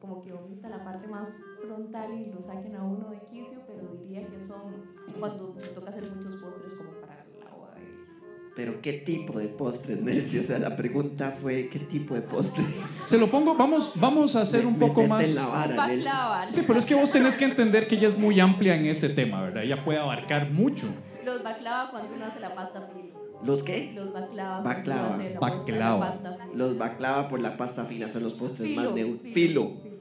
como 0.00 0.22
que 0.22 0.32
omita 0.32 0.70
la 0.70 0.82
parte 0.82 1.06
más 1.06 1.28
frontal 1.60 2.18
y 2.18 2.32
lo 2.32 2.40
saquen 2.40 2.76
a 2.76 2.82
uno 2.82 3.10
de 3.10 3.18
quicio, 3.30 3.60
pero 3.66 3.94
diría 4.02 4.26
que 4.26 4.42
son 4.42 4.86
cuando 5.20 5.52
me 5.54 5.66
toca 5.66 5.90
hacer 5.90 6.04
muchos 6.04 6.40
postres 6.40 6.72
como 6.72 6.92
para 6.92 7.26
la 7.44 7.54
boda 7.54 7.74
de 7.74 7.82
ella. 7.82 8.52
Pero 8.56 8.80
¿qué 8.80 8.94
tipo 8.94 9.38
de 9.38 9.48
postre, 9.48 9.96
Nelson? 9.96 10.40
O 10.40 10.44
sea, 10.44 10.58
la 10.58 10.74
pregunta 10.78 11.36
fue 11.42 11.68
¿qué 11.68 11.80
tipo 11.80 12.14
de 12.14 12.22
postre? 12.22 12.64
Se 13.04 13.18
lo 13.18 13.30
pongo, 13.30 13.54
vamos, 13.54 13.92
vamos 13.96 14.34
a 14.34 14.40
hacer 14.40 14.64
un 14.64 14.78
poco 14.78 15.06
más... 15.06 15.28
en 15.28 15.34
la 15.34 15.46
vara. 15.48 16.50
Sí, 16.50 16.64
pero 16.66 16.78
es 16.78 16.86
que 16.86 16.94
vos 16.94 17.10
tenés 17.10 17.36
que 17.36 17.44
entender 17.44 17.86
que 17.86 17.96
ella 17.96 18.08
es 18.08 18.16
muy 18.16 18.40
amplia 18.40 18.76
en 18.76 18.86
este 18.86 19.10
tema, 19.10 19.42
¿verdad? 19.42 19.62
Ella 19.62 19.84
puede 19.84 19.98
abarcar 19.98 20.50
mucho. 20.50 20.86
Los 21.26 21.42
baklava 21.42 21.90
cuando 21.90 22.14
uno 22.14 22.24
hace 22.24 22.40
la 22.40 22.54
pasta 22.54 22.80
filo. 22.94 23.26
¿Los 23.44 23.62
qué? 23.62 23.92
Los 23.94 24.12
baklava. 24.12 24.62
Baklava. 24.62 25.08
cuando 25.08 25.14
uno 25.16 25.24
hace 25.24 25.34
la 25.34 25.40
postre 25.40 25.72
de 25.74 25.78
la 25.80 25.94
Baklava. 25.96 26.54
Los 26.54 26.78
baklava 26.78 27.28
por 27.28 27.40
la 27.40 27.56
pasta 27.56 27.84
fina 27.84 28.08
son 28.08 28.22
los 28.22 28.34
postres 28.34 28.68
Filo, 28.68 28.82
más 28.82 28.92
neu- 28.92 29.20
filo, 29.20 29.32
filo. 29.34 29.96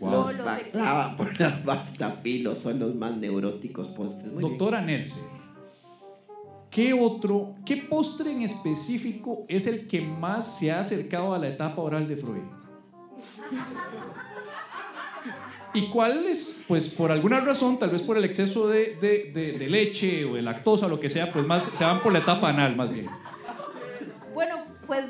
Wow. 0.00 0.10
Los 0.10 0.26
No, 0.26 0.32
los 0.32 0.44
baklava 0.46 1.16
por 1.16 1.40
la 1.40 1.62
pasta 1.62 2.10
filo 2.22 2.54
son 2.54 2.78
los 2.78 2.94
más 2.94 3.16
neuróticos 3.18 3.88
postres. 3.88 4.32
Muy 4.32 4.38
bien. 4.38 4.50
Doctora 4.50 4.80
Nelce, 4.80 5.20
¿qué 6.70 6.94
otro, 6.94 7.54
qué 7.66 7.76
postre 7.76 8.32
en 8.32 8.40
específico 8.42 9.44
es 9.46 9.66
el 9.66 9.86
que 9.86 10.00
más 10.00 10.58
se 10.58 10.72
ha 10.72 10.80
acercado 10.80 11.34
a 11.34 11.38
la 11.38 11.48
etapa 11.48 11.82
oral 11.82 12.08
de 12.08 12.16
Freud? 12.16 12.42
¿Y 15.72 15.86
cuál 15.88 16.26
es? 16.26 16.60
Pues 16.66 16.88
por 16.94 17.12
alguna 17.12 17.40
razón, 17.40 17.78
tal 17.78 17.90
vez 17.90 18.02
por 18.02 18.16
el 18.16 18.24
exceso 18.24 18.68
de, 18.68 18.96
de- 18.96 19.30
de- 19.32 19.52
de 19.58 19.68
leche 19.68 20.24
o 20.24 20.34
de 20.34 20.42
lactosa 20.42 20.86
o 20.86 20.88
lo 20.88 20.98
que 20.98 21.08
sea, 21.08 21.32
pues 21.32 21.46
más 21.46 21.64
se 21.64 21.84
van 21.84 22.02
por 22.02 22.12
la 22.12 22.18
etapa 22.20 22.48
anal 22.48 22.74
más 22.76 22.90
bien. 22.92 23.06
Bueno, 24.34 24.64
pues 24.86 25.04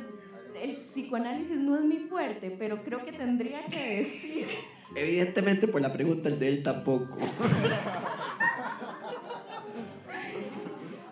el 0.62 0.76
psicoanálisis 0.76 1.56
no 1.56 1.76
es 1.78 1.84
mi 1.84 1.98
fuerte, 2.00 2.54
pero 2.58 2.82
creo 2.84 3.04
que 3.04 3.12
tendría 3.12 3.64
que 3.66 3.96
decir. 4.02 4.46
Evidentemente 4.94 5.66
por 5.68 5.80
la 5.80 5.92
pregunta 5.92 6.28
el 6.28 6.38
de 6.38 6.48
él 6.48 6.62
tampoco. 6.62 7.16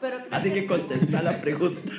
Pero 0.00 0.18
Así 0.30 0.50
que 0.52 0.66
contesta 0.66 1.22
la 1.22 1.40
pregunta. 1.40 1.92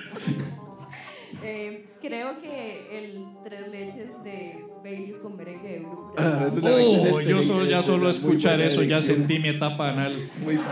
Eh, 1.44 1.86
creo 2.02 2.42
que 2.42 3.00
el 3.00 3.26
tres 3.44 3.68
leches 3.70 4.24
de 4.24 4.66
Baileys 4.84 5.20
con 5.20 5.38
merengue 5.38 5.70
de 5.70 5.80
blue. 5.80 6.14
Ah, 6.18 6.46
es 6.48 6.58
una 6.58 6.72
Oh, 6.72 7.22
yo 7.22 7.44
solo, 7.44 7.66
ya 7.66 7.84
solo 7.84 8.10
escuchar 8.10 8.60
eso, 8.62 8.84
ya 8.84 9.02
sentí 9.02 9.40
mi 9.40 9.50
etapa 9.50 9.90
anal. 9.90 10.30
Muy, 10.44 10.60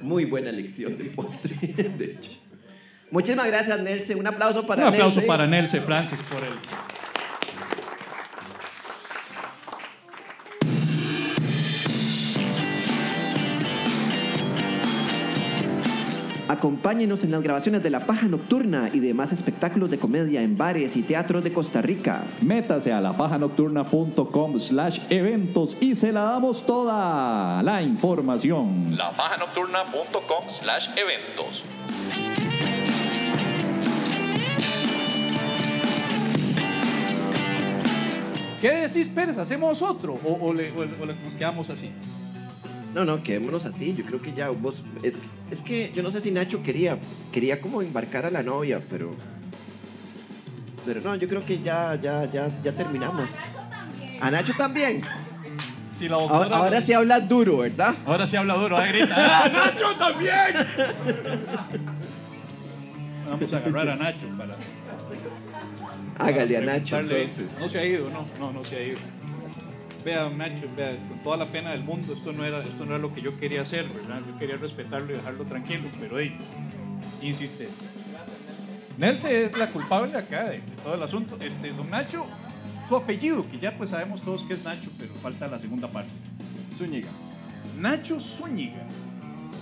Muy 0.00 0.24
buena 0.24 0.50
elección 0.50 0.96
de 0.96 1.04
postre, 1.06 1.54
de 1.76 2.04
hecho. 2.04 2.32
Muchísimas 3.10 3.46
gracias, 3.48 3.80
Nelce. 3.82 4.14
Un 4.14 4.26
aplauso 4.26 4.66
para 4.66 4.82
Un 4.82 4.88
aplauso 4.94 5.16
Nelce. 5.16 5.26
para 5.26 5.46
Nelce 5.46 5.80
Francis 5.80 6.18
por 6.30 6.42
el... 6.42 6.54
Acompáñenos 16.50 17.22
en 17.22 17.30
las 17.30 17.44
grabaciones 17.44 17.80
de 17.80 17.90
La 17.90 18.06
Paja 18.06 18.26
Nocturna 18.26 18.90
y 18.92 18.98
demás 18.98 19.30
espectáculos 19.32 19.88
de 19.88 19.98
comedia 19.98 20.42
en 20.42 20.58
bares 20.58 20.96
y 20.96 21.02
teatros 21.02 21.44
de 21.44 21.52
Costa 21.52 21.80
Rica. 21.80 22.24
Métase 22.42 22.92
a 22.92 23.00
lapajanocturna.com 23.00 24.58
slash 24.58 24.98
eventos 25.10 25.76
y 25.80 25.94
se 25.94 26.10
la 26.10 26.22
damos 26.22 26.66
toda 26.66 27.62
la 27.62 27.82
información. 27.82 28.96
lapajanocturna.com 28.96 30.50
slash 30.50 30.88
eventos. 30.96 31.62
¿Qué 38.60 38.70
decís, 38.70 39.08
Pérez? 39.08 39.38
¿Hacemos 39.38 39.80
otro? 39.80 40.18
¿O, 40.24 40.48
o 40.48 40.52
le- 40.52 40.70
o- 40.72 40.80
o 40.80 41.06
le- 41.06 41.14
nos 41.14 41.34
quedamos 41.34 41.70
así? 41.70 41.90
No, 42.94 43.04
no, 43.04 43.22
quedémonos 43.22 43.66
así. 43.66 43.94
Yo 43.94 44.04
creo 44.04 44.20
que 44.20 44.32
ya 44.32 44.48
vos. 44.50 44.82
Es, 45.02 45.18
es 45.50 45.62
que 45.62 45.92
yo 45.94 46.02
no 46.02 46.10
sé 46.10 46.20
si 46.20 46.30
Nacho 46.30 46.62
quería. 46.62 46.98
Quería 47.32 47.60
como 47.60 47.82
embarcar 47.82 48.26
a 48.26 48.30
la 48.30 48.42
novia, 48.42 48.80
pero. 48.90 49.14
Pero 50.86 51.00
no, 51.02 51.14
yo 51.16 51.28
creo 51.28 51.44
que 51.44 51.60
ya, 51.60 51.94
ya, 51.96 52.24
ya, 52.30 52.48
ya 52.62 52.72
terminamos. 52.72 53.28
A 54.20 54.30
Nacho 54.30 54.52
también. 54.56 55.02
Si 55.92 56.08
la 56.08 56.16
doctora- 56.16 56.56
ahora 56.56 56.80
sí 56.80 56.92
habla 56.94 57.20
duro, 57.20 57.58
¿verdad? 57.58 57.94
Ahora 58.06 58.26
sí 58.26 58.34
habla 58.36 58.54
duro, 58.54 58.76
ahora 58.76 58.90
grita. 58.90 59.14
¡Ah, 59.44 59.48
Nacho 59.50 59.94
también! 59.96 60.66
Vamos 63.28 63.52
a 63.52 63.56
agarrar 63.58 63.88
a 63.90 63.96
Nacho 63.96 64.26
para. 64.36 64.56
Hágale 66.18 66.56
a 66.56 66.60
Nacho 66.60 66.96
preguntarle. 66.96 67.22
entonces. 67.24 67.60
No 67.60 67.68
se 67.68 67.78
ha 67.78 67.84
ido, 67.84 68.10
no, 68.10 68.26
no, 68.38 68.52
no 68.52 68.64
se 68.64 68.76
ha 68.76 68.82
ido. 68.82 68.98
Vea, 70.04 70.30
Nacho, 70.30 70.66
vea, 70.76 70.96
con 71.08 71.18
toda 71.18 71.36
la 71.36 71.46
pena 71.46 71.70
del 71.70 71.82
mundo, 71.84 72.14
esto 72.14 72.32
no 72.32 72.44
era, 72.44 72.62
esto 72.62 72.86
no 72.86 72.92
era 72.92 72.98
lo 72.98 73.12
que 73.12 73.20
yo 73.20 73.38
quería 73.38 73.62
hacer, 73.62 73.86
¿verdad? 73.88 74.20
Yo 74.26 74.38
quería 74.38 74.56
respetarlo 74.56 75.12
y 75.12 75.16
dejarlo 75.16 75.44
tranquilo, 75.44 75.88
pero 76.00 76.18
hey, 76.18 76.36
insiste. 77.20 77.68
Nelson 78.96 79.30
es 79.30 79.56
la 79.56 79.68
culpable 79.68 80.16
acá 80.16 80.44
de, 80.44 80.58
de 80.58 80.76
todo 80.82 80.94
el 80.94 81.02
asunto. 81.02 81.36
Este, 81.40 81.72
don 81.72 81.90
Nacho, 81.90 82.26
su 82.88 82.96
apellido, 82.96 83.48
que 83.50 83.58
ya 83.58 83.76
pues 83.76 83.90
sabemos 83.90 84.22
todos 84.22 84.42
que 84.42 84.54
es 84.54 84.64
Nacho, 84.64 84.90
pero 84.98 85.14
falta 85.14 85.48
la 85.48 85.58
segunda 85.58 85.88
parte. 85.88 86.10
Zúñiga. 86.76 87.08
Nacho 87.78 88.18
Zúñiga. 88.20 88.86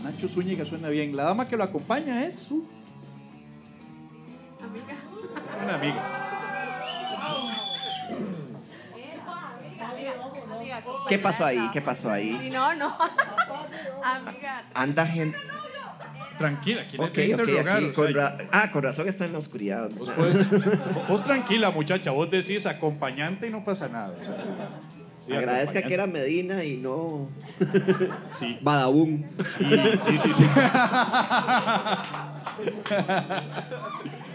Nacho 0.03 0.29
Zúñiga 0.29 0.65
suena 0.65 0.89
bien. 0.89 1.17
La 1.17 1.25
dama 1.25 1.47
que 1.49 1.57
lo 1.57 1.65
acompaña 1.65 2.25
es 2.27 2.37
su 2.37 2.67
Amiga. 4.61 4.93
es 4.93 5.63
una 5.65 5.75
amiga. 5.75 6.38
¿Qué 11.09 11.19
pasó 11.19 11.45
ahí? 11.45 11.69
¿Qué 11.73 11.81
pasó 11.81 12.11
ahí? 12.11 12.51
No, 12.53 12.75
no. 12.75 12.89
Amiga. 14.05 14.65
Anda 14.75 15.07
gente. 15.07 15.39
Tranquila, 16.37 16.83
aquí 16.83 16.97
Ok, 16.99 17.09
ok, 17.09 17.19
interrogar, 17.19 17.77
aquí 17.79 17.85
o 17.87 17.95
con 17.95 18.13
sea, 18.13 18.17
ra- 18.17 18.39
Ah, 18.53 18.71
con 18.71 18.83
razón 18.85 19.09
está 19.09 19.25
en 19.25 19.33
la 19.33 19.39
oscuridad. 19.41 19.91
Vos, 19.91 20.09
puedes- 20.11 20.47
vos 21.09 21.25
tranquila, 21.25 21.71
muchacha, 21.73 22.13
vos 22.13 22.31
decís 22.31 22.65
acompañante 22.67 23.49
y 23.49 23.51
no 23.51 23.65
pasa 23.65 23.89
nada. 23.89 24.15
o 24.21 24.25
sea, 24.25 24.37
sí, 25.27 25.33
Agradezca 25.35 25.83
que 25.83 25.95
era. 25.95 26.07
Medina 26.07 26.63
y 26.63 26.77
no 26.77 27.29
Sí, 28.31 28.57
Badabun. 28.63 29.27
sí, 29.59 29.65
sí, 29.99 30.19
sí. 30.19 30.35
sí. 30.35 30.45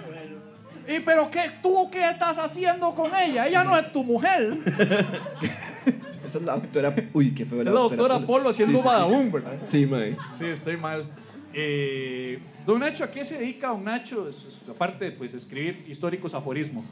¿Y 0.88 1.00
pero 1.00 1.30
qué? 1.30 1.52
¿Tú 1.62 1.90
qué 1.92 2.10
estás 2.10 2.38
haciendo 2.38 2.94
con 2.94 3.16
ella? 3.16 3.48
Ella 3.48 3.64
no 3.64 3.78
es 3.78 3.92
tu 3.92 4.04
mujer. 4.04 4.58
Esa 6.26 6.38
es 6.38 6.44
la 6.44 6.56
doctora. 6.56 6.94
Uy, 7.14 7.34
qué 7.34 7.46
feo 7.46 7.60
Es 7.60 7.66
la 7.66 7.72
doctora 7.72 8.20
Polo 8.20 8.50
haciendo 8.50 8.80
Sí, 8.80 8.86
badabun, 8.86 9.32
¿verdad? 9.32 9.58
Sí, 9.62 9.86
mae. 9.86 10.18
Sí, 10.38 10.46
estoy 10.46 10.78
mal. 10.78 11.06
Eh, 11.54 12.40
don 12.66 12.80
Nacho, 12.80 13.04
¿a 13.04 13.12
qué 13.12 13.24
se 13.24 13.38
dedica 13.38 13.70
don 13.70 13.84
Nacho? 13.84 14.30
Aparte 14.70 15.06
de 15.06 15.12
pues, 15.12 15.34
escribir 15.34 15.86
históricos 15.88 16.34
aforismos. 16.34 16.86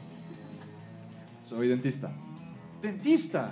Soy 1.44 1.68
dentista. 1.68 2.10
Dentista. 2.80 3.50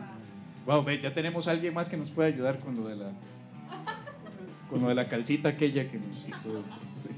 Wow, 0.67 0.85
ve, 0.85 1.01
ya 1.01 1.13
tenemos 1.13 1.49
a 1.49 1.51
alguien 1.51 1.75
más 1.75 1.89
que 1.89 1.97
nos 1.97 2.11
puede 2.11 2.29
ayudar 2.33 2.61
con 2.61 2.77
lo 2.77 2.89
de 2.89 2.97
la, 2.97 3.11
con 4.69 4.81
lo 4.83 4.89
de 4.89 4.95
la 4.95 5.09
calcita 5.09 5.51
aquella 5.51 5.91
que 5.91 5.99
nos 5.99 6.29
hizo. 6.29 6.63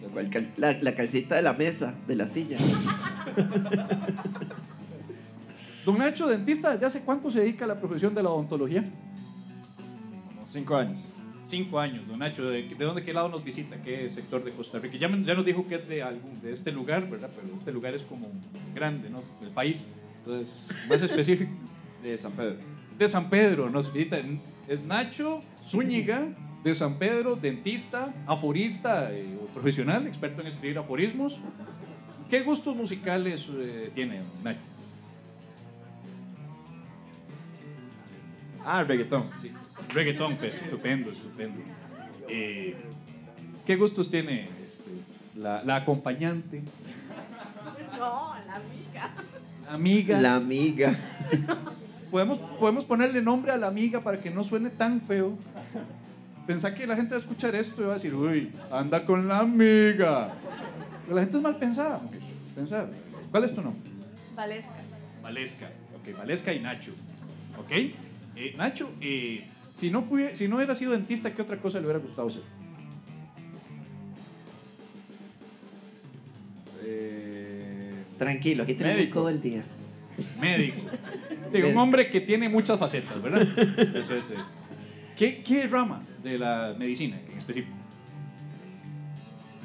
La, 0.02 0.08
cual 0.08 0.30
cal- 0.30 0.52
la, 0.56 0.72
la 0.80 0.94
calcita 0.94 1.36
de 1.36 1.42
la 1.42 1.52
mesa, 1.52 1.94
de 2.06 2.16
la 2.16 2.26
silla. 2.26 2.56
Don 5.84 5.98
Nacho, 5.98 6.28
dentista, 6.28 6.72
¿desde 6.72 6.86
hace 6.86 7.00
cuánto 7.00 7.30
se 7.30 7.40
dedica 7.40 7.64
a 7.64 7.68
la 7.68 7.78
profesión 7.80 8.14
de 8.14 8.22
la 8.22 8.30
odontología? 8.30 8.84
Como 10.34 10.46
cinco 10.46 10.76
años. 10.76 11.00
Cinco 11.44 11.80
años, 11.80 12.06
don 12.06 12.20
Nacho. 12.20 12.44
¿De, 12.48 12.62
de 12.62 12.84
dónde, 12.84 13.02
qué 13.02 13.12
lado 13.12 13.28
nos 13.28 13.42
visita? 13.42 13.76
¿Qué 13.82 14.08
sector 14.08 14.44
de 14.44 14.52
Costa 14.52 14.78
Rica? 14.78 14.96
Ya, 14.96 15.08
me- 15.08 15.24
ya 15.24 15.34
nos 15.34 15.44
dijo 15.44 15.66
que 15.66 15.74
es 15.76 15.88
de, 15.88 16.02
algún, 16.02 16.40
de 16.40 16.52
este 16.52 16.70
lugar, 16.70 17.08
¿verdad? 17.10 17.30
Pero 17.34 17.56
este 17.56 17.72
lugar 17.72 17.94
es 17.94 18.02
como 18.02 18.28
grande, 18.74 19.10
¿no? 19.10 19.22
Del 19.40 19.50
país. 19.50 19.82
Entonces, 20.24 20.68
más 20.88 21.02
específico. 21.02 21.50
De 22.02 22.16
San 22.18 22.32
Pedro. 22.32 22.56
de 22.98 23.08
San 23.08 23.28
Pedro, 23.30 23.70
nos 23.70 23.92
visita. 23.92 24.18
Es 24.68 24.82
Nacho 24.84 25.42
Zúñiga, 25.68 26.28
de 26.62 26.74
San 26.74 26.94
Pedro, 26.94 27.34
dentista, 27.36 28.12
aforista 28.26 29.12
eh, 29.12 29.26
profesional, 29.52 30.06
experto 30.06 30.40
en 30.42 30.46
escribir 30.46 30.78
aforismos. 30.78 31.38
¿Qué 32.30 32.40
gustos 32.42 32.76
musicales 32.76 33.46
eh, 33.52 33.90
tiene 33.94 34.20
Nacho? 34.42 34.60
Ah, 38.64 38.84
reggaetón. 38.84 39.28
Sí. 39.40 39.50
Reggaetón, 39.92 40.36
pues, 40.36 40.54
estupendo, 40.54 41.10
estupendo. 41.10 41.60
Eh, 42.28 42.76
¿Qué 43.66 43.76
gustos 43.76 44.10
tiene 44.10 44.48
este, 44.64 44.90
la, 45.36 45.62
la 45.64 45.76
acompañante, 45.76 46.62
No, 47.98 48.34
la 48.46 48.56
amiga. 48.56 49.14
la 49.66 49.74
amiga? 49.74 50.20
La 50.20 50.34
amiga. 50.36 50.98
¿Podemos, 52.10 52.38
podemos 52.60 52.84
ponerle 52.84 53.20
nombre 53.22 53.52
a 53.52 53.56
la 53.56 53.66
amiga 53.68 54.00
para 54.00 54.20
que 54.20 54.30
no 54.30 54.44
suene 54.44 54.70
tan 54.70 55.00
feo. 55.00 55.36
Pensá 56.46 56.74
que 56.74 56.86
la 56.86 56.96
gente 56.96 57.10
va 57.10 57.16
a 57.16 57.20
escuchar 57.20 57.54
esto 57.54 57.80
y 57.82 57.84
va 57.84 57.90
a 57.92 57.94
decir, 57.94 58.14
uy, 58.14 58.50
anda 58.70 59.04
con 59.06 59.28
la 59.28 59.38
amiga. 59.40 60.34
Pero 61.04 61.16
la 61.16 61.22
gente 61.22 61.36
es 61.36 61.42
mal 61.42 61.56
pensada. 61.56 61.98
mujer. 61.98 62.20
Pensá. 62.54 62.86
¿Cuál 63.30 63.44
es 63.44 63.54
tu 63.54 63.62
nombre? 63.62 63.90
Valesca. 64.34 64.70
Valesca. 65.22 65.70
Ok, 66.00 66.18
Valesca 66.18 66.52
y 66.52 66.60
Nacho. 66.60 66.92
Ok. 67.58 67.70
Eh, 67.70 68.54
Nacho, 68.56 68.90
eh, 69.00 69.44
si, 69.74 69.90
no 69.90 70.06
si 70.32 70.48
no 70.48 70.56
hubiera 70.56 70.74
sido 70.74 70.92
dentista, 70.92 71.32
¿qué 71.32 71.42
otra 71.42 71.58
cosa 71.58 71.78
le 71.78 71.84
hubiera 71.86 72.00
gustado 72.00 72.28
ser? 72.30 72.42
Eh, 76.84 77.92
Tranquilo, 78.18 78.64
aquí 78.64 78.74
tenemos 78.74 78.98
Médico. 79.00 79.14
todo 79.20 79.28
el 79.28 79.40
día. 79.42 79.62
Médico. 80.40 80.78
Sí, 81.52 81.60
un 81.60 81.76
hombre 81.76 82.08
que 82.10 82.22
tiene 82.22 82.48
muchas 82.48 82.80
facetas, 82.80 83.20
¿verdad? 83.20 83.42
Eso 83.94 84.14
es. 84.14 84.32
¿Qué, 85.16 85.42
¿Qué 85.42 85.66
rama 85.68 86.02
de 86.22 86.38
la 86.38 86.74
medicina 86.78 87.18
en 87.30 87.38
específico? 87.38 87.76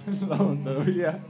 la 0.30 0.36
odontología. 0.36 1.20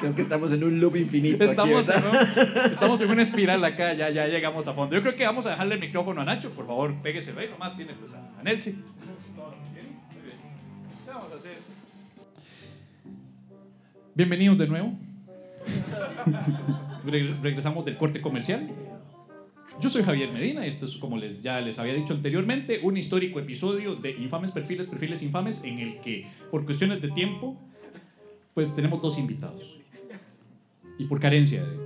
Creo 0.00 0.14
que 0.14 0.20
estamos 0.22 0.52
en 0.52 0.62
un 0.62 0.78
loop 0.78 0.96
infinito. 0.96 1.36
aquí, 1.42 1.50
Estamos, 1.50 1.86
¿verdad? 1.86 2.28
en, 2.66 2.72
estamos 2.72 3.00
en 3.00 3.10
una 3.10 3.22
espiral 3.28 3.64
acá, 3.64 3.94
ya, 3.94 4.10
ya 4.10 4.26
llegamos 4.26 4.68
a 4.68 4.74
fondo. 4.74 4.94
Yo 4.94 5.00
creo 5.02 5.16
que 5.16 5.24
vamos 5.24 5.46
a 5.46 5.50
dejarle 5.50 5.76
el 5.76 5.80
micrófono 5.80 6.20
a 6.20 6.24
Nacho, 6.24 6.50
por 6.50 6.66
favor, 6.66 6.94
péguese 7.02 7.32
ahí 7.38 7.48
nomás, 7.48 7.74
tiene 7.76 7.94
pues 7.94 8.12
a, 8.12 8.18
a 8.38 8.42
Nelsi. 8.42 8.72
Bien, 8.72 8.82
muy 10.12 10.22
bien. 10.22 10.36
¿Qué 11.04 11.10
vamos 11.10 11.32
a 11.32 11.36
hacer? 11.36 11.56
Bienvenidos 14.14 14.58
de 14.58 14.66
nuevo. 14.68 14.92
Re- 17.06 17.34
regresamos 17.42 17.84
del 17.86 17.96
corte 17.96 18.20
comercial. 18.20 18.68
Yo 19.80 19.90
soy 19.90 20.02
Javier 20.02 20.32
Medina 20.32 20.64
y 20.64 20.70
esto 20.70 20.86
es, 20.86 20.96
como 20.96 21.18
les, 21.18 21.42
ya 21.42 21.60
les 21.60 21.78
había 21.78 21.94
dicho 21.94 22.14
anteriormente, 22.14 22.80
un 22.82 22.96
histórico 22.96 23.38
episodio 23.38 23.94
de 23.94 24.10
Infames 24.12 24.52
Perfiles, 24.52 24.86
Perfiles 24.86 25.22
Infames, 25.22 25.62
en 25.64 25.78
el 25.78 26.00
que, 26.00 26.26
por 26.50 26.64
cuestiones 26.64 27.02
de 27.02 27.10
tiempo, 27.10 27.60
pues 28.54 28.74
tenemos 28.74 29.02
dos 29.02 29.18
invitados. 29.18 29.76
Y 30.98 31.04
por 31.04 31.20
carencia 31.20 31.62
de, 31.64 31.76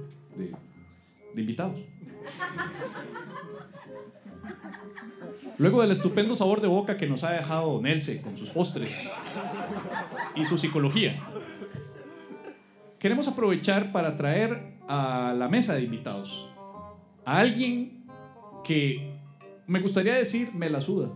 de- 0.45 0.55
de 1.35 1.41
invitados. 1.41 1.81
Luego 5.59 5.81
del 5.83 5.91
estupendo 5.91 6.37
sabor 6.37 6.61
de 6.61 6.69
boca 6.69 6.97
que 6.97 7.07
nos 7.09 7.25
ha 7.25 7.33
dejado 7.33 7.81
Nelce 7.83 8.21
con 8.23 8.37
sus 8.37 8.51
postres 8.51 9.11
y 10.37 10.45
su 10.45 10.59
psicología, 10.59 11.21
queremos 12.99 13.27
aprovechar 13.29 13.91
para 13.93 14.17
traer 14.17 14.75
a 14.89 15.35
la 15.37 15.49
mesa 15.49 15.75
de 15.75 15.83
invitados 15.83 16.49
a 17.31 17.39
alguien 17.39 18.07
que 18.65 19.15
me 19.69 19.79
gustaría 19.79 20.15
decir 20.15 20.53
me 20.53 20.69
la 20.69 20.81
suda. 20.81 21.11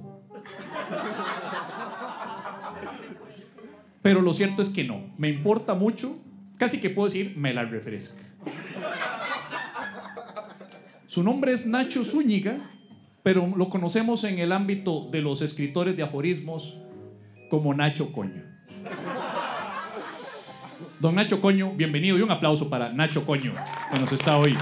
Pero 4.00 4.22
lo 4.22 4.32
cierto 4.32 4.62
es 4.62 4.68
que 4.68 4.84
no. 4.84 5.12
Me 5.18 5.28
importa 5.28 5.74
mucho, 5.74 6.16
casi 6.56 6.80
que 6.80 6.88
puedo 6.88 7.08
decir 7.08 7.34
me 7.36 7.52
la 7.52 7.64
refresca. 7.64 8.22
Su 11.08 11.24
nombre 11.24 11.52
es 11.52 11.66
Nacho 11.66 12.04
Zúñiga, 12.04 12.58
pero 13.24 13.52
lo 13.56 13.68
conocemos 13.68 14.22
en 14.22 14.38
el 14.38 14.52
ámbito 14.52 15.08
de 15.10 15.20
los 15.20 15.42
escritores 15.42 15.96
de 15.96 16.04
aforismos 16.04 16.78
como 17.50 17.74
Nacho 17.74 18.12
Coño. 18.12 18.44
Don 21.00 21.16
Nacho 21.16 21.40
Coño, 21.40 21.72
bienvenido 21.74 22.16
y 22.18 22.22
un 22.22 22.30
aplauso 22.30 22.70
para 22.70 22.92
Nacho 22.92 23.26
Coño, 23.26 23.52
que 23.92 23.98
nos 23.98 24.12
está 24.12 24.38
hoy 24.38 24.56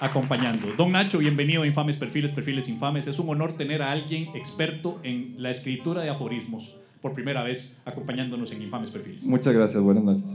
acompañando. 0.00 0.68
Don 0.76 0.92
Nacho, 0.92 1.18
bienvenido 1.18 1.62
a 1.62 1.66
Infames 1.66 1.96
Perfiles, 1.96 2.32
Perfiles 2.32 2.68
Infames. 2.68 3.06
Es 3.06 3.18
un 3.18 3.28
honor 3.28 3.56
tener 3.56 3.82
a 3.82 3.92
alguien 3.92 4.34
experto 4.34 5.00
en 5.02 5.34
la 5.38 5.50
escritura 5.50 6.02
de 6.02 6.10
aforismos 6.10 6.76
por 7.00 7.14
primera 7.14 7.42
vez 7.42 7.80
acompañándonos 7.84 8.52
en 8.52 8.62
Infames 8.62 8.90
Perfiles. 8.90 9.24
Muchas 9.24 9.52
gracias, 9.52 9.82
buenas 9.82 10.04
noches. 10.04 10.30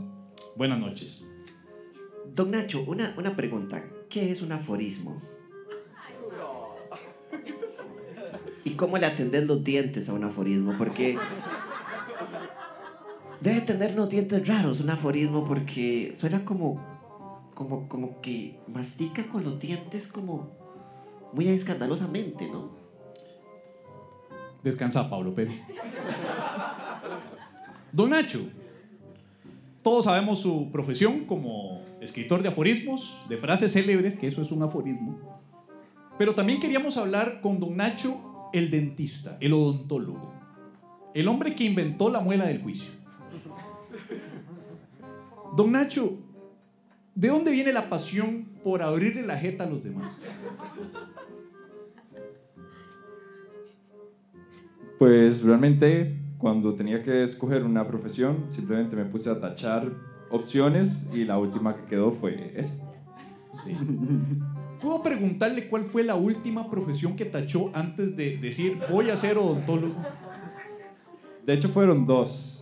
Buenas 0.56 0.80
noches. 0.80 1.28
Don 2.36 2.52
Nacho, 2.52 2.84
una, 2.88 3.14
una 3.18 3.36
pregunta. 3.36 3.84
¿Qué 4.10 4.32
es 4.32 4.42
un 4.42 4.52
aforismo? 4.52 5.22
¿Y 8.64 8.72
cómo 8.72 8.98
le 8.98 9.06
atendés 9.06 9.48
los 9.48 9.64
dientes 9.64 10.10
a 10.10 10.14
un 10.14 10.24
aforismo? 10.24 10.76
Porque 10.78 11.18
Debe 13.42 13.62
tener 13.62 13.94
unos 13.94 14.10
dientes 14.10 14.46
raros 14.46 14.82
un 14.82 14.90
aforismo 14.90 15.48
porque 15.48 16.14
suena 16.20 16.44
como, 16.44 16.84
como, 17.60 17.90
como 17.90 18.22
que 18.22 18.58
mastica 18.68 19.28
con 19.28 19.44
los 19.44 19.60
dientes 19.60 20.08
como 20.08 20.48
muy 21.34 21.50
escandalosamente, 21.50 22.48
¿no? 22.48 22.70
Descansa, 24.64 25.10
Pablo 25.10 25.36
Pérez. 25.36 25.60
Don 27.92 28.12
Nacho, 28.12 28.40
todos 29.84 30.06
sabemos 30.06 30.40
su 30.40 30.72
profesión 30.72 31.26
como 31.26 31.84
escritor 32.00 32.42
de 32.42 32.48
aforismos, 32.48 33.18
de 33.28 33.36
frases 33.36 33.74
célebres, 33.74 34.18
que 34.18 34.28
eso 34.28 34.42
es 34.42 34.52
un 34.52 34.64
aforismo. 34.64 35.20
Pero 36.18 36.34
también 36.34 36.62
queríamos 36.62 36.96
hablar 36.96 37.42
con 37.42 37.60
Don 37.60 37.76
Nacho, 37.76 38.50
el 38.54 38.72
dentista, 38.72 39.38
el 39.42 39.52
odontólogo, 39.52 40.32
el 41.14 41.28
hombre 41.28 41.56
que 41.56 41.66
inventó 41.66 42.10
la 42.10 42.22
muela 42.22 42.46
del 42.46 42.62
juicio. 42.62 42.92
Don 45.58 45.74
Nacho, 45.74 46.20
¿de 47.20 47.28
dónde 47.28 47.52
viene 47.52 47.74
la 47.74 47.90
pasión 47.90 48.46
por 48.64 48.82
abrirle 48.82 49.24
la 49.24 49.38
jeta 49.38 49.66
a 49.66 49.70
los 49.70 49.84
demás? 49.84 50.10
Pues 54.98 55.44
realmente 55.44 56.18
cuando 56.38 56.74
tenía 56.76 57.04
que 57.04 57.24
escoger 57.24 57.66
una 57.66 57.86
profesión, 57.86 58.46
simplemente 58.48 58.96
me 58.96 59.04
puse 59.04 59.30
a 59.30 59.40
tachar 59.40 59.92
opciones 60.32 61.10
y 61.14 61.26
la 61.26 61.38
última 61.38 61.76
que 61.76 61.84
quedó 61.84 62.14
fue 62.14 62.54
esa. 62.56 62.90
Sí. 63.66 63.76
¿Puedo 64.82 65.04
preguntarle 65.04 65.68
cuál 65.68 65.86
fue 65.86 66.04
la 66.04 66.16
última 66.16 66.70
profesión 66.70 67.18
que 67.18 67.26
tachó 67.26 67.70
antes 67.74 68.16
de 68.16 68.38
decir 68.38 68.80
voy 68.90 69.10
a 69.10 69.18
ser 69.18 69.38
odontólogo? 69.38 69.96
De 71.46 71.54
hecho 71.54 71.68
fueron 71.68 72.06
dos. 72.06 72.59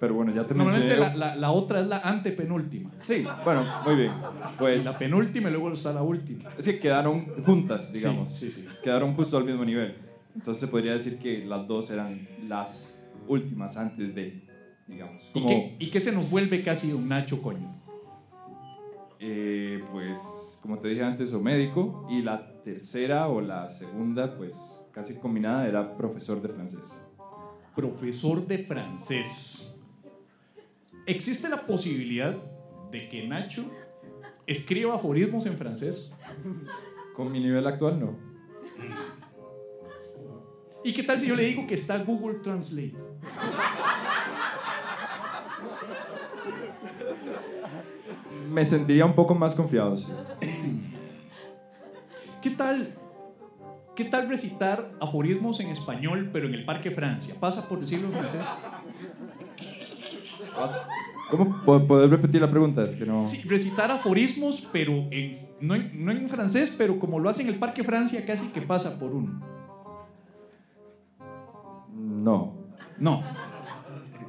Pero 0.00 0.14
bueno, 0.14 0.34
ya 0.34 0.42
te 0.44 0.54
Normalmente 0.54 0.96
mencioné. 0.96 1.18
la, 1.18 1.26
la- 1.26 1.36
la 1.36 1.50
otra 1.52 1.80
es 1.80 1.86
la 1.86 1.98
antepenúltima. 1.98 2.90
Sí, 3.02 3.22
bueno, 3.44 3.66
muy 3.84 3.94
bien. 3.96 4.12
Pues 4.58 4.82
La 4.84 4.98
penúltima 4.98 5.48
y 5.50 5.52
luego 5.52 5.70
está 5.72 5.92
la 5.92 6.02
última. 6.02 6.44
es 6.58 6.64
que 6.64 6.80
quedaron 6.80 7.26
juntas, 7.44 7.92
digamos. 7.92 8.30
Sí, 8.30 8.50
sí, 8.50 8.62
sí. 8.62 8.68
Quedaron 8.82 9.14
justo 9.14 9.36
al 9.36 9.44
mismo 9.44 9.62
nivel. 9.64 9.98
Entonces 10.34 10.60
se 10.62 10.68
podría 10.68 10.94
decir 10.94 11.18
que 11.18 11.44
las 11.44 11.66
dos 11.68 11.90
eran 11.90 12.26
las 12.48 12.98
últimas 13.28 13.76
antes 13.76 14.14
de, 14.14 14.42
digamos. 14.86 15.22
¿Y 15.30 15.32
Como, 15.34 15.48
qué, 15.48 15.76
¿Y 15.78 15.90
qué 15.90 16.00
se 16.00 16.12
nos 16.12 16.30
vuelve 16.30 16.62
casi 16.62 16.92
un 16.92 17.06
Nacho 17.06 17.42
coño? 17.42 17.68
eh, 19.18 19.84
pues, 19.92 20.58
como 20.62 20.78
te 20.78 20.88
dije 20.88 21.02
antes, 21.04 21.32
o 21.34 21.40
médico. 21.40 22.06
Y 22.08 22.22
la 22.22 22.50
tercera 22.64 23.28
o 23.28 23.42
la 23.42 23.68
segunda, 23.68 24.34
pues, 24.38 24.80
casi 24.92 25.16
combinada, 25.16 25.68
era 25.68 25.94
profesor 25.96 26.40
de 26.40 26.48
francés. 26.48 26.80
Profesor 27.76 28.46
de 28.46 28.58
francés. 28.64 29.69
¿Existe 31.06 31.48
la 31.48 31.66
posibilidad 31.66 32.36
de 32.90 33.08
que 33.08 33.26
Nacho 33.26 33.70
escriba 34.46 34.94
aforismos 34.94 35.46
en 35.46 35.56
francés? 35.56 36.12
Con 37.14 37.32
mi 37.32 37.40
nivel 37.40 37.66
actual, 37.66 37.98
no. 38.00 38.18
¿Y 40.82 40.92
qué 40.92 41.02
tal 41.02 41.18
si 41.18 41.26
yo 41.26 41.36
le 41.36 41.44
digo 41.44 41.66
que 41.66 41.74
está 41.74 41.98
Google 42.02 42.38
Translate? 42.38 42.94
Me 48.50 48.64
sentiría 48.64 49.04
un 49.04 49.14
poco 49.14 49.34
más 49.34 49.54
confiado, 49.54 49.96
sí. 49.96 50.12
¿Qué 52.42 52.50
tal? 52.50 52.94
¿Qué 53.94 54.04
tal 54.06 54.28
recitar 54.28 54.92
aforismos 55.00 55.60
en 55.60 55.68
español, 55.68 56.30
pero 56.32 56.48
en 56.48 56.54
el 56.54 56.64
Parque 56.64 56.90
Francia? 56.90 57.34
¿Pasa 57.38 57.68
por 57.68 57.80
decirlo 57.80 58.08
en 58.08 58.14
francés? 58.14 58.46
¿Cómo 61.30 61.62
po- 61.64 61.86
poder 61.86 62.10
repetir 62.10 62.40
la 62.40 62.50
pregunta? 62.50 62.82
Es 62.84 62.96
que 62.96 63.06
no. 63.06 63.24
Sí, 63.26 63.46
recitar 63.48 63.90
aforismos, 63.90 64.66
pero 64.72 64.92
en, 65.10 65.38
no, 65.60 65.74
en, 65.76 66.04
no 66.04 66.10
en 66.10 66.28
francés, 66.28 66.74
pero 66.76 66.98
como 66.98 67.18
lo 67.20 67.28
hace 67.28 67.42
en 67.42 67.48
el 67.48 67.54
Parque 67.56 67.84
Francia, 67.84 68.24
casi 68.26 68.48
que 68.48 68.60
pasa 68.62 68.98
por 68.98 69.12
uno. 69.12 69.40
No. 71.96 72.54
No. 72.98 73.22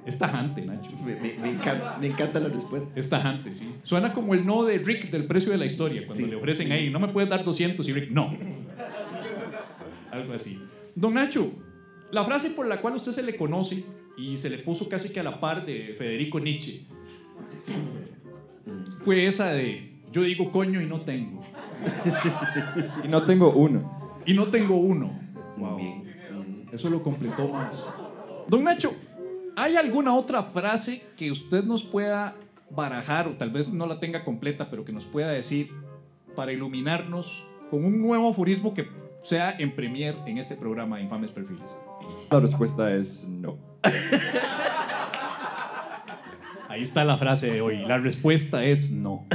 Es 0.05 0.17
tajante, 0.17 0.61
Nacho. 0.65 0.91
Me, 1.05 1.15
me- 1.15 1.33
me 1.39 1.49
encanta, 1.51 1.97
me 1.99 2.07
encanta 2.07 2.39
la 2.39 2.49
respuesta. 2.49 2.89
Es 2.95 3.09
tajante, 3.09 3.53
sí. 3.53 3.75
Suena 3.83 4.13
como 4.13 4.33
el 4.33 4.45
no 4.45 4.63
de 4.63 4.77
Rick 4.79 5.09
del 5.11 5.25
precio 5.25 5.51
de 5.51 5.57
la 5.57 5.65
historia, 5.65 6.05
cuando 6.05 6.23
Sí, 6.25 6.29
le 6.29 6.35
ofrecen 6.37 6.71
ahí, 6.71 6.89
no 6.89 6.99
me 6.99 7.07
puedes 7.09 7.29
dar 7.29 7.43
200 7.43 7.87
y 7.87 7.93
Rick, 7.93 8.11
no. 8.11 8.31
Algo 10.11 10.33
así. 10.33 10.59
Don 10.95 11.13
Nacho, 11.13 11.51
la 12.11 12.23
frase 12.25 12.51
por 12.51 12.65
la 12.67 12.81
cual 12.81 12.95
usted 12.95 13.11
se 13.11 13.23
le 13.23 13.35
conoce 13.35 13.83
y 14.17 14.37
se 14.37 14.49
le 14.49 14.59
puso 14.59 14.87
casi 14.89 15.09
que 15.09 15.19
a 15.19 15.23
la 15.23 15.39
par 15.39 15.65
de 15.65 15.95
Federico 15.97 16.39
Nietzsche 16.39 16.81
fue 19.03 19.25
esa 19.25 19.51
de 19.51 19.91
yo 20.11 20.23
digo 20.23 20.51
coño 20.51 20.81
y 20.81 20.85
no 20.85 21.01
tengo. 21.01 21.41
Y 23.03 23.07
no 23.07 23.23
tengo 23.23 23.51
uno. 23.51 24.21
Y 24.25 24.33
no 24.33 24.47
tengo 24.47 24.75
uno. 24.75 25.19
Muy 25.57 25.81
bien. 25.81 26.65
Eso 26.71 26.89
lo 26.89 27.01
completó 27.01 27.47
más. 27.47 27.89
Don 28.47 28.63
Nacho, 28.63 28.93
¿hay 29.55 29.75
alguna 29.75 30.13
otra 30.15 30.43
frase 30.43 31.03
que 31.17 31.31
usted 31.31 31.63
nos 31.63 31.83
pueda 31.83 32.35
barajar, 32.69 33.27
o 33.27 33.31
tal 33.31 33.49
vez 33.49 33.73
no 33.73 33.87
la 33.87 33.99
tenga 33.99 34.23
completa, 34.23 34.69
pero 34.69 34.85
que 34.85 34.93
nos 34.93 35.05
pueda 35.05 35.29
decir 35.29 35.71
para 36.35 36.53
iluminarnos 36.53 37.43
con 37.69 37.83
un 37.83 38.01
nuevo 38.01 38.29
aforismo 38.29 38.73
que 38.73 38.87
sea 39.23 39.51
en 39.57 39.75
premier 39.75 40.15
en 40.25 40.37
este 40.37 40.55
programa 40.55 40.97
de 40.97 41.03
Infames 41.03 41.31
Perfiles? 41.31 41.75
La 42.29 42.39
respuesta 42.39 42.95
es 42.95 43.27
no. 43.27 43.70
Ahí 46.69 46.81
está 46.81 47.03
la 47.03 47.17
frase 47.17 47.51
de 47.51 47.61
hoy. 47.61 47.85
La 47.85 47.97
respuesta 47.97 48.63
es 48.63 48.91
no. 48.91 49.25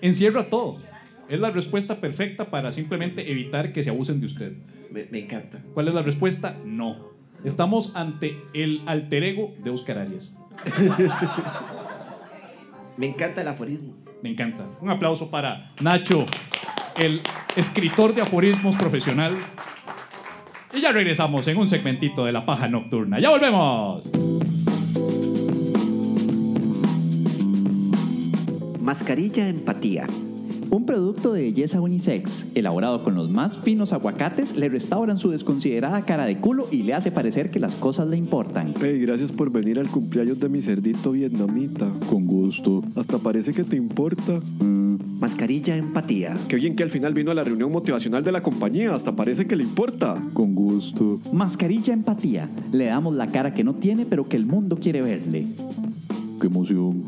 Encierra 0.00 0.48
todo. 0.50 0.80
Es 1.28 1.40
la 1.40 1.50
respuesta 1.50 2.00
perfecta 2.00 2.46
para 2.46 2.72
simplemente 2.72 3.30
evitar 3.30 3.72
que 3.72 3.82
se 3.82 3.90
abusen 3.90 4.20
de 4.20 4.26
usted. 4.26 4.52
Me, 4.90 5.06
me 5.10 5.20
encanta. 5.20 5.60
¿Cuál 5.74 5.88
es 5.88 5.94
la 5.94 6.02
respuesta? 6.02 6.56
No. 6.64 7.10
Estamos 7.44 7.92
ante 7.94 8.36
el 8.54 8.82
alter 8.86 9.24
ego 9.24 9.54
de 9.62 9.70
Oscar 9.70 9.98
Arias. 9.98 10.32
Me 12.96 13.06
encanta 13.06 13.42
el 13.42 13.48
aforismo. 13.48 13.94
Me 14.22 14.30
encanta. 14.30 14.66
Un 14.80 14.90
aplauso 14.90 15.30
para 15.30 15.72
Nacho, 15.80 16.24
el 16.96 17.20
escritor 17.54 18.14
de 18.14 18.22
aforismos 18.22 18.74
profesional. 18.76 19.36
Y 20.76 20.82
ya 20.82 20.92
regresamos 20.92 21.48
en 21.48 21.56
un 21.56 21.68
segmentito 21.68 22.26
de 22.26 22.32
la 22.32 22.44
paja 22.44 22.68
nocturna. 22.68 23.18
¡Ya 23.18 23.30
volvemos! 23.30 24.10
Mascarilla 28.78 29.48
Empatía. 29.48 30.06
Un 30.70 30.84
producto 30.84 31.32
de 31.32 31.42
belleza 31.42 31.80
unisex, 31.80 32.46
elaborado 32.54 33.02
con 33.02 33.14
los 33.14 33.30
más 33.30 33.56
finos 33.58 33.92
aguacates, 33.92 34.56
le 34.56 34.68
restauran 34.68 35.18
su 35.18 35.30
desconsiderada 35.30 36.02
cara 36.02 36.26
de 36.26 36.38
culo 36.38 36.66
y 36.70 36.82
le 36.82 36.94
hace 36.94 37.10
parecer 37.10 37.50
que 37.50 37.60
las 37.60 37.76
cosas 37.76 38.08
le 38.08 38.16
importan. 38.16 38.74
Hey, 38.80 38.98
gracias 39.00 39.32
por 39.32 39.50
venir 39.50 39.78
al 39.78 39.88
cumpleaños 39.88 40.40
de 40.40 40.48
mi 40.48 40.62
cerdito 40.62 41.12
vietnamita. 41.12 41.88
Con 42.10 42.26
gusto. 42.26 42.82
Hasta 42.96 43.18
parece 43.18 43.52
que 43.52 43.64
te 43.64 43.76
importa. 43.76 44.40
Mm, 44.60 45.20
Mascarilla 45.20 45.76
Empatía. 45.76 46.36
Qué 46.48 46.56
bien 46.56 46.76
que 46.76 46.82
al 46.82 46.90
final 46.90 47.14
vino 47.14 47.30
a 47.30 47.34
la 47.34 47.44
reunión 47.44 47.70
motivacional 47.70 48.24
de 48.24 48.32
la 48.32 48.42
compañía. 48.42 48.94
Hasta 48.94 49.14
parece 49.14 49.46
que 49.46 49.56
le 49.56 49.62
importa. 49.62 50.16
con 50.32 50.54
gusto. 50.54 51.20
Mascarilla 51.32 51.92
empatía. 51.94 52.48
Le 52.72 52.86
damos 52.86 53.14
la 53.14 53.28
cara 53.28 53.54
que 53.54 53.64
no 53.64 53.74
tiene, 53.74 54.06
pero 54.06 54.28
que 54.28 54.36
el 54.36 54.46
mundo 54.46 54.78
quiere 54.80 55.02
verle. 55.02 55.46
Qué 56.40 56.46
emoción. 56.46 57.04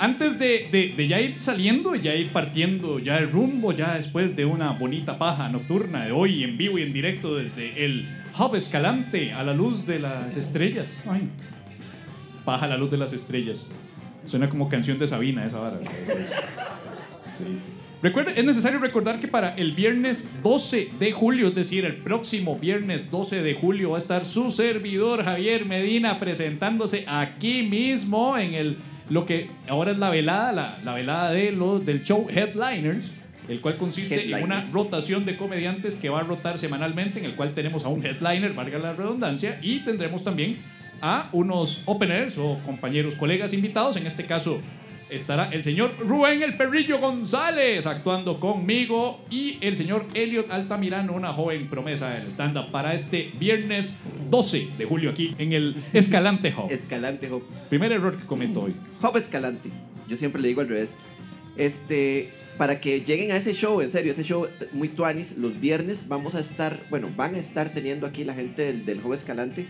Antes 0.00 0.38
de, 0.38 0.68
de- 0.72 0.94
de 0.96 1.08
ya 1.08 1.20
ir 1.20 1.34
saliendo, 1.40 1.94
ya 1.94 2.14
ir 2.14 2.28
partiendo 2.30 2.98
ya 2.98 3.18
el 3.18 3.30
rumbo, 3.30 3.72
ya 3.72 3.96
después 3.96 4.34
de 4.34 4.44
una 4.46 4.70
bonita 4.72 5.18
paja 5.18 5.48
nocturna 5.50 6.06
de 6.06 6.12
hoy 6.12 6.42
en 6.42 6.56
vivo 6.56 6.78
y 6.78 6.82
en 6.82 6.92
directo 6.92 7.36
desde 7.36 7.84
el 7.84 8.08
Hub 8.38 8.54
Escalante 8.56 9.32
a 9.32 9.42
la 9.42 9.52
luz 9.52 9.86
de 9.86 9.98
las 9.98 10.36
estrellas. 10.36 11.02
Ay, 11.06 11.28
paja 12.44 12.64
a 12.64 12.68
la 12.68 12.76
luz 12.78 12.90
de 12.90 12.96
las 12.96 13.12
estrellas. 13.12 13.68
Suena 14.26 14.48
como 14.48 14.68
canción 14.68 14.98
de 14.98 15.06
Sabina 15.06 15.44
esa 15.44 15.58
vara. 15.58 15.80
Sí. 17.26 17.44
Recuerda, 18.02 18.32
es 18.32 18.44
necesario 18.44 18.78
recordar 18.80 19.20
que 19.20 19.28
para 19.28 19.54
el 19.54 19.72
viernes 19.72 20.28
12 20.42 20.90
de 20.98 21.12
julio, 21.12 21.48
es 21.48 21.54
decir, 21.54 21.84
el 21.84 21.96
próximo 21.96 22.58
viernes 22.58 23.10
12 23.10 23.42
de 23.42 23.54
julio, 23.54 23.90
va 23.90 23.96
a 23.96 23.98
estar 23.98 24.24
su 24.24 24.50
servidor 24.50 25.22
Javier 25.22 25.64
Medina 25.66 26.18
presentándose 26.18 27.04
aquí 27.06 27.62
mismo 27.62 28.36
en 28.38 28.54
el 28.54 28.76
lo 29.10 29.26
que 29.26 29.50
ahora 29.68 29.90
es 29.90 29.98
la 29.98 30.08
velada, 30.08 30.52
la, 30.52 30.78
la 30.82 30.94
velada 30.94 31.30
de 31.32 31.52
los, 31.52 31.84
del 31.84 32.02
show 32.02 32.26
Headliners, 32.30 33.10
el 33.48 33.60
cual 33.60 33.76
consiste 33.76 34.32
en 34.32 34.44
una 34.44 34.64
rotación 34.72 35.24
de 35.24 35.36
comediantes 35.36 35.96
que 35.96 36.08
va 36.08 36.20
a 36.20 36.22
rotar 36.22 36.56
semanalmente, 36.56 37.18
en 37.18 37.24
el 37.24 37.34
cual 37.34 37.52
tenemos 37.52 37.84
a 37.84 37.88
un 37.88 38.06
headliner, 38.06 38.52
valga 38.54 38.78
la 38.78 38.92
redundancia, 38.92 39.58
y 39.60 39.80
tendremos 39.80 40.22
también 40.22 40.58
a 41.02 41.28
unos 41.32 41.82
openers 41.86 42.38
o 42.38 42.60
compañeros, 42.64 43.16
colegas 43.16 43.52
invitados, 43.52 43.96
en 43.96 44.06
este 44.06 44.24
caso 44.24 44.60
estará 45.10 45.50
el 45.50 45.62
señor 45.62 45.96
Rubén 45.98 46.42
el 46.42 46.56
Perrillo 46.56 46.98
González 46.98 47.86
actuando 47.86 48.40
conmigo 48.40 49.20
y 49.30 49.58
el 49.60 49.76
señor 49.76 50.06
Elliot 50.14 50.50
Altamirano, 50.50 51.12
una 51.12 51.32
joven 51.32 51.68
promesa 51.68 52.10
del 52.10 52.28
stand-up 52.28 52.70
para 52.70 52.94
este 52.94 53.32
viernes 53.38 53.98
12 54.30 54.70
de 54.78 54.84
julio 54.84 55.10
aquí 55.10 55.34
en 55.38 55.52
el 55.52 55.76
Escalante 55.92 56.54
Hub. 56.56 56.70
Escalante 56.70 57.30
Hop. 57.30 57.42
Primer 57.68 57.92
error 57.92 58.18
que 58.18 58.26
cometo 58.26 58.62
hoy. 58.62 58.74
Hop 59.02 59.16
Escalante. 59.16 59.70
Yo 60.08 60.16
siempre 60.16 60.40
le 60.40 60.48
digo 60.48 60.60
al 60.60 60.68
revés. 60.68 60.96
Este, 61.56 62.30
para 62.56 62.80
que 62.80 63.00
lleguen 63.00 63.32
a 63.32 63.36
ese 63.36 63.54
show, 63.54 63.80
en 63.80 63.90
serio, 63.90 64.12
ese 64.12 64.22
show 64.22 64.46
muy 64.72 64.88
tuanis, 64.88 65.36
los 65.36 65.58
viernes 65.60 66.08
vamos 66.08 66.34
a 66.34 66.40
estar, 66.40 66.78
bueno, 66.90 67.08
van 67.16 67.34
a 67.34 67.38
estar 67.38 67.70
teniendo 67.70 68.06
aquí 68.06 68.24
la 68.24 68.34
gente 68.34 68.62
del, 68.62 68.84
del 68.84 69.00
Escalante 69.12 69.66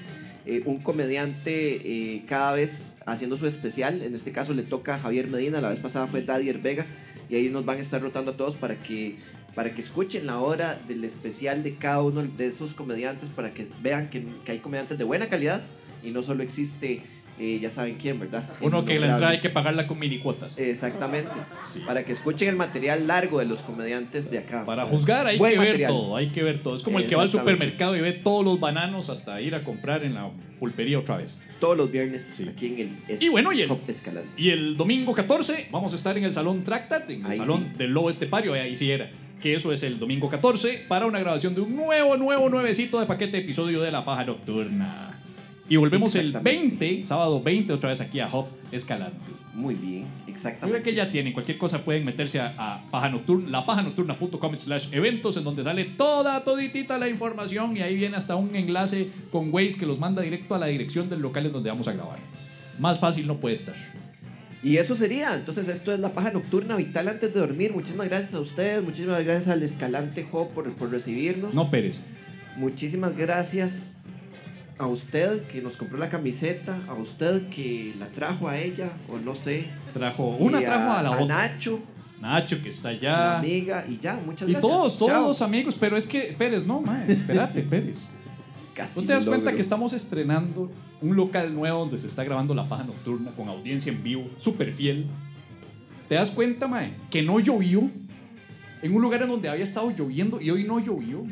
eh, 0.47 0.63
un 0.65 0.79
comediante 0.79 1.81
eh, 1.85 2.25
cada 2.27 2.53
vez 2.53 2.89
haciendo 3.07 3.37
su 3.37 3.47
especial. 3.47 4.03
En 4.03 4.15
este 4.15 4.33
caso 4.33 4.55
le 4.55 4.63
toca 4.63 4.95
a 4.95 4.99
Javier 4.99 5.29
Medina, 5.29 5.61
la 5.61 5.71
vez 5.71 5.81
pasada 5.81 6.07
fue 6.07 6.23
Dadier 6.23 6.59
Vega, 6.59 6.87
y 7.29 7.37
ahí 7.37 7.49
nos 7.49 7.65
van 7.65 7.79
a 7.79 7.81
estar 7.81 8.01
rotando 8.01 8.33
a 8.33 8.37
todos 8.37 8.57
para 8.57 8.83
que, 8.83 9.17
para 9.55 9.75
que 9.75 9.81
escuchen 9.81 10.27
la 10.27 10.41
hora 10.41 10.81
del 10.89 11.05
especial 11.05 11.63
de 11.63 11.77
cada 11.77 12.03
uno 12.03 12.23
de 12.23 12.47
esos 12.47 12.75
comediantes, 12.75 13.29
para 13.29 13.53
que 13.53 13.69
vean 13.83 14.11
que, 14.11 14.25
que 14.45 14.53
hay 14.53 14.59
comediantes 14.59 14.99
de 14.99 15.05
buena 15.05 15.29
calidad 15.29 15.63
y 16.03 16.11
no 16.11 16.23
solo 16.23 16.43
existe, 16.43 17.03
eh, 17.41 17.59
ya 17.61 17.71
saben 17.71 17.97
quién, 18.01 18.21
¿verdad? 18.21 18.45
Uno 18.61 18.85
que 18.85 18.99
la 19.01 19.07
entrada 19.13 19.33
hay 19.33 19.41
que 19.41 19.49
pagarla 19.51 19.87
con 19.87 19.99
mini 19.99 20.19
cuotas. 20.19 20.59
Exactamente. 20.59 21.31
Sí. 21.65 21.81
Para 21.87 22.05
que 22.05 22.13
escuchen 22.13 22.49
el 22.51 22.57
material 22.57 23.07
largo 23.07 23.39
de 23.39 23.47
los 23.47 23.63
comediantes 23.63 24.31
de 24.31 24.39
acá. 24.39 24.65
Para 24.67 24.85
juzgar 24.85 25.27
hay 25.27 25.39
Buen 25.39 25.55
que 25.55 25.59
ver 25.59 25.87
todo, 25.87 26.17
hay 26.17 26.29
que 26.29 26.43
ver 26.43 26.63
todo. 26.63 26.77
Es 26.77 26.83
como 26.83 26.99
el 26.99 27.07
que 27.07 27.17
va 27.17 27.23
al 27.23 27.31
supermercado 27.31 27.97
y 27.97 28.01
ve 28.01 28.13
todos 28.13 28.45
los 28.45 28.61
bananos 28.61 29.09
hasta 29.09 29.41
ir 29.41 29.55
a 29.55 29.65
comprar 29.65 30.05
en 30.05 30.15
la 30.15 30.31
pulpería 30.59 30.99
otra 30.99 31.17
vez. 31.17 31.41
Todos 31.59 31.77
los 31.77 31.91
viernes 31.91 32.23
Sí. 32.23 32.47
aquí 32.49 32.67
en 32.67 32.79
el 32.79 32.91
es- 33.09 33.23
Y 33.23 33.29
bueno, 33.31 33.53
y 33.53 33.63
el-. 33.63 33.71
Y 34.37 34.51
el 34.51 34.77
domingo 34.77 35.13
14 35.15 35.69
vamos 35.71 35.93
a 35.93 35.97
estar 35.97 36.17
en 36.19 36.25
el 36.25 36.35
Salón 36.35 36.63
Tractat, 36.63 37.09
en 37.11 37.25
el 37.25 37.31
Ahí 37.33 37.39
Salón 37.39 37.69
sí. 37.73 37.79
del 37.79 37.93
Lobo 37.93 38.11
Estepario, 38.11 38.53
ahí 38.53 38.77
sí 38.77 38.91
era. 38.91 39.11
Que 39.41 39.55
eso 39.55 39.73
es 39.73 39.83
el 39.83 39.99
domingo 39.99 40.29
14 40.29 40.85
para 40.87 41.07
una 41.07 41.19
grabación 41.19 41.55
de 41.55 41.63
un 41.63 41.75
nuevo, 41.75 42.19
nuevo, 42.19 42.51
nuevecito 42.51 43.01
de 43.01 43.07
paquete 43.07 43.39
episodio 43.39 43.81
de 43.81 43.91
La 43.91 44.05
Paja 44.05 44.25
Nocturna. 44.25 45.10
Y 45.71 45.77
volvemos 45.77 46.15
el 46.17 46.27
Exactamente. 46.27 46.85
20, 46.85 47.07
sábado 47.07 47.41
20, 47.41 47.73
otra 47.73 47.91
vez 47.91 48.01
aquí 48.01 48.19
a 48.19 48.27
Hop 48.27 48.49
Escalante. 48.73 49.17
Muy 49.55 49.77
bien, 49.77 50.07
exactamente. 50.27 50.83
que 50.83 50.95
ya 50.97 51.13
tienen, 51.13 51.33
cualquier 51.33 51.59
cosa 51.59 51.85
pueden 51.85 52.05
meterse 52.05 52.41
a, 52.41 52.55
a 52.59 52.91
paja 52.91 53.09
nocturna, 53.09 53.49
lapajanocturna.com 53.51 54.57
slash 54.57 54.89
eventos 54.91 55.37
en 55.37 55.45
donde 55.45 55.63
sale 55.63 55.85
toda, 55.85 56.43
toditita 56.43 56.99
la 56.99 57.09
información 57.09 57.77
y 57.77 57.83
ahí 57.83 57.95
viene 57.95 58.17
hasta 58.17 58.35
un 58.35 58.57
enlace 58.57 59.11
con 59.31 59.53
Waze 59.55 59.79
que 59.79 59.87
los 59.87 60.01
manda 60.01 60.23
directo 60.23 60.57
a 60.57 60.59
la 60.59 60.67
dirección 60.67 61.09
del 61.09 61.21
local 61.21 61.47
en 61.47 61.53
donde 61.53 61.71
vamos 61.71 61.87
a 61.87 61.93
grabar. 61.93 62.19
Más 62.81 62.99
fácil 62.99 63.29
no 63.29 63.37
puede 63.37 63.55
estar. 63.55 63.77
Y 64.65 64.77
eso 64.79 64.97
sería. 64.97 65.35
Entonces, 65.37 65.69
esto 65.69 65.93
es 65.93 66.01
la 66.01 66.13
paja 66.13 66.33
nocturna 66.33 66.77
vital 66.77 67.07
antes 67.07 67.33
de 67.33 67.39
dormir. 67.39 67.73
Muchísimas 67.73 68.09
gracias 68.09 68.35
a 68.35 68.41
ustedes. 68.41 68.83
Muchísimas 68.83 69.25
gracias 69.25 69.49
al 69.49 69.63
Escalante 69.63 70.27
Hop 70.33 70.51
por, 70.51 70.71
por 70.75 70.91
recibirnos. 70.91 71.55
No 71.55 71.71
Pérez. 71.71 72.03
Muchísimas 72.57 73.17
gracias 73.17 73.95
a 74.81 74.87
usted 74.87 75.43
que 75.49 75.61
nos 75.61 75.77
compró 75.77 75.99
la 75.99 76.09
camiseta. 76.09 76.79
A 76.89 76.95
usted 76.95 77.49
que 77.51 77.95
la 77.99 78.09
trajo 78.09 78.49
a 78.49 78.59
ella. 78.59 78.91
O 79.09 79.19
no 79.19 79.35
sé. 79.35 79.67
Trajo, 79.93 80.29
una 80.39 80.61
Y 80.61 80.65
trajo 80.65 80.91
a 80.93 81.03
la 81.03 81.11
otra. 81.13 81.27
Nacho, 81.27 81.81
Nacho 82.21 82.63
que 82.63 82.71
está 82.71 82.89
allá. 82.89 83.39
amiga. 83.39 83.85
Y 83.89 83.99
ya, 83.99 84.15
muchas 84.25 84.49
Y 84.49 84.53
gracias. 84.53 84.73
todos, 84.73 84.99
todos 84.99 85.13
Chao. 85.13 85.29
los 85.29 85.43
amigos, 85.43 85.77
pero 85.79 85.97
es 85.97 86.07
que 86.07 86.35
Pérez, 86.37 86.67
no, 86.67 86.81
mae, 86.81 87.13
espérate, 87.13 87.61
Pérez. 87.71 88.01
Casi 88.75 89.01
¿No 89.01 89.07
te 89.07 89.13
das 89.13 89.25
cuenta 89.25 89.53
que 89.53 89.61
estamos 89.61 89.93
estrenando 89.93 90.71
un 91.03 91.17
local 91.17 91.55
nuevo 91.55 91.81
donde 91.81 91.99
se 91.99 92.07
está 92.07 92.25
grabando 92.25 92.55
La 92.55 92.67
Paja 92.69 92.85
Nocturna 92.85 93.33
con 93.33 93.49
audiencia 93.49 93.93
en 93.93 94.03
vivo, 94.03 94.29
súper 94.39 94.73
fiel? 94.73 95.07
¿Te 96.09 96.15
das 96.15 96.31
cuenta, 96.31 96.67
mae? 96.67 96.95
Que 97.11 97.23
no 97.23 97.39
llovió 97.41 97.91
en 98.83 98.95
un 98.95 99.03
lugar 99.03 99.23
en 99.23 99.29
donde 99.29 99.49
había 99.49 99.65
estado 99.65 99.91
lloviendo 99.91 100.41
y 100.41 100.51
hoy 100.51 100.65
no 100.65 100.79
llovió. 100.81 101.25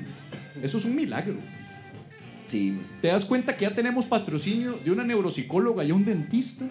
Eso 0.63 0.79
es 0.79 0.85
un 0.85 0.95
milagro. 0.97 1.37
Sí, 2.49 2.79
¿Te 3.03 3.09
das 3.09 3.25
cuenta 3.27 3.57
que 3.57 3.67
ya 3.67 3.75
tenemos 3.75 4.07
patrocinio 4.07 4.79
de 4.83 4.91
una 4.91 5.05
neuropsicóloga 5.05 5.85
y 5.85 5.93
un 5.93 6.05
dentista? 6.05 6.67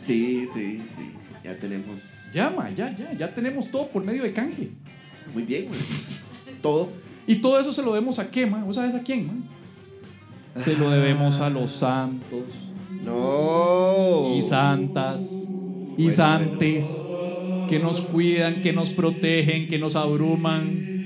sí, 0.00 0.46
sí, 0.52 0.80
sí. 0.96 1.10
Ya 1.42 1.56
tenemos. 1.58 2.26
Ya, 2.34 2.50
mae, 2.50 2.74
ya, 2.74 2.94
ya, 2.94 3.14
ya 3.14 3.34
tenemos 3.34 3.70
todo 3.70 3.88
por 3.88 4.04
medio 4.04 4.22
de 4.24 4.32
canje. 4.32 4.70
Muy 5.32 5.44
bien, 5.44 5.68
güey. 5.68 5.80
Todo. 6.60 6.90
Y 7.26 7.36
todo 7.36 7.58
eso 7.58 7.72
se 7.72 7.82
lo 7.82 7.94
debemos 7.94 8.18
a 8.18 8.30
qué, 8.30 8.44
mae? 8.44 8.62
¿Vos 8.62 8.76
sabes 8.76 8.94
a 8.94 9.02
quién, 9.02 9.26
mae? 9.26 10.60
Se 10.60 10.76
lo 10.76 10.90
debemos 10.90 11.40
a 11.40 11.48
los 11.48 11.70
santos. 11.70 12.42
No. 13.04 14.34
y 14.36 14.42
santas 14.42 15.22
y 15.96 16.02
Bueno, 16.02 16.10
santes 16.10 17.02
que 17.70 17.78
nos 17.78 18.02
cuidan, 18.02 18.60
que 18.60 18.74
nos 18.74 18.90
protegen, 18.90 19.68
que 19.68 19.78
nos 19.78 19.96
abruman 19.96 20.99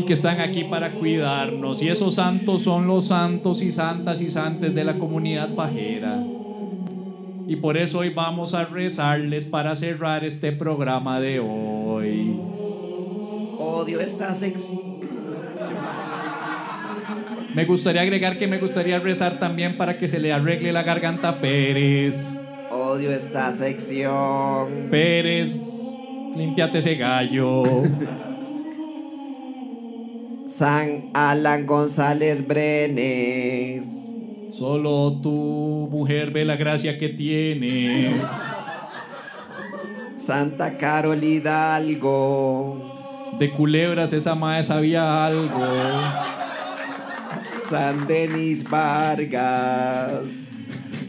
y 0.00 0.04
que 0.04 0.14
están 0.14 0.40
aquí 0.40 0.64
para 0.64 0.92
cuidarnos. 0.92 1.82
Y 1.82 1.88
esos 1.88 2.14
santos 2.14 2.62
son 2.62 2.86
los 2.86 3.08
santos 3.08 3.60
y 3.62 3.70
santas 3.70 4.22
y 4.22 4.30
santes 4.30 4.74
de 4.74 4.82
la 4.82 4.98
comunidad 4.98 5.54
pajera. 5.54 6.24
Y 7.46 7.56
por 7.56 7.76
eso 7.76 7.98
hoy 7.98 8.08
vamos 8.10 8.54
a 8.54 8.64
rezarles 8.64 9.44
para 9.44 9.74
cerrar 9.74 10.24
este 10.24 10.52
programa 10.52 11.20
de 11.20 11.40
hoy. 11.40 12.40
Odio 13.58 14.00
esta 14.00 14.34
sexy. 14.34 14.80
Me 17.54 17.66
gustaría 17.66 18.00
agregar 18.00 18.38
que 18.38 18.46
me 18.46 18.58
gustaría 18.58 19.00
rezar 19.00 19.38
también 19.38 19.76
para 19.76 19.98
que 19.98 20.08
se 20.08 20.18
le 20.18 20.32
arregle 20.32 20.72
la 20.72 20.82
garganta 20.82 21.28
a 21.28 21.40
Pérez. 21.40 22.16
Odio 22.70 23.10
esta 23.10 23.54
sección. 23.54 24.88
Pérez, 24.90 25.60
límpiate 26.34 26.78
ese 26.78 26.94
gallo. 26.94 27.64
San 30.60 31.08
Alan 31.14 31.64
González 31.64 32.46
Brenes. 32.46 34.12
Solo 34.52 35.18
tu 35.22 35.88
mujer 35.90 36.32
ve 36.32 36.44
la 36.44 36.56
gracia 36.56 36.98
que 36.98 37.08
tienes. 37.08 38.20
Santa 40.16 40.76
Carol 40.76 41.24
Hidalgo. 41.24 42.76
De 43.38 43.50
culebras 43.52 44.12
esa 44.12 44.34
madre 44.34 44.64
sabía 44.64 45.24
algo. 45.24 45.64
San 47.70 48.06
Denis 48.06 48.68
Vargas. 48.68 50.24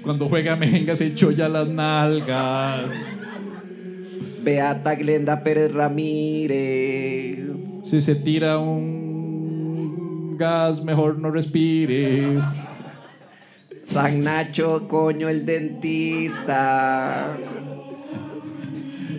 Cuando 0.02 0.30
juega 0.30 0.56
mejenga 0.56 0.96
se 0.96 1.14
ya 1.14 1.50
las 1.50 1.68
nalgas. 1.68 2.86
Beata 4.44 4.96
Glenda 4.96 5.44
Pérez 5.44 5.74
Ramírez. 5.74 7.42
Si 7.84 8.00
se 8.00 8.16
tira 8.16 8.58
un 8.58 9.11
gas, 10.42 10.84
mejor 10.84 11.20
no 11.20 11.30
respires. 11.30 12.44
San 13.84 14.22
Nacho 14.22 14.88
Coño 14.88 15.30
el 15.30 15.46
dentista. 15.46 17.38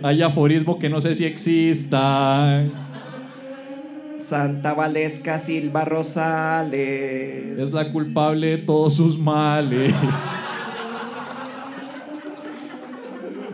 Hay 0.03 0.21
aforismo 0.21 0.81
que 0.81 0.89
no 0.89 1.01
sé 1.01 1.15
si 1.15 1.25
exista. 1.25 2.65
Santa 4.19 4.75
Valesca 4.75 5.39
Silva 5.39 5.85
Rosales. 5.85 7.57
Es 7.57 7.73
la 7.73 7.93
culpable 7.93 8.49
de 8.49 8.59
todos 8.59 8.95
sus 8.95 9.17
males. 9.17 9.95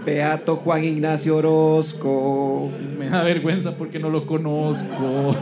Beato 0.06 0.56
Juan 0.56 0.84
Ignacio 0.84 1.36
Orozco. 1.36 2.70
Me 2.98 3.10
da 3.10 3.22
vergüenza 3.24 3.76
porque 3.76 3.98
no 3.98 4.08
lo 4.08 4.26
conozco. 4.26 5.36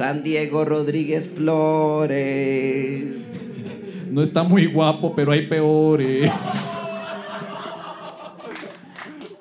San 0.00 0.22
Diego 0.22 0.64
Rodríguez 0.64 1.28
Flores. 1.28 3.04
No 4.10 4.22
está 4.22 4.42
muy 4.42 4.64
guapo, 4.64 5.14
pero 5.14 5.30
hay 5.30 5.46
peores. 5.46 6.32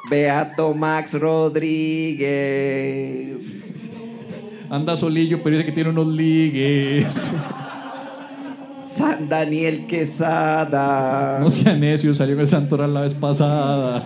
Beato 0.10 0.74
Max 0.74 1.18
Rodríguez. 1.18 2.28
Anda 4.70 4.98
solillo, 4.98 5.42
pero 5.42 5.56
dice 5.56 5.66
que 5.66 5.72
tiene 5.72 5.92
unos 5.92 6.08
ligues. 6.08 7.32
San 8.84 9.30
Daniel 9.30 9.88
Quesada. 9.88 11.40
No 11.40 11.50
sea 11.50 11.74
necio, 11.74 12.14
salió 12.14 12.34
en 12.34 12.42
el 12.42 12.50
Santoral 12.50 12.94
la 12.94 13.00
vez 13.00 13.14
pasada. 13.14 14.06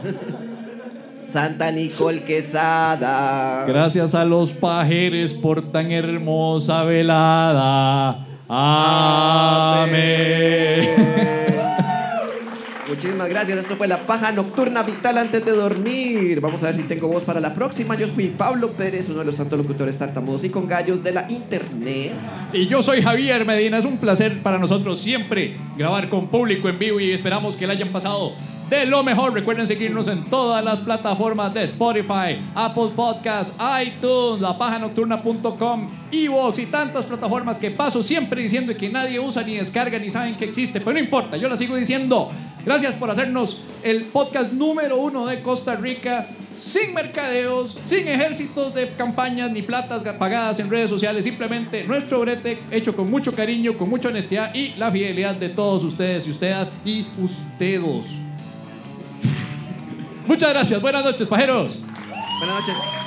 Santa 1.34 1.72
Nicole 1.72 2.24
Quesada. 2.24 3.66
Gracias 3.66 4.14
a 4.14 4.24
los 4.24 4.52
pajeres 4.52 5.34
por 5.34 5.72
tan 5.72 5.92
hermosa 5.92 6.84
velada. 6.84 8.24
Amén. 9.80 10.14
Muchísimas 12.88 13.30
gracias. 13.30 13.60
Esto 13.60 13.76
fue 13.76 13.88
la 13.88 14.00
paja 14.06 14.32
nocturna 14.32 14.84
vital 14.84 15.18
antes 15.18 15.46
de 15.46 15.52
dormir. 15.52 16.42
Vamos 16.42 16.62
a 16.64 16.68
ver 16.68 16.76
si 16.76 16.84
tengo 16.84 17.08
voz 17.08 17.24
para 17.24 17.40
la 17.40 17.54
próxima. 17.54 17.96
Yo 17.96 18.08
fui 18.08 18.28
Pablo 18.28 18.70
Pérez, 18.72 19.10
uno 19.10 19.20
de 19.20 19.26
los 19.26 19.36
santos 19.36 19.58
locutores 19.58 19.98
tartamudos 19.98 20.44
y 20.44 20.50
con 20.50 20.68
gallos 20.68 21.04
de 21.04 21.12
la 21.14 21.30
internet. 21.32 22.12
Y 22.52 22.68
yo 22.68 22.84
soy 22.84 23.02
Javier 23.02 23.46
Medina. 23.46 23.78
Es 23.78 23.86
un 23.86 23.98
placer 23.98 24.42
para 24.42 24.58
nosotros 24.58 25.00
siempre 25.00 25.56
grabar 25.78 26.10
con 26.10 26.28
público 26.28 26.68
en 26.68 26.78
vivo 26.78 27.00
y 27.00 27.12
esperamos 27.12 27.56
que 27.56 27.66
la 27.66 27.74
hayan 27.74 27.90
pasado 27.90 28.34
de 28.70 28.86
lo 28.86 29.04
mejor. 29.04 29.34
Recuerden 29.34 29.68
seguirnos 29.68 30.08
en 30.08 30.26
todas 30.26 30.64
las 30.64 30.82
plataformas 30.82 31.54
de 31.54 31.64
Spotify, 31.64 32.38
Apple 32.54 32.90
Podcasts, 32.96 33.58
iTunes, 33.82 34.42
lapajanocturna.com, 34.42 35.88
Evox 36.12 36.60
y 36.60 36.66
tantas 36.66 37.06
plataformas 37.06 37.60
que 37.60 37.72
paso 37.72 38.04
siempre 38.04 38.42
diciendo 38.42 38.74
que 38.78 38.90
nadie 38.90 39.20
usa 39.20 39.44
ni 39.44 39.56
descarga 39.56 39.98
ni 40.00 40.10
saben 40.10 40.36
que 40.36 40.46
existe. 40.46 40.80
Pero 40.80 40.94
no 40.94 41.00
importa, 41.00 41.38
yo 41.38 41.48
la 41.48 41.56
sigo 41.56 41.76
diciendo. 41.76 42.32
Gracias 42.66 42.96
por 42.96 43.12
hacernos 43.12 43.60
el 43.84 44.06
podcast 44.06 44.54
número 44.54 44.98
uno 44.98 45.26
de 45.26 45.42
Costa 45.42 45.76
Rica. 45.76 46.28
Sin 46.62 46.94
mercadeos, 46.94 47.78
sin 47.86 48.08
ejércitos 48.08 48.74
de 48.74 48.88
campañas 48.92 49.52
ni 49.52 49.62
platas 49.62 50.02
pagadas 50.18 50.60
en 50.60 50.70
redes 50.70 50.90
sociales, 50.90 51.26
simplemente 51.26 51.84
nuestro 51.84 52.22
brete 52.22 52.58
hecho 52.72 52.96
con 52.96 53.12
mucho 53.12 53.34
cariño, 53.34 53.74
con 53.74 53.90
mucha 53.90 54.08
honestidad 54.08 54.56
y 54.56 54.70
la 54.78 54.90
fidelidad 54.90 55.36
de 55.36 55.50
todos 55.50 55.84
ustedes 55.84 56.26
y 56.26 56.32
ustedes 56.32 56.72
y 56.86 57.06
ustedes. 57.18 58.06
Muchas 60.26 60.50
gracias, 60.52 60.82
buenas 60.82 61.04
noches, 61.04 61.28
pajeros. 61.28 61.80
Buenas 62.40 62.62
noches. 62.62 63.03